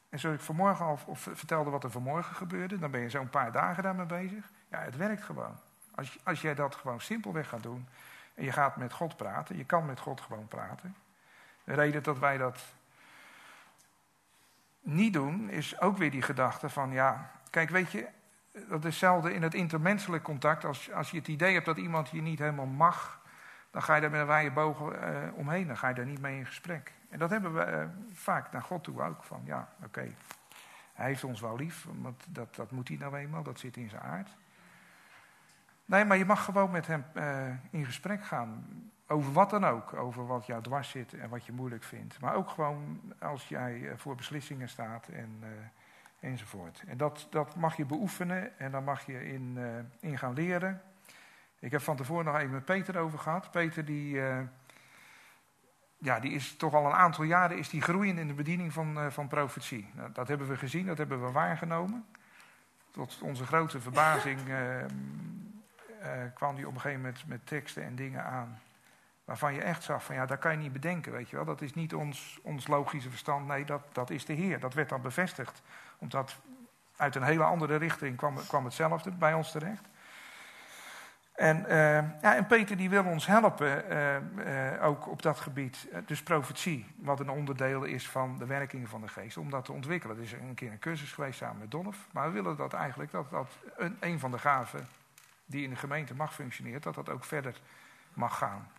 en 0.10 0.20
zoals 0.20 0.36
ik 0.36 0.42
vanmorgen 0.42 0.86
al 0.86 1.00
of 1.06 1.30
vertelde 1.34 1.70
wat 1.70 1.84
er 1.84 1.92
vanmorgen 1.92 2.36
gebeurde, 2.36 2.80
dan 2.80 2.92
ben 2.92 3.02
je 3.02 3.10
zo'n 3.10 3.30
paar 3.30 3.52
dagen 3.52 3.84
daarmee 3.84 4.06
bezig. 4.06 4.52
Ja, 4.70 4.80
het 4.80 4.96
werkt 4.96 5.24
gewoon. 5.24 5.58
Als, 5.96 6.18
als 6.24 6.42
jij 6.42 6.56
dat 6.56 6.76
gewoon 6.76 7.02
simpelweg 7.02 7.50
gaat 7.50 7.64
doen 7.64 7.88
en 8.34 8.44
je 8.44 8.52
gaat 8.52 8.78
met 8.78 8.94
God 8.94 9.18
praten, 9.18 9.58
je 9.58 9.66
kan 9.66 9.86
met 9.86 10.00
God 10.00 10.22
gewoon 10.22 10.48
praten. 10.48 10.96
De 11.64 11.74
reden 11.74 12.04
dat 12.04 12.20
wij 12.20 12.38
dat 12.38 12.60
niet 14.82 15.14
doen, 15.14 15.50
is 15.50 15.80
ook 15.80 15.98
weer 15.98 16.12
die 16.12 16.22
gedachte 16.22 16.70
van, 16.70 16.92
ja, 16.92 17.32
kijk, 17.50 17.70
weet 17.70 17.92
je, 17.92 18.08
dat 18.70 18.86
is 18.86 18.98
zelden 18.98 19.34
in 19.34 19.42
het 19.42 19.54
intermenselijk 19.54 20.24
contact. 20.24 20.66
Als, 20.66 20.92
als 20.92 21.12
je 21.12 21.18
het 21.18 21.28
idee 21.28 21.54
hebt 21.54 21.66
dat 21.66 21.78
iemand 21.78 22.10
je 22.10 22.22
niet 22.22 22.40
helemaal 22.40 22.66
mag, 22.66 23.22
dan 23.72 23.84
ga 23.84 23.96
je 23.96 24.02
daar 24.02 24.10
met 24.10 24.20
een 24.20 24.28
wijde 24.28 24.52
bogen 24.52 25.14
uh, 25.14 25.34
omheen. 25.34 25.68
Dan 25.68 25.78
ga 25.78 25.88
je 25.88 25.94
daar 25.94 26.06
niet 26.06 26.22
mee 26.22 26.38
in 26.38 26.46
gesprek. 26.46 26.92
En 27.10 27.20
dat 27.20 27.30
hebben 27.30 27.54
we 27.54 27.72
uh, 27.72 27.86
vaak 28.14 28.52
naar 28.52 28.62
God 28.62 28.84
toe 28.84 29.02
ook. 29.02 29.24
Van 29.24 29.42
ja, 29.46 29.70
oké, 29.84 30.14
hij 30.94 31.06
heeft 31.06 31.24
ons 31.24 31.42
wel 31.42 31.56
lief, 31.56 31.86
want 32.02 32.24
dat, 32.30 32.56
dat 32.56 32.72
moet 32.72 32.88
hij 32.88 32.98
nou 32.98 33.18
eenmaal, 33.18 33.44
dat 33.44 33.60
zit 33.60 33.78
in 33.78 33.90
zijn 33.90 34.02
aard. 34.02 34.30
Nee, 35.94 36.06
maar 36.06 36.18
je 36.18 36.26
mag 36.26 36.46
gewoon 36.46 36.72
met 36.72 36.88
hem 36.88 37.06
uh, 37.14 37.48
in 37.70 37.86
gesprek 37.86 38.24
gaan. 38.24 38.66
Over 39.08 39.34
wat 39.34 39.50
dan 39.50 39.66
ook. 39.66 39.94
Over 39.94 40.26
wat 40.26 40.46
jou 40.46 40.62
dwars 40.62 40.90
zit 40.90 41.14
en 41.14 41.30
wat 41.30 41.46
je 41.46 41.52
moeilijk 41.52 41.84
vindt. 41.84 42.20
Maar 42.20 42.36
ook 42.36 42.50
gewoon 42.50 43.00
als 43.20 43.48
jij 43.48 43.90
eh, 43.90 43.98
voor 43.98 44.16
beslissingen 44.16 44.70
staat 44.70 45.08
en, 45.08 45.40
uh, 45.42 45.50
enzovoort. 46.20 46.84
En 46.88 46.98
dat, 46.98 47.28
dat 47.30 47.56
mag 47.56 47.78
je 47.78 47.86
beoefenen 47.86 48.60
en 48.60 48.72
daar 48.72 48.84
mag 48.84 49.06
je 49.06 49.26
in, 49.34 49.58
in 50.00 50.18
gaan 50.18 50.34
leren. 50.34 50.82
Ik 51.60 51.72
heb 51.72 51.82
van 51.82 51.96
tevoren 51.96 52.26
nog 52.26 52.38
even 52.38 52.52
met 52.52 52.66
Peter 52.66 52.98
over 52.98 53.20
gehad. 53.20 53.52
Peter 53.52 53.86
die, 53.86 54.22
ja, 55.98 56.20
die 56.20 56.32
is 56.32 56.56
toch 56.56 56.74
al 56.74 56.86
een 56.86 56.92
aantal 56.92 57.24
jaren 57.24 57.58
is 57.58 57.70
die 57.70 57.82
groeiend 57.82 58.20
in 58.20 58.28
de 58.28 58.34
bediening 58.34 58.74
van, 58.74 59.12
van 59.12 59.28
profetie. 59.28 59.90
Nou, 59.94 60.12
dat 60.12 60.28
hebben 60.28 60.48
we 60.48 60.58
gezien, 60.58 60.86
dat 60.86 60.98
hebben 60.98 61.26
we 61.26 61.32
waargenomen. 61.32 62.06
Tot 62.92 63.22
onze 63.22 63.46
grote 63.46 63.82
verbazing 63.82 64.40
uh, 64.48 64.56
kwam 66.34 66.56
hij 66.56 66.66
op 66.66 66.74
een 66.74 66.82
gegeven 66.82 67.02
moment 67.02 67.28
met 67.28 67.48
teksten 67.48 67.84
en 67.84 67.96
dingen 67.96 68.26
aan. 68.26 68.60
Waarvan 69.26 69.54
je 69.54 69.62
echt 69.62 69.84
zag 69.84 70.04
van 70.04 70.16
ja, 70.16 70.26
dat 70.26 70.40
kan 70.40 70.52
je 70.52 70.58
niet 70.58 70.74
bedenken, 70.74 71.12
weet 71.12 71.30
je 71.30 71.36
wel. 71.36 71.46
Dat 71.46 71.62
is 71.62 71.74
niet 71.74 71.94
ons, 71.94 72.40
ons 72.42 72.68
logische 72.68 73.10
verstand, 73.10 73.48
nee, 73.48 73.66
dat, 73.66 73.82
dat 73.92 74.10
is 74.10 74.26
de 74.26 74.34
Heer. 74.34 74.60
Dat 74.60 74.74
werd 74.74 74.90
dan 74.90 75.02
bevestigd. 75.02 75.62
Omdat 75.98 76.40
uit 76.96 77.16
een 77.16 77.24
hele 77.24 77.44
andere 77.44 77.76
richting 77.76 78.18
kwam, 78.18 78.36
kwam 78.48 78.66
hetzelfde 78.66 79.12
bij 79.12 79.34
ons 79.34 79.52
terecht. 79.52 79.88
En, 81.34 81.66
uh, 81.68 82.22
ja, 82.22 82.36
en 82.36 82.48
Peter 82.48 82.78
die 82.78 82.90
wil 82.90 83.04
ons 83.04 83.26
helpen, 83.26 83.84
uh, 84.48 84.86
ook 84.86 85.08
op 85.08 85.22
dat 85.22 85.40
gebied. 85.40 85.88
dus 86.06 86.24
profetie, 86.24 86.86
wat 86.96 87.20
een 87.20 87.30
onderdeel 87.30 87.84
is 87.84 88.10
van 88.10 88.38
de 88.38 88.46
werkingen 88.46 88.88
van 88.88 89.02
de 89.02 89.08
geest, 89.08 89.38
om 89.38 89.50
dat 89.50 89.66
te 89.66 89.72
ontwikkelen. 89.72 90.18
Er 90.18 90.24
is 90.24 90.32
een 90.32 90.54
keer 90.56 90.72
een 90.72 90.80
cursus 90.80 91.12
geweest 91.12 91.38
samen 91.38 91.60
met 91.60 91.72
Dolf. 91.72 92.08
Maar 92.12 92.28
we 92.28 92.34
willen 92.34 92.58
dat 92.58 92.74
eigenlijk, 92.74 93.12
dat 93.12 93.30
dat 93.30 93.50
een, 93.76 93.98
een 94.00 94.20
van 94.20 94.32
de 94.32 94.40
gaven 94.40 94.88
die 95.46 95.64
in 95.64 95.70
de 95.70 95.76
gemeente 95.76 96.16
mag 96.16 96.34
functioneren, 96.34 96.82
dat 96.82 96.96
dat 96.96 97.10
ook 97.10 97.24
verder 97.24 97.62
mag 98.14 98.38
gaan. 98.38 98.72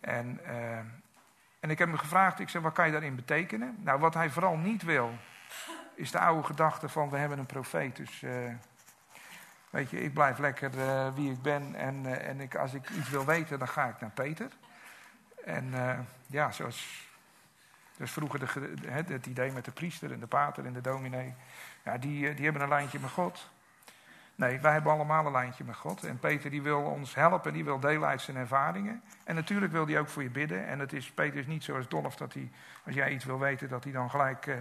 En, 0.00 0.40
uh, 0.46 0.76
en 1.60 1.70
ik 1.70 1.78
heb 1.78 1.88
hem 1.88 1.98
gevraagd, 1.98 2.40
ik 2.40 2.48
zeg, 2.48 2.62
wat 2.62 2.72
kan 2.72 2.86
je 2.86 2.92
daarin 2.92 3.16
betekenen? 3.16 3.76
Nou, 3.80 4.00
wat 4.00 4.14
hij 4.14 4.30
vooral 4.30 4.56
niet 4.56 4.82
wil, 4.82 5.18
is 5.94 6.10
de 6.10 6.18
oude 6.18 6.46
gedachte 6.46 6.88
van 6.88 7.10
we 7.10 7.16
hebben 7.16 7.38
een 7.38 7.46
profeet. 7.46 7.96
Dus 7.96 8.22
uh, 8.22 8.54
weet 9.70 9.90
je, 9.90 10.00
ik 10.00 10.14
blijf 10.14 10.38
lekker 10.38 10.74
uh, 10.74 11.14
wie 11.14 11.32
ik 11.32 11.42
ben 11.42 11.74
en, 11.74 12.20
en 12.20 12.40
ik, 12.40 12.54
als 12.54 12.74
ik 12.74 12.90
iets 12.90 13.08
wil 13.08 13.24
weten, 13.24 13.58
dan 13.58 13.68
ga 13.68 13.88
ik 13.88 14.00
naar 14.00 14.10
Peter. 14.10 14.50
En 15.44 15.74
ja, 16.26 16.50
zoals 16.50 17.10
dus 17.96 18.10
vroeger 18.10 18.40
het, 18.86 19.26
idee 19.26 19.52
met 19.52 19.64
de 19.64 19.70
priester 19.70 20.12
en 20.12 20.20
de 20.20 20.26
pater 20.26 20.66
en 20.66 20.72
de 20.72 20.80
dominee, 20.80 21.34
ja, 21.84 21.98
die, 21.98 22.34
die 22.34 22.44
hebben 22.44 22.62
een 22.62 22.68
lijntje 22.68 22.98
met 22.98 23.10
God. 23.10 23.50
Nee, 24.42 24.60
wij 24.60 24.72
hebben 24.72 24.92
allemaal 24.92 25.26
een 25.26 25.32
lijntje 25.32 25.64
met 25.64 25.76
God. 25.76 26.04
En 26.04 26.18
Peter 26.18 26.50
die 26.50 26.62
wil 26.62 26.80
ons 26.80 27.14
helpen, 27.14 27.52
die 27.52 27.64
wil 27.64 27.80
delen 27.80 28.08
uit 28.08 28.20
zijn 28.20 28.36
ervaringen. 28.36 29.02
En 29.24 29.34
natuurlijk 29.34 29.72
wil 29.72 29.86
hij 29.86 29.98
ook 29.98 30.08
voor 30.08 30.22
je 30.22 30.30
bidden. 30.30 30.66
En 30.66 30.78
het 30.78 30.92
is, 30.92 31.10
Peter 31.10 31.38
is 31.38 31.46
niet 31.46 31.64
zoals 31.64 31.88
Dolf 31.88 32.16
dat 32.16 32.34
hij, 32.34 32.50
als 32.84 32.94
jij 32.94 33.12
iets 33.12 33.24
wil 33.24 33.38
weten, 33.38 33.68
dat 33.68 33.84
hij 33.84 33.92
dan 33.92 34.10
gelijk... 34.10 34.46
Uh, 34.46 34.56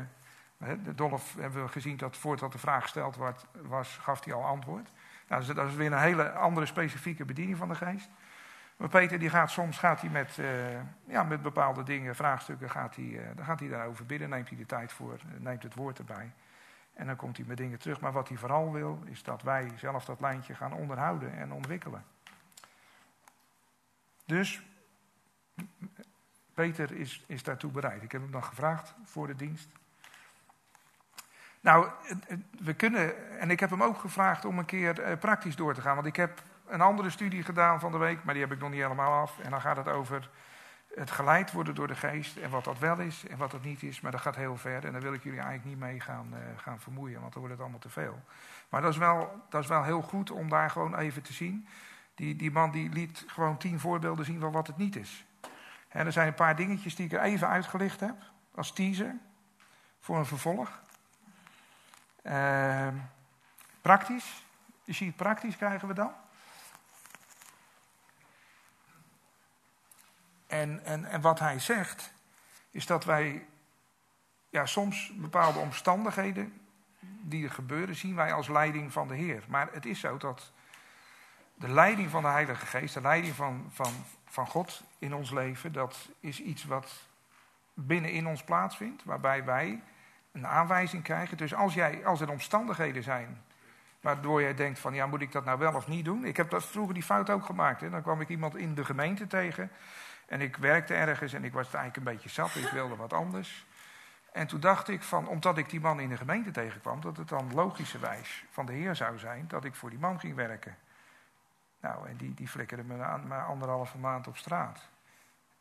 Dolf 0.96 1.36
hebben 1.40 1.64
we 1.64 1.68
gezien 1.68 1.98
dat 1.98 2.18
voordat 2.18 2.52
de 2.52 2.58
vraag 2.58 2.82
gesteld 2.82 3.16
werd, 3.16 3.46
was, 3.62 3.98
gaf 4.02 4.26
hij 4.26 4.34
al 4.34 4.46
antwoord. 4.46 4.92
Nou, 5.28 5.54
dat 5.54 5.68
is 5.68 5.76
weer 5.76 5.92
een 5.92 6.00
hele 6.00 6.32
andere 6.32 6.66
specifieke 6.66 7.26
bediening 7.26 7.58
van 7.58 7.68
de 7.68 7.76
geest. 7.76 8.10
Maar 8.78 8.90
Peter 8.90 9.20
die 9.20 9.30
gaat 9.30 9.52
soms 9.52 9.78
gaat 9.78 10.02
hij 10.02 10.10
met, 10.10 10.38
uh, 10.38 10.48
ja, 11.06 11.24
met 11.24 11.42
bepaalde 11.42 11.84
dingen, 11.84 12.16
vraagstukken, 12.16 12.70
gaat 12.70 12.96
hij, 12.96 13.06
uh, 13.06 13.22
dan 13.36 13.46
gaat 13.46 13.60
hij 13.60 13.70
daarover 13.70 14.06
bidden, 14.06 14.30
neemt 14.30 14.50
hij 14.50 14.58
de 14.58 14.66
tijd 14.66 14.94
voor, 14.94 15.20
neemt 15.38 15.64
het 15.64 15.76
woord 15.76 15.98
erbij. 15.98 16.32
En 16.94 17.08
dan 17.08 17.16
komt 17.16 17.38
hij 17.38 17.46
met 17.46 17.58
dingen 17.58 17.80
terug. 17.80 18.00
Maar 18.00 18.12
wat 18.12 18.28
hij 18.28 18.38
vooral 18.38 18.72
wil, 18.72 19.04
is 19.06 19.24
dat 19.24 19.42
wij 19.42 19.72
zelf 19.76 20.06
dat 20.06 20.20
lijntje 20.20 20.56
gaan 20.56 20.74
onderhouden 20.74 21.34
en 21.34 21.52
ontwikkelen. 21.52 22.06
Dus 24.26 24.62
Peter 26.54 26.92
is, 26.92 27.24
is 27.28 27.44
daartoe 27.44 27.72
bereid. 27.72 28.04
Ik 28.04 28.12
heb 28.12 28.22
hem 28.22 28.32
dan 28.32 28.44
gevraagd 28.44 28.94
voor 29.04 29.28
de 29.28 29.36
dienst. 29.36 29.70
Nou, 31.62 31.90
we 32.60 32.74
kunnen, 32.74 33.40
en 33.40 33.50
ik 33.50 33.60
heb 33.60 33.70
hem 33.70 33.84
ook 33.84 33.98
gevraagd 33.98 34.46
om 34.46 34.60
een 34.60 34.66
keer 34.66 35.02
eh, 35.02 35.18
praktisch 35.18 35.56
door 35.56 35.74
te 35.74 35.82
gaan. 35.82 35.96
Want 35.96 36.08
ik 36.08 36.16
heb 36.16 36.44
een 36.66 36.82
andere 36.82 37.10
studie 37.10 37.44
gedaan 37.44 37.80
van 37.80 37.92
de 37.92 37.98
week, 37.98 38.24
maar 38.24 38.34
die 38.34 38.44
heb 38.44 38.52
ik 38.52 38.60
nog 38.60 38.70
niet 38.70 38.82
helemaal 38.82 39.22
af. 39.22 39.40
En 39.40 39.52
dan 39.52 39.62
gaat 39.62 39.78
het 39.78 39.88
over 39.88 40.30
het 40.96 41.12
geleid 41.12 41.52
worden 41.52 41.76
door 41.76 41.88
de 41.88 41.96
geest 41.96 42.38
en 42.38 42.50
wat 42.50 42.64
dat 42.64 42.80
wel 42.80 43.00
is 43.00 43.28
en 43.28 43.38
wat 43.38 43.52
dat 43.52 43.64
niet 43.64 43.84
is. 43.84 44.02
Maar 44.02 44.12
dat 44.12 44.22
gaat 44.22 44.36
heel 44.36 44.58
ver 44.58 44.86
en 44.86 44.92
daar 44.92 45.02
wil 45.02 45.14
ik 45.14 45.24
jullie 45.24 45.40
eigenlijk 45.40 45.70
niet 45.70 45.80
mee 45.80 46.00
gaan, 46.00 46.28
uh, 46.34 46.38
gaan 46.56 46.80
vermoeien, 46.80 47.20
want 47.20 47.34
dan 47.34 47.42
wordt 47.42 47.56
het 47.56 47.64
allemaal 47.64 47.82
te 47.82 47.90
veel. 47.90 48.22
Maar 48.70 48.82
dat 48.82 48.92
is 48.92 48.98
wel, 48.98 49.46
dat 49.50 49.62
is 49.62 49.70
wel 49.70 49.84
heel 49.84 50.02
goed 50.02 50.32
om 50.32 50.50
daar 50.50 50.70
gewoon 50.70 50.96
even 50.96 51.22
te 51.22 51.34
zien. 51.34 51.68
Die, 52.16 52.36
die 52.36 52.52
man 52.52 52.72
die 52.72 52.90
liet 52.90 53.24
gewoon 53.28 53.58
tien 53.58 53.80
voorbeelden 53.80 54.26
zien 54.26 54.40
van 54.40 54.52
wat 54.52 54.68
het 54.68 54.78
niet 54.78 54.96
is. 54.96 55.26
En 55.88 56.06
er 56.06 56.12
zijn 56.12 56.28
een 56.28 56.34
paar 56.34 56.56
dingetjes 56.56 56.96
die 56.96 57.06
ik 57.06 57.12
er 57.12 57.22
even 57.22 57.48
uitgelicht 57.48 58.00
heb, 58.00 58.16
als 58.56 58.74
teaser, 58.74 59.16
voor 60.00 60.18
een 60.18 60.26
vervolg. 60.26 60.82
Uh, 62.24 62.88
praktisch, 63.82 64.44
je 64.84 64.94
ziet 64.94 65.16
praktisch 65.16 65.58
krijgen 65.58 65.88
we 65.88 65.94
dan. 65.94 66.12
En, 70.52 70.86
en, 70.86 71.06
en 71.06 71.22
wat 71.22 71.40
hij 71.40 71.60
zegt, 71.60 72.14
is 72.72 72.86
dat 72.86 73.06
wij 73.06 73.46
ja, 74.50 74.66
soms 74.66 75.12
bepaalde 75.16 75.60
omstandigheden 75.60 76.62
die 77.22 77.44
er 77.44 77.52
gebeuren, 77.52 77.96
zien 77.96 78.16
wij 78.16 78.34
als 78.34 78.48
leiding 78.48 78.92
van 78.92 79.08
de 79.08 79.16
Heer. 79.16 79.44
Maar 79.48 79.70
het 79.72 79.86
is 79.86 80.00
zo 80.00 80.18
dat 80.18 80.52
de 81.54 81.70
leiding 81.70 82.10
van 82.10 82.22
de 82.22 82.28
Heilige 82.28 82.66
Geest, 82.66 82.94
de 82.94 83.02
leiding 83.02 83.36
van, 83.36 83.70
van, 83.70 83.94
van 84.26 84.48
God 84.48 84.84
in 85.00 85.14
ons 85.14 85.32
leven, 85.32 85.72
dat 85.72 86.10
is 86.20 86.42
iets 86.42 86.66
wat 86.66 86.92
binnenin 87.74 88.28
ons 88.28 88.44
plaatsvindt, 88.44 89.04
waarbij 89.04 89.46
wij 89.46 89.82
een 90.32 90.48
aanwijzing 90.48 91.04
krijgen. 91.04 91.38
Dus 91.38 91.54
als, 91.54 91.74
jij, 91.74 92.06
als 92.06 92.22
er 92.22 92.30
omstandigheden 92.30 93.04
zijn 93.04 93.44
waardoor 94.02 94.42
jij 94.42 94.54
denkt 94.54 94.80
van 94.80 94.94
ja, 94.94 95.08
moet 95.08 95.22
ik 95.22 95.32
dat 95.32 95.46
nou 95.46 95.60
wel 95.60 95.76
of 95.76 95.88
niet 95.88 96.06
doen? 96.06 96.26
Ik 96.26 96.38
heb 96.38 96.50
dat 96.50 96.66
vroeger 96.66 96.94
die 96.94 97.04
fout 97.04 97.30
ook 97.30 97.46
gemaakt. 97.46 97.82
Hè? 97.82 97.90
Dan 97.90 98.02
kwam 98.02 98.22
ik 98.22 98.30
iemand 98.30 98.56
in 98.56 98.76
de 98.76 98.86
gemeente 98.86 99.28
tegen 99.28 99.72
en 100.32 100.42
ik 100.42 100.58
werkte 100.58 100.94
ergens 100.94 101.34
en 101.34 101.44
ik 101.44 101.54
was 101.54 101.64
eigenlijk 101.66 101.98
een 101.98 102.14
beetje 102.14 102.30
zat, 102.30 102.56
ik 102.56 102.70
wilde 102.70 102.96
wat 102.96 103.14
anders. 103.14 103.66
En 104.32 104.48
toen 104.48 104.60
dacht 104.60 104.88
ik 104.88 105.04
van, 105.04 105.28
omdat 105.28 105.58
ik 105.58 105.70
die 105.70 105.80
man 105.80 106.00
in 106.00 106.10
de 106.10 106.18
gemeente 106.18 106.52
tegenkwam, 106.52 107.02
dat 107.02 107.18
het 107.18 107.28
dan 107.28 107.54
logischerwijs 107.54 108.46
van 108.52 108.66
de 108.66 108.74
Heer 108.74 108.96
zou 108.96 109.20
zijn 109.20 109.46
dat 109.48 109.66
ik 109.66 109.76
voor 109.76 109.90
die 109.90 110.00
man 110.00 110.20
ging 110.20 110.36
werken. 110.36 110.78
Nou, 111.82 112.08
en 112.08 112.16
die, 112.18 112.34
die 112.34 112.48
flikkerde 112.48 112.84
me 112.84 113.04
aan, 113.04 113.28
maar 113.28 113.46
anderhalve 113.46 113.98
maand 113.98 114.28
op 114.28 114.38
straat. 114.38 114.90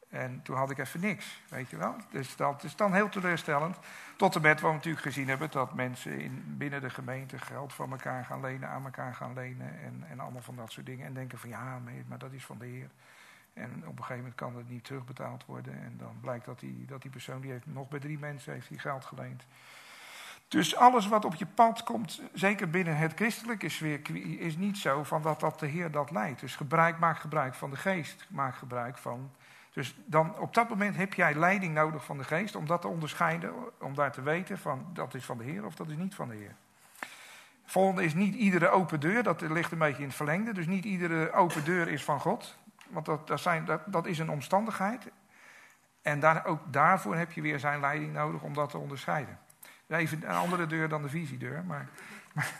En 0.08 0.42
toen 0.42 0.56
had 0.56 0.70
ik 0.70 0.78
even 0.78 1.00
niks, 1.00 1.40
weet 1.48 1.70
je 1.70 1.76
wel. 1.76 1.96
Dus 2.10 2.36
dat 2.36 2.64
is 2.64 2.76
dan 2.76 2.94
heel 2.94 3.08
teleurstellend. 3.08 3.78
Tot 4.16 4.34
en 4.34 4.42
met 4.42 4.60
wat 4.60 4.70
we 4.70 4.76
natuurlijk 4.76 5.04
gezien 5.04 5.28
hebben, 5.28 5.50
dat 5.50 5.74
mensen 5.74 6.18
in, 6.20 6.44
binnen 6.58 6.80
de 6.80 6.90
gemeente 6.90 7.38
geld 7.38 7.72
van 7.72 7.90
elkaar 7.90 8.24
gaan 8.24 8.40
lenen, 8.40 8.68
aan 8.68 8.84
elkaar 8.84 9.14
gaan 9.14 9.34
lenen 9.34 9.80
en, 9.80 10.04
en 10.08 10.20
allemaal 10.20 10.42
van 10.42 10.56
dat 10.56 10.72
soort 10.72 10.86
dingen. 10.86 11.06
En 11.06 11.14
denken 11.14 11.38
van 11.38 11.48
ja, 11.48 11.80
maar 12.06 12.18
dat 12.18 12.32
is 12.32 12.44
van 12.44 12.58
de 12.58 12.66
Heer. 12.66 12.90
En 13.60 13.70
op 13.86 13.98
een 13.98 14.04
gegeven 14.04 14.16
moment 14.16 14.34
kan 14.34 14.56
het 14.56 14.68
niet 14.68 14.84
terugbetaald 14.84 15.44
worden. 15.46 15.82
En 15.82 15.94
dan 15.98 16.16
blijkt 16.20 16.44
dat 16.44 16.60
die, 16.60 16.84
dat 16.86 17.02
die 17.02 17.10
persoon, 17.10 17.40
die 17.40 17.50
heeft 17.50 17.66
nog 17.66 17.88
bij 17.88 18.00
drie 18.00 18.18
mensen 18.18 18.52
heeft 18.52 18.68
die 18.68 18.78
geld 18.78 19.04
geleend. 19.04 19.44
Dus 20.48 20.76
alles 20.76 21.08
wat 21.08 21.24
op 21.24 21.34
je 21.34 21.46
pad 21.46 21.82
komt, 21.82 22.22
zeker 22.32 22.70
binnen 22.70 22.96
het 22.96 23.14
christelijke 23.14 23.68
sfeer, 23.68 24.00
is 24.40 24.56
niet 24.56 24.78
zo 24.78 25.04
van 25.04 25.22
dat, 25.22 25.40
dat 25.40 25.60
de 25.60 25.66
Heer 25.66 25.90
dat 25.90 26.10
leidt. 26.10 26.40
Dus 26.40 26.56
gebruik, 26.56 26.98
maak 26.98 27.18
gebruik 27.18 27.54
van 27.54 27.70
de 27.70 27.76
geest. 27.76 28.26
Maak 28.28 28.54
gebruik 28.54 28.98
van. 28.98 29.30
Dus 29.72 29.96
dan 30.04 30.38
op 30.38 30.54
dat 30.54 30.68
moment 30.68 30.96
heb 30.96 31.14
jij 31.14 31.34
leiding 31.34 31.74
nodig 31.74 32.04
van 32.04 32.18
de 32.18 32.24
geest 32.24 32.56
om 32.56 32.66
dat 32.66 32.80
te 32.80 32.88
onderscheiden, 32.88 33.52
om 33.80 33.94
daar 33.94 34.12
te 34.12 34.22
weten 34.22 34.58
van 34.58 34.86
dat 34.92 35.14
is 35.14 35.24
van 35.24 35.38
de 35.38 35.44
Heer 35.44 35.64
of 35.64 35.74
dat 35.74 35.88
is 35.88 35.96
niet 35.96 36.14
van 36.14 36.28
de 36.28 36.34
Heer. 36.34 36.54
Volgende 37.64 38.04
is 38.04 38.14
niet 38.14 38.34
iedere 38.34 38.68
open 38.68 39.00
deur, 39.00 39.22
dat 39.22 39.40
ligt 39.40 39.72
een 39.72 39.78
beetje 39.78 40.02
in 40.02 40.08
het 40.08 40.16
verlengde. 40.16 40.52
Dus 40.52 40.66
niet 40.66 40.84
iedere 40.84 41.32
open 41.32 41.64
deur 41.64 41.88
is 41.88 42.04
van 42.04 42.20
God. 42.20 42.58
Want 42.90 43.06
dat, 43.06 43.26
dat, 43.26 43.40
zijn, 43.40 43.64
dat, 43.64 43.80
dat 43.86 44.06
is 44.06 44.18
een 44.18 44.30
omstandigheid. 44.30 45.10
En 46.02 46.20
daar, 46.20 46.46
ook 46.46 46.60
daarvoor 46.72 47.16
heb 47.16 47.32
je 47.32 47.40
weer 47.40 47.58
zijn 47.58 47.80
leiding 47.80 48.12
nodig 48.12 48.42
om 48.42 48.54
dat 48.54 48.70
te 48.70 48.78
onderscheiden. 48.78 49.38
Even 49.86 50.22
een 50.22 50.36
andere 50.36 50.66
deur 50.66 50.88
dan 50.88 51.02
de 51.02 51.08
visiedeur, 51.08 51.64
maar, 51.64 51.88
maar 52.32 52.50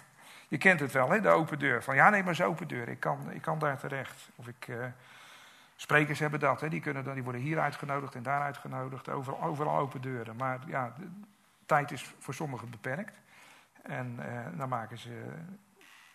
je 0.48 0.58
kent 0.58 0.80
het 0.80 0.92
wel, 0.92 1.10
hè, 1.10 1.20
de 1.20 1.28
open 1.28 1.58
deur. 1.58 1.82
Van 1.82 1.94
ja, 1.94 2.10
nee, 2.10 2.22
maar 2.22 2.32
is 2.32 2.42
open 2.42 2.68
deur, 2.68 2.88
ik 2.88 3.00
kan, 3.00 3.30
ik 3.30 3.42
kan 3.42 3.58
daar 3.58 3.78
terecht. 3.78 4.28
Of 4.36 4.48
ik, 4.48 4.68
uh, 4.68 4.84
sprekers 5.76 6.18
hebben 6.18 6.40
dat, 6.40 6.60
hè, 6.60 6.68
die, 6.68 6.80
kunnen 6.80 7.04
dan, 7.04 7.14
die 7.14 7.22
worden 7.22 7.40
hier 7.40 7.60
uitgenodigd 7.60 8.14
en 8.14 8.22
daar 8.22 8.40
uitgenodigd. 8.40 9.08
Overal, 9.08 9.42
overal 9.42 9.78
open 9.78 10.00
deuren. 10.00 10.36
Maar 10.36 10.58
ja, 10.66 10.94
de 10.98 11.08
tijd 11.66 11.90
is 11.90 12.14
voor 12.18 12.34
sommigen 12.34 12.70
beperkt. 12.70 13.20
En 13.82 14.16
uh, 14.18 14.58
dan 14.58 14.68
maken 14.68 14.98
ze 14.98 15.22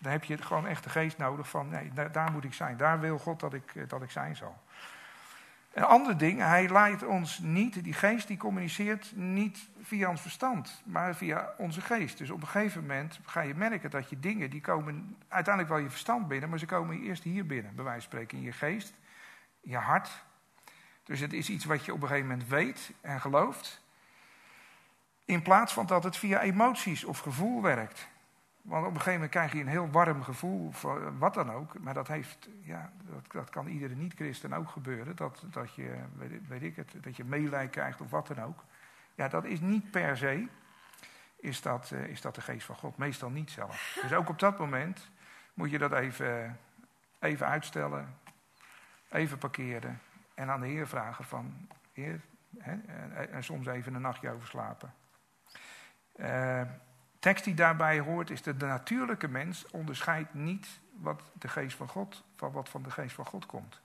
dan 0.06 0.14
heb 0.14 0.24
je 0.24 0.38
gewoon 0.38 0.68
echt 0.68 0.84
de 0.84 0.90
geest 0.90 1.18
nodig 1.18 1.50
van, 1.50 1.70
nee, 1.70 1.92
daar, 2.12 2.32
moet 2.32 2.44
ik 2.44 2.54
zijn. 2.54 2.78
Daar 2.78 3.00
wil 3.00 3.18
God 3.18 3.40
dat 3.40 3.54
ik, 3.54 3.90
dat 3.90 4.02
ik 4.02 4.12
zijn 4.12 4.36
zal. 4.36 4.58
Een 5.74 5.84
ander 5.84 6.18
ding, 6.18 6.40
hij 6.40 6.70
leidt 6.70 7.04
ons 7.04 7.40
niet, 7.40 7.84
die 7.84 7.94
geest 7.94 8.28
die 8.28 8.38
communiceert 8.38 9.12
niet 9.16 9.70
via 9.82 10.10
ons 10.10 10.22
verstand, 10.22 10.82
maar 10.84 11.16
via 11.16 11.54
onze 11.58 11.82
geest. 11.82 12.18
Dus 12.18 12.30
op 12.30 12.42
een 12.42 12.48
gegeven 12.48 12.82
moment 12.82 13.20
ga 13.26 13.42
je 13.42 13.56
merken 13.56 13.90
dat 13.90 14.10
je 14.10 14.20
dingen, 14.20 14.50
die 14.50 14.62
komen 14.62 15.18
uiteindelijk 15.28 15.74
wel 15.74 15.84
je 15.84 15.90
verstand 15.90 16.28
binnen, 16.28 16.50
maar 16.50 16.60
ze 16.60 16.66
komen 16.66 17.02
eerst 17.02 17.24
hier 17.24 17.46
binnen, 17.46 17.76
bij 17.76 17.84
wijze 17.84 18.00
van 18.00 18.10
spreken, 18.10 18.38
in 18.38 18.44
je 18.44 18.52
geest, 18.52 18.94
je 19.62 19.78
hart. 19.78 20.24
Dus 21.04 21.20
het 21.20 21.34
is 21.34 21.50
iets 21.50 21.66
wat 21.66 21.86
je 21.86 21.94
op 21.94 22.02
een 22.02 22.08
gegeven 22.08 22.30
moment 22.30 22.48
weet 22.48 22.92
en 23.02 23.22
gelooft, 23.22 23.82
in 25.26 25.42
plaats 25.42 25.74
van 25.74 25.86
dat 25.86 26.04
het 26.04 26.18
via 26.18 26.42
emoties 26.42 27.04
of 27.04 27.20
gevoel 27.20 27.62
werkt. 27.62 28.14
Want 28.66 28.86
op 28.86 28.92
een 28.92 28.98
gegeven 28.98 29.14
moment 29.14 29.32
krijg 29.32 29.52
je 29.54 29.60
een 29.60 29.68
heel 29.68 29.90
warm 29.90 30.24
gevoel 30.24 30.72
voor 30.72 31.18
wat 31.18 31.34
dan 31.34 31.52
ook. 31.52 31.80
Maar 31.80 31.94
dat, 31.94 32.08
heeft, 32.08 32.50
ja, 32.62 32.92
dat, 33.04 33.32
dat 33.32 33.50
kan 33.50 33.68
iedere 33.68 33.96
niet-christen 33.96 34.54
ook 34.54 34.70
gebeuren. 34.70 35.16
Dat, 35.16 35.44
dat 35.52 35.76
je, 35.76 36.04
weet, 36.48 36.64
ik 36.64 36.76
het, 36.76 36.94
dat 37.02 37.16
je 37.16 37.24
meelij 37.24 37.68
krijgt 37.68 38.02
of 38.02 38.10
wat 38.10 38.28
dan 38.28 38.42
ook. 38.42 38.64
Ja, 39.16 39.28
dat 39.28 39.46
is 39.46 39.60
niet 39.60 39.92
per 39.92 40.18
se, 40.18 40.48
is 41.36 41.62
dat, 41.62 41.92
uh, 41.94 42.04
is 42.04 42.22
dat 42.22 42.36
de 42.36 42.42
geest 42.42 42.66
van 42.66 42.76
God. 42.76 42.98
Meestal 42.98 43.30
niet 43.30 43.52
zelf. 43.52 43.98
Dus 44.02 44.14
ook 44.14 44.30
op 44.30 44.40
dat 44.40 44.60
moment 44.60 45.10
moet 45.54 45.72
je 45.72 45.78
dat 45.78 45.92
even, 45.92 46.60
even 47.20 47.48
uitstellen. 47.48 48.18
Even 49.10 49.38
parkeren. 49.38 50.02
En 50.34 50.50
aan 50.50 50.62
de 50.62 50.68
Heer 50.68 50.88
vragen 50.88 51.26
van, 51.26 51.68
Heer, 51.94 52.22
hè, 52.58 52.74
en, 53.26 53.44
soms 53.44 53.68
even 53.68 53.94
een 53.94 54.02
nachtje 54.02 54.32
overslapen. 54.32 54.94
Uh, 56.16 56.62
tekst 57.26 57.44
die 57.44 57.54
daarbij 57.54 58.00
hoort 58.00 58.30
is 58.30 58.44
dat 58.44 58.60
de 58.60 58.66
natuurlijke 58.66 59.28
mens 59.28 59.66
onderscheidt 59.72 60.34
niet 60.34 60.80
wat 61.00 61.22
de 61.34 61.48
geest 61.48 61.78
van 61.78 61.88
God 61.88 62.24
van 62.36 62.52
wat 62.52 62.70
van 62.70 62.84
de 62.84 62.92
geest 62.92 63.16
van 63.16 63.26
God 63.26 63.46
komt. 63.46 63.82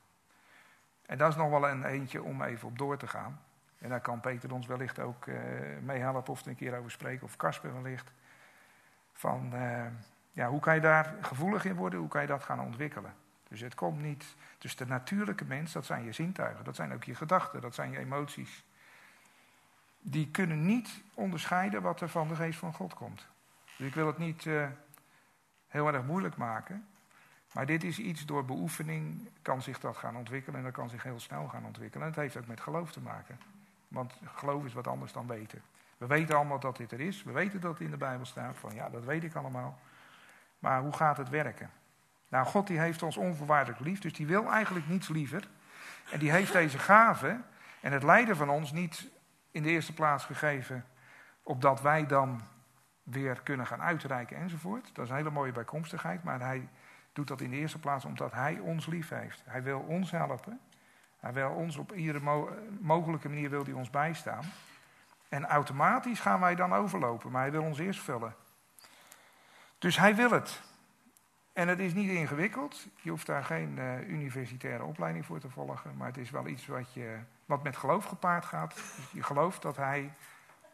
En 1.07 1.19
dat 1.19 1.31
is 1.31 1.37
nog 1.37 1.51
wel 1.51 1.69
een 1.69 1.85
eentje 1.85 2.23
om 2.23 2.43
even 2.43 2.69
op 2.69 2.79
door 2.79 2.97
te 2.97 3.07
gaan. 3.07 3.41
En 3.79 3.89
daar 3.89 4.01
kan 4.01 4.21
Peter 4.21 4.53
ons 4.53 4.67
wellicht 4.67 4.99
ook 4.99 5.27
uh, 5.27 5.39
mee 5.83 6.01
helpen 6.01 6.33
of 6.33 6.41
er 6.41 6.49
een 6.49 6.57
keer 6.57 6.79
over 6.79 6.91
spreken, 6.91 7.25
of 7.25 7.37
Casper 7.37 7.83
wellicht. 7.83 8.13
Van 9.13 9.51
uh, 9.55 9.87
ja, 10.33 10.49
hoe 10.49 10.61
kan 10.61 10.75
je 10.75 10.81
daar 10.81 11.15
gevoelig 11.21 11.65
in 11.65 11.75
worden, 11.75 11.99
hoe 11.99 12.09
kan 12.09 12.21
je 12.21 12.27
dat 12.27 12.45
gaan 12.45 12.61
ontwikkelen. 12.61 13.15
Dus 13.49 13.61
het 13.61 13.75
komt 13.75 14.01
niet. 14.01 14.37
Dus 14.59 14.77
de 14.77 14.87
natuurlijke 14.87 15.45
mens, 15.45 15.73
dat 15.73 15.87
zijn 15.87 16.05
je 16.05 16.13
zintuigen, 16.13 16.65
dat 16.65 16.77
zijn 16.77 16.93
ook 16.93 17.05
je 17.05 17.15
gedachten, 17.15 17.61
dat 17.61 17.75
zijn 17.75 17.91
je 17.91 17.99
emoties 17.99 18.65
die 20.01 20.29
kunnen 20.29 20.67
niet 20.67 21.03
onderscheiden 21.15 21.83
wat 21.83 22.01
er 22.01 22.09
van 22.09 22.29
de 22.29 22.35
geest 22.35 22.59
van 22.59 22.75
God 22.75 22.95
komt. 22.95 23.27
Dus 23.77 23.87
ik 23.87 23.95
wil 23.95 24.07
het 24.07 24.19
niet 24.19 24.45
uh, 24.45 24.67
heel 25.69 25.93
erg 25.93 26.05
moeilijk 26.05 26.37
maken. 26.37 26.87
Maar 27.53 27.67
dit 27.67 27.85
is 27.85 27.99
iets 27.99 28.27
door 28.27 28.45
beoefening 28.45 29.29
kan 29.43 29.63
zich 29.63 29.81
dat 29.81 29.97
gaan 29.97 30.17
ontwikkelen 30.17 30.59
en 30.59 30.65
dat 30.65 30.73
kan 30.73 30.91
zich 30.91 31.03
heel 31.03 31.21
snel 31.21 31.49
gaan 31.49 31.65
ontwikkelen. 31.65 32.07
En 32.07 32.13
het 32.13 32.21
heeft 32.21 32.37
ook 32.37 32.47
met 32.47 32.61
geloof 32.61 32.93
te 32.93 33.01
maken. 33.01 33.41
Want 33.89 34.21
geloof 34.25 34.65
is 34.65 34.73
wat 34.73 34.87
anders 34.87 35.13
dan 35.13 35.27
weten. 35.27 35.63
We 35.99 36.07
weten 36.07 36.37
allemaal 36.37 36.61
dat 36.61 36.77
dit 36.77 36.93
er 36.93 37.01
is. 37.01 37.23
We 37.23 37.33
weten 37.33 37.61
dat 37.61 37.73
het 37.73 37.81
in 37.81 37.91
de 37.91 37.97
Bijbel 37.97 38.27
staat. 38.27 38.57
Van 38.57 38.75
ja, 38.75 38.89
dat 38.89 39.05
weet 39.05 39.25
ik 39.25 39.35
allemaal. 39.35 39.79
Maar 40.59 40.81
hoe 40.81 40.93
gaat 40.93 41.17
het 41.17 41.29
werken? 41.29 41.71
Nou, 42.29 42.47
God 42.47 42.67
die 42.67 42.79
heeft 42.79 43.03
ons 43.03 43.17
onvoorwaardelijk 43.17 43.81
lief. 43.81 44.01
Dus 44.01 44.13
die 44.13 44.27
wil 44.27 44.51
eigenlijk 44.51 44.89
niets 44.89 45.09
liever. 45.09 45.49
En 46.11 46.19
die 46.19 46.31
heeft 46.31 46.53
deze 46.53 46.79
gave 46.79 47.41
en 47.81 47.93
het 47.93 48.03
lijden 48.03 48.37
van 48.37 48.49
ons 48.49 48.73
niet 48.73 49.11
in 49.51 49.63
de 49.63 49.69
eerste 49.69 49.95
plaats 49.95 50.25
gegeven, 50.25 50.85
opdat 51.43 51.81
wij 51.81 52.07
dan 52.07 52.41
weer 53.03 53.41
kunnen 53.43 53.67
gaan 53.67 53.83
uitreiken 53.83 54.37
enzovoort. 54.37 54.91
Dat 54.95 55.05
is 55.05 55.11
een 55.11 55.17
hele 55.17 55.31
mooie 55.31 55.53
bijkomstigheid, 55.53 56.23
maar 56.23 56.41
hij 56.41 56.69
doet 57.13 57.29
dat 57.29 57.41
in 57.41 57.51
de 57.51 57.57
eerste 57.57 57.79
plaats 57.79 58.05
omdat 58.05 58.33
hij 58.33 58.59
ons 58.59 58.87
lief 58.87 59.09
heeft. 59.09 59.43
Hij 59.45 59.63
wil 59.63 59.79
ons 59.79 60.11
helpen. 60.11 60.61
Hij 61.21 61.33
wil 61.33 61.51
ons 61.51 61.77
op 61.77 61.93
iedere 61.93 62.49
mogelijke 62.81 63.29
manier 63.29 63.51
wil 63.51 63.65
hij 63.65 63.73
ons 63.73 63.91
bijstaan. 63.91 64.45
En 65.29 65.47
automatisch 65.47 66.21
gaan 66.21 66.41
wij 66.41 66.55
dan 66.55 66.75
overlopen, 66.75 67.31
maar 67.31 67.43
hij 67.43 67.51
wil 67.51 67.63
ons 67.63 67.79
eerst 67.79 68.01
vullen. 68.01 68.35
Dus 69.79 69.97
hij 69.97 70.15
wil 70.15 70.31
het. 70.31 70.63
En 71.53 71.69
het 71.69 71.79
is 71.79 71.95
niet 71.95 72.11
ingewikkeld. 72.11 72.87
Je 73.03 73.11
hoeft 73.11 73.27
daar 73.27 73.45
geen 73.45 73.77
uh, 73.79 74.09
universitaire 74.09 74.85
opleiding 74.85 75.27
voor 75.27 75.41
te 75.41 75.51
volgen. 75.51 75.97
Maar 75.97 76.07
het 76.07 76.17
is 76.17 76.31
wel 76.31 76.47
iets 76.47 76.67
wat, 76.67 76.93
je, 76.93 77.19
wat 77.45 77.63
met 77.63 77.77
geloof 77.77 78.05
gepaard 78.05 78.45
gaat. 78.45 78.75
Dus 78.75 79.11
je 79.13 79.23
gelooft 79.23 79.63
dat 79.63 79.77
hij 79.77 80.13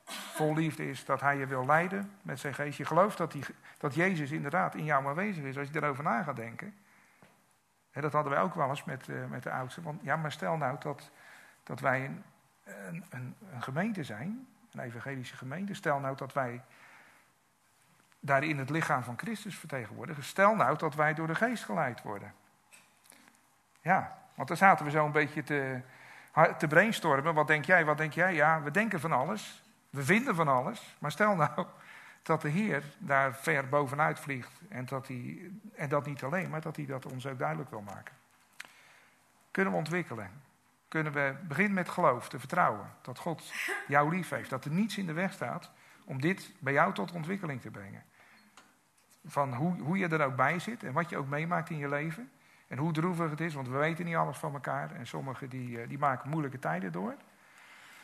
vol 0.07 0.55
liefde 0.55 0.89
is, 0.89 1.05
dat 1.05 1.21
hij 1.21 1.37
je 1.37 1.47
wil 1.47 1.67
leiden 1.67 2.11
met 2.23 2.41
zijn 2.41 2.55
geest. 2.55 2.79
Je 2.79 2.85
gelooft 2.85 3.19
dat, 3.19 3.33
die, 3.33 3.45
dat 3.79 3.95
Jezus 3.95 4.31
inderdaad 4.31 4.75
in 4.75 4.85
jou 4.85 5.07
aanwezig 5.07 5.45
is, 5.45 5.59
als 5.59 5.69
je 5.69 5.77
erover 5.77 6.05
na 6.05 6.23
gaat 6.23 6.37
denken. 6.37 6.75
En 7.91 8.03
dat 8.03 8.13
hadden 8.13 8.33
wij 8.33 8.43
ook 8.43 8.55
wel 8.55 8.69
eens 8.69 8.85
met, 8.85 9.09
uh, 9.09 9.27
met 9.27 9.43
de 9.43 9.51
oudsten. 9.51 9.83
Want 9.83 10.03
ja, 10.03 10.17
maar 10.17 10.33
stel 10.33 10.57
nou 10.57 10.77
dat, 10.79 11.11
dat 11.63 11.81
wij 11.81 12.05
een, 12.05 13.05
een, 13.11 13.35
een 13.53 13.63
gemeente 13.63 14.05
zijn, 14.05 14.47
een 14.73 14.81
evangelische 14.81 15.37
gemeente. 15.37 15.75
Stel 15.75 16.01
nou 16.01 16.17
dat 16.17 16.33
wij 16.33 16.63
daarin 18.27 18.59
het 18.59 18.71
lichaam 18.71 19.03
van 19.03 19.19
Christus 19.19 19.59
vertegenwoordigen. 19.59 20.25
Stel 20.25 20.55
nou 20.55 20.79
dat 20.79 20.95
wij 20.95 21.15
door 21.15 21.27
de 21.27 21.35
geest 21.35 21.65
geleid 21.65 22.03
worden. 22.03 22.35
Ja, 23.81 24.19
want 24.35 24.49
dan 24.49 24.57
zaten 24.57 24.85
we 24.85 24.91
zo 24.91 25.05
een 25.05 25.13
beetje 25.13 25.43
te, 25.43 25.81
te 26.59 26.67
brainstormen. 26.67 27.35
Wat 27.35 27.47
denk 27.47 27.65
jij, 27.65 27.85
wat 27.85 27.99
denk 27.99 28.13
jij? 28.13 28.35
Ja, 28.35 28.63
we 28.63 28.71
denken 28.71 29.01
van 29.01 29.13
alles. 29.13 29.63
We 29.91 30.05
vinden 30.05 30.35
van 30.35 30.49
alles. 30.49 30.97
Maar 30.99 31.11
stel 31.11 31.35
nou 31.35 31.67
dat 32.23 32.43
de 32.43 32.49
Heer 32.49 32.83
daar 32.99 33.35
ver 33.35 33.69
bovenuit 33.69 34.21
vliegt. 34.21 34.61
En 34.69 34.85
dat, 34.85 35.09
hij, 35.09 35.51
en 35.75 35.89
dat 35.89 36.07
niet 36.07 36.23
alleen, 36.23 36.51
maar 36.51 36.61
dat 36.61 36.77
hij 36.77 36.87
dat 36.87 37.07
ons 37.07 37.27
ook 37.27 37.39
duidelijk 37.39 37.71
wil 37.71 37.83
maken. 37.83 38.15
Kunnen 39.51 39.73
we 39.73 39.79
ontwikkelen. 39.79 40.31
Kunnen 40.89 41.13
we 41.13 41.35
beginnen 41.43 41.75
met 41.75 41.89
geloof, 41.89 42.29
te 42.29 42.39
vertrouwen. 42.39 42.91
Dat 43.03 43.19
God 43.19 43.53
jou 43.87 44.11
lief 44.11 44.29
heeft. 44.29 44.51
Dat 44.51 44.65
er 44.65 44.71
niets 44.71 44.99
in 44.99 45.07
de 45.07 45.13
weg 45.13 45.33
staat 45.33 45.71
om 46.05 46.21
dit 46.21 46.53
bij 46.59 46.73
jou 46.73 46.93
tot 46.93 47.13
ontwikkeling 47.13 47.61
te 47.61 47.71
brengen. 47.71 48.05
Van 49.27 49.55
hoe, 49.55 49.81
hoe 49.81 49.99
je 49.99 50.09
er 50.09 50.25
ook 50.25 50.37
bij 50.37 50.59
zit 50.59 50.83
en 50.83 50.93
wat 50.93 51.09
je 51.09 51.17
ook 51.17 51.29
meemaakt 51.29 51.71
in 51.71 51.79
je 51.79 51.89
leven. 51.89 52.31
En 52.69 52.79
hoe 52.79 52.93
droevig 52.93 53.31
het 53.31 53.41
is, 53.41 53.55
want 53.55 53.69
we 53.69 53.77
weten 53.77 54.05
niet 54.05 54.17
alles 54.17 54.39
van 54.39 54.55
elkaar. 54.55 54.95
En 54.95 55.07
sommigen 55.07 55.49
die, 55.49 55.81
eh, 55.81 55.89
die 55.89 55.99
maken 55.99 56.31
moeilijke 56.31 56.59
tijden 56.59 56.93
door. 56.93 57.15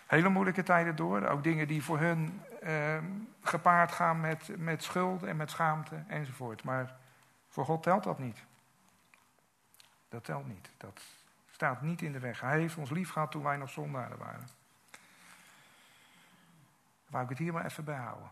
Hele 0.06 0.28
moeilijke 0.28 0.62
tijden 0.62 0.96
door. 0.96 1.26
Ook 1.26 1.42
dingen 1.42 1.68
die 1.68 1.82
voor 1.82 1.98
hun 1.98 2.42
eh, 2.60 2.98
gepaard 3.42 3.92
gaan 3.92 4.20
met, 4.20 4.50
met 4.58 4.82
schuld 4.82 5.22
en 5.22 5.36
met 5.36 5.50
schaamte 5.50 6.04
enzovoort. 6.08 6.64
Maar 6.64 6.96
voor 7.48 7.64
God 7.64 7.82
telt 7.82 8.04
dat 8.04 8.18
niet. 8.18 8.44
Dat 10.08 10.24
telt 10.24 10.46
niet. 10.46 10.70
Dat 10.76 11.02
staat 11.50 11.82
niet 11.82 12.02
in 12.02 12.12
de 12.12 12.18
weg. 12.18 12.40
Hij 12.40 12.58
heeft 12.58 12.76
ons 12.76 12.90
lief 12.90 13.10
gehad 13.10 13.30
toen 13.30 13.42
wij 13.42 13.56
nog 13.56 13.70
zondaren 13.70 14.18
waren. 14.18 14.48
Wou 17.08 17.24
ik 17.24 17.30
het 17.30 17.38
hier 17.38 17.52
maar 17.52 17.64
even 17.64 17.84
bij 17.84 17.96
houden. 17.96 18.30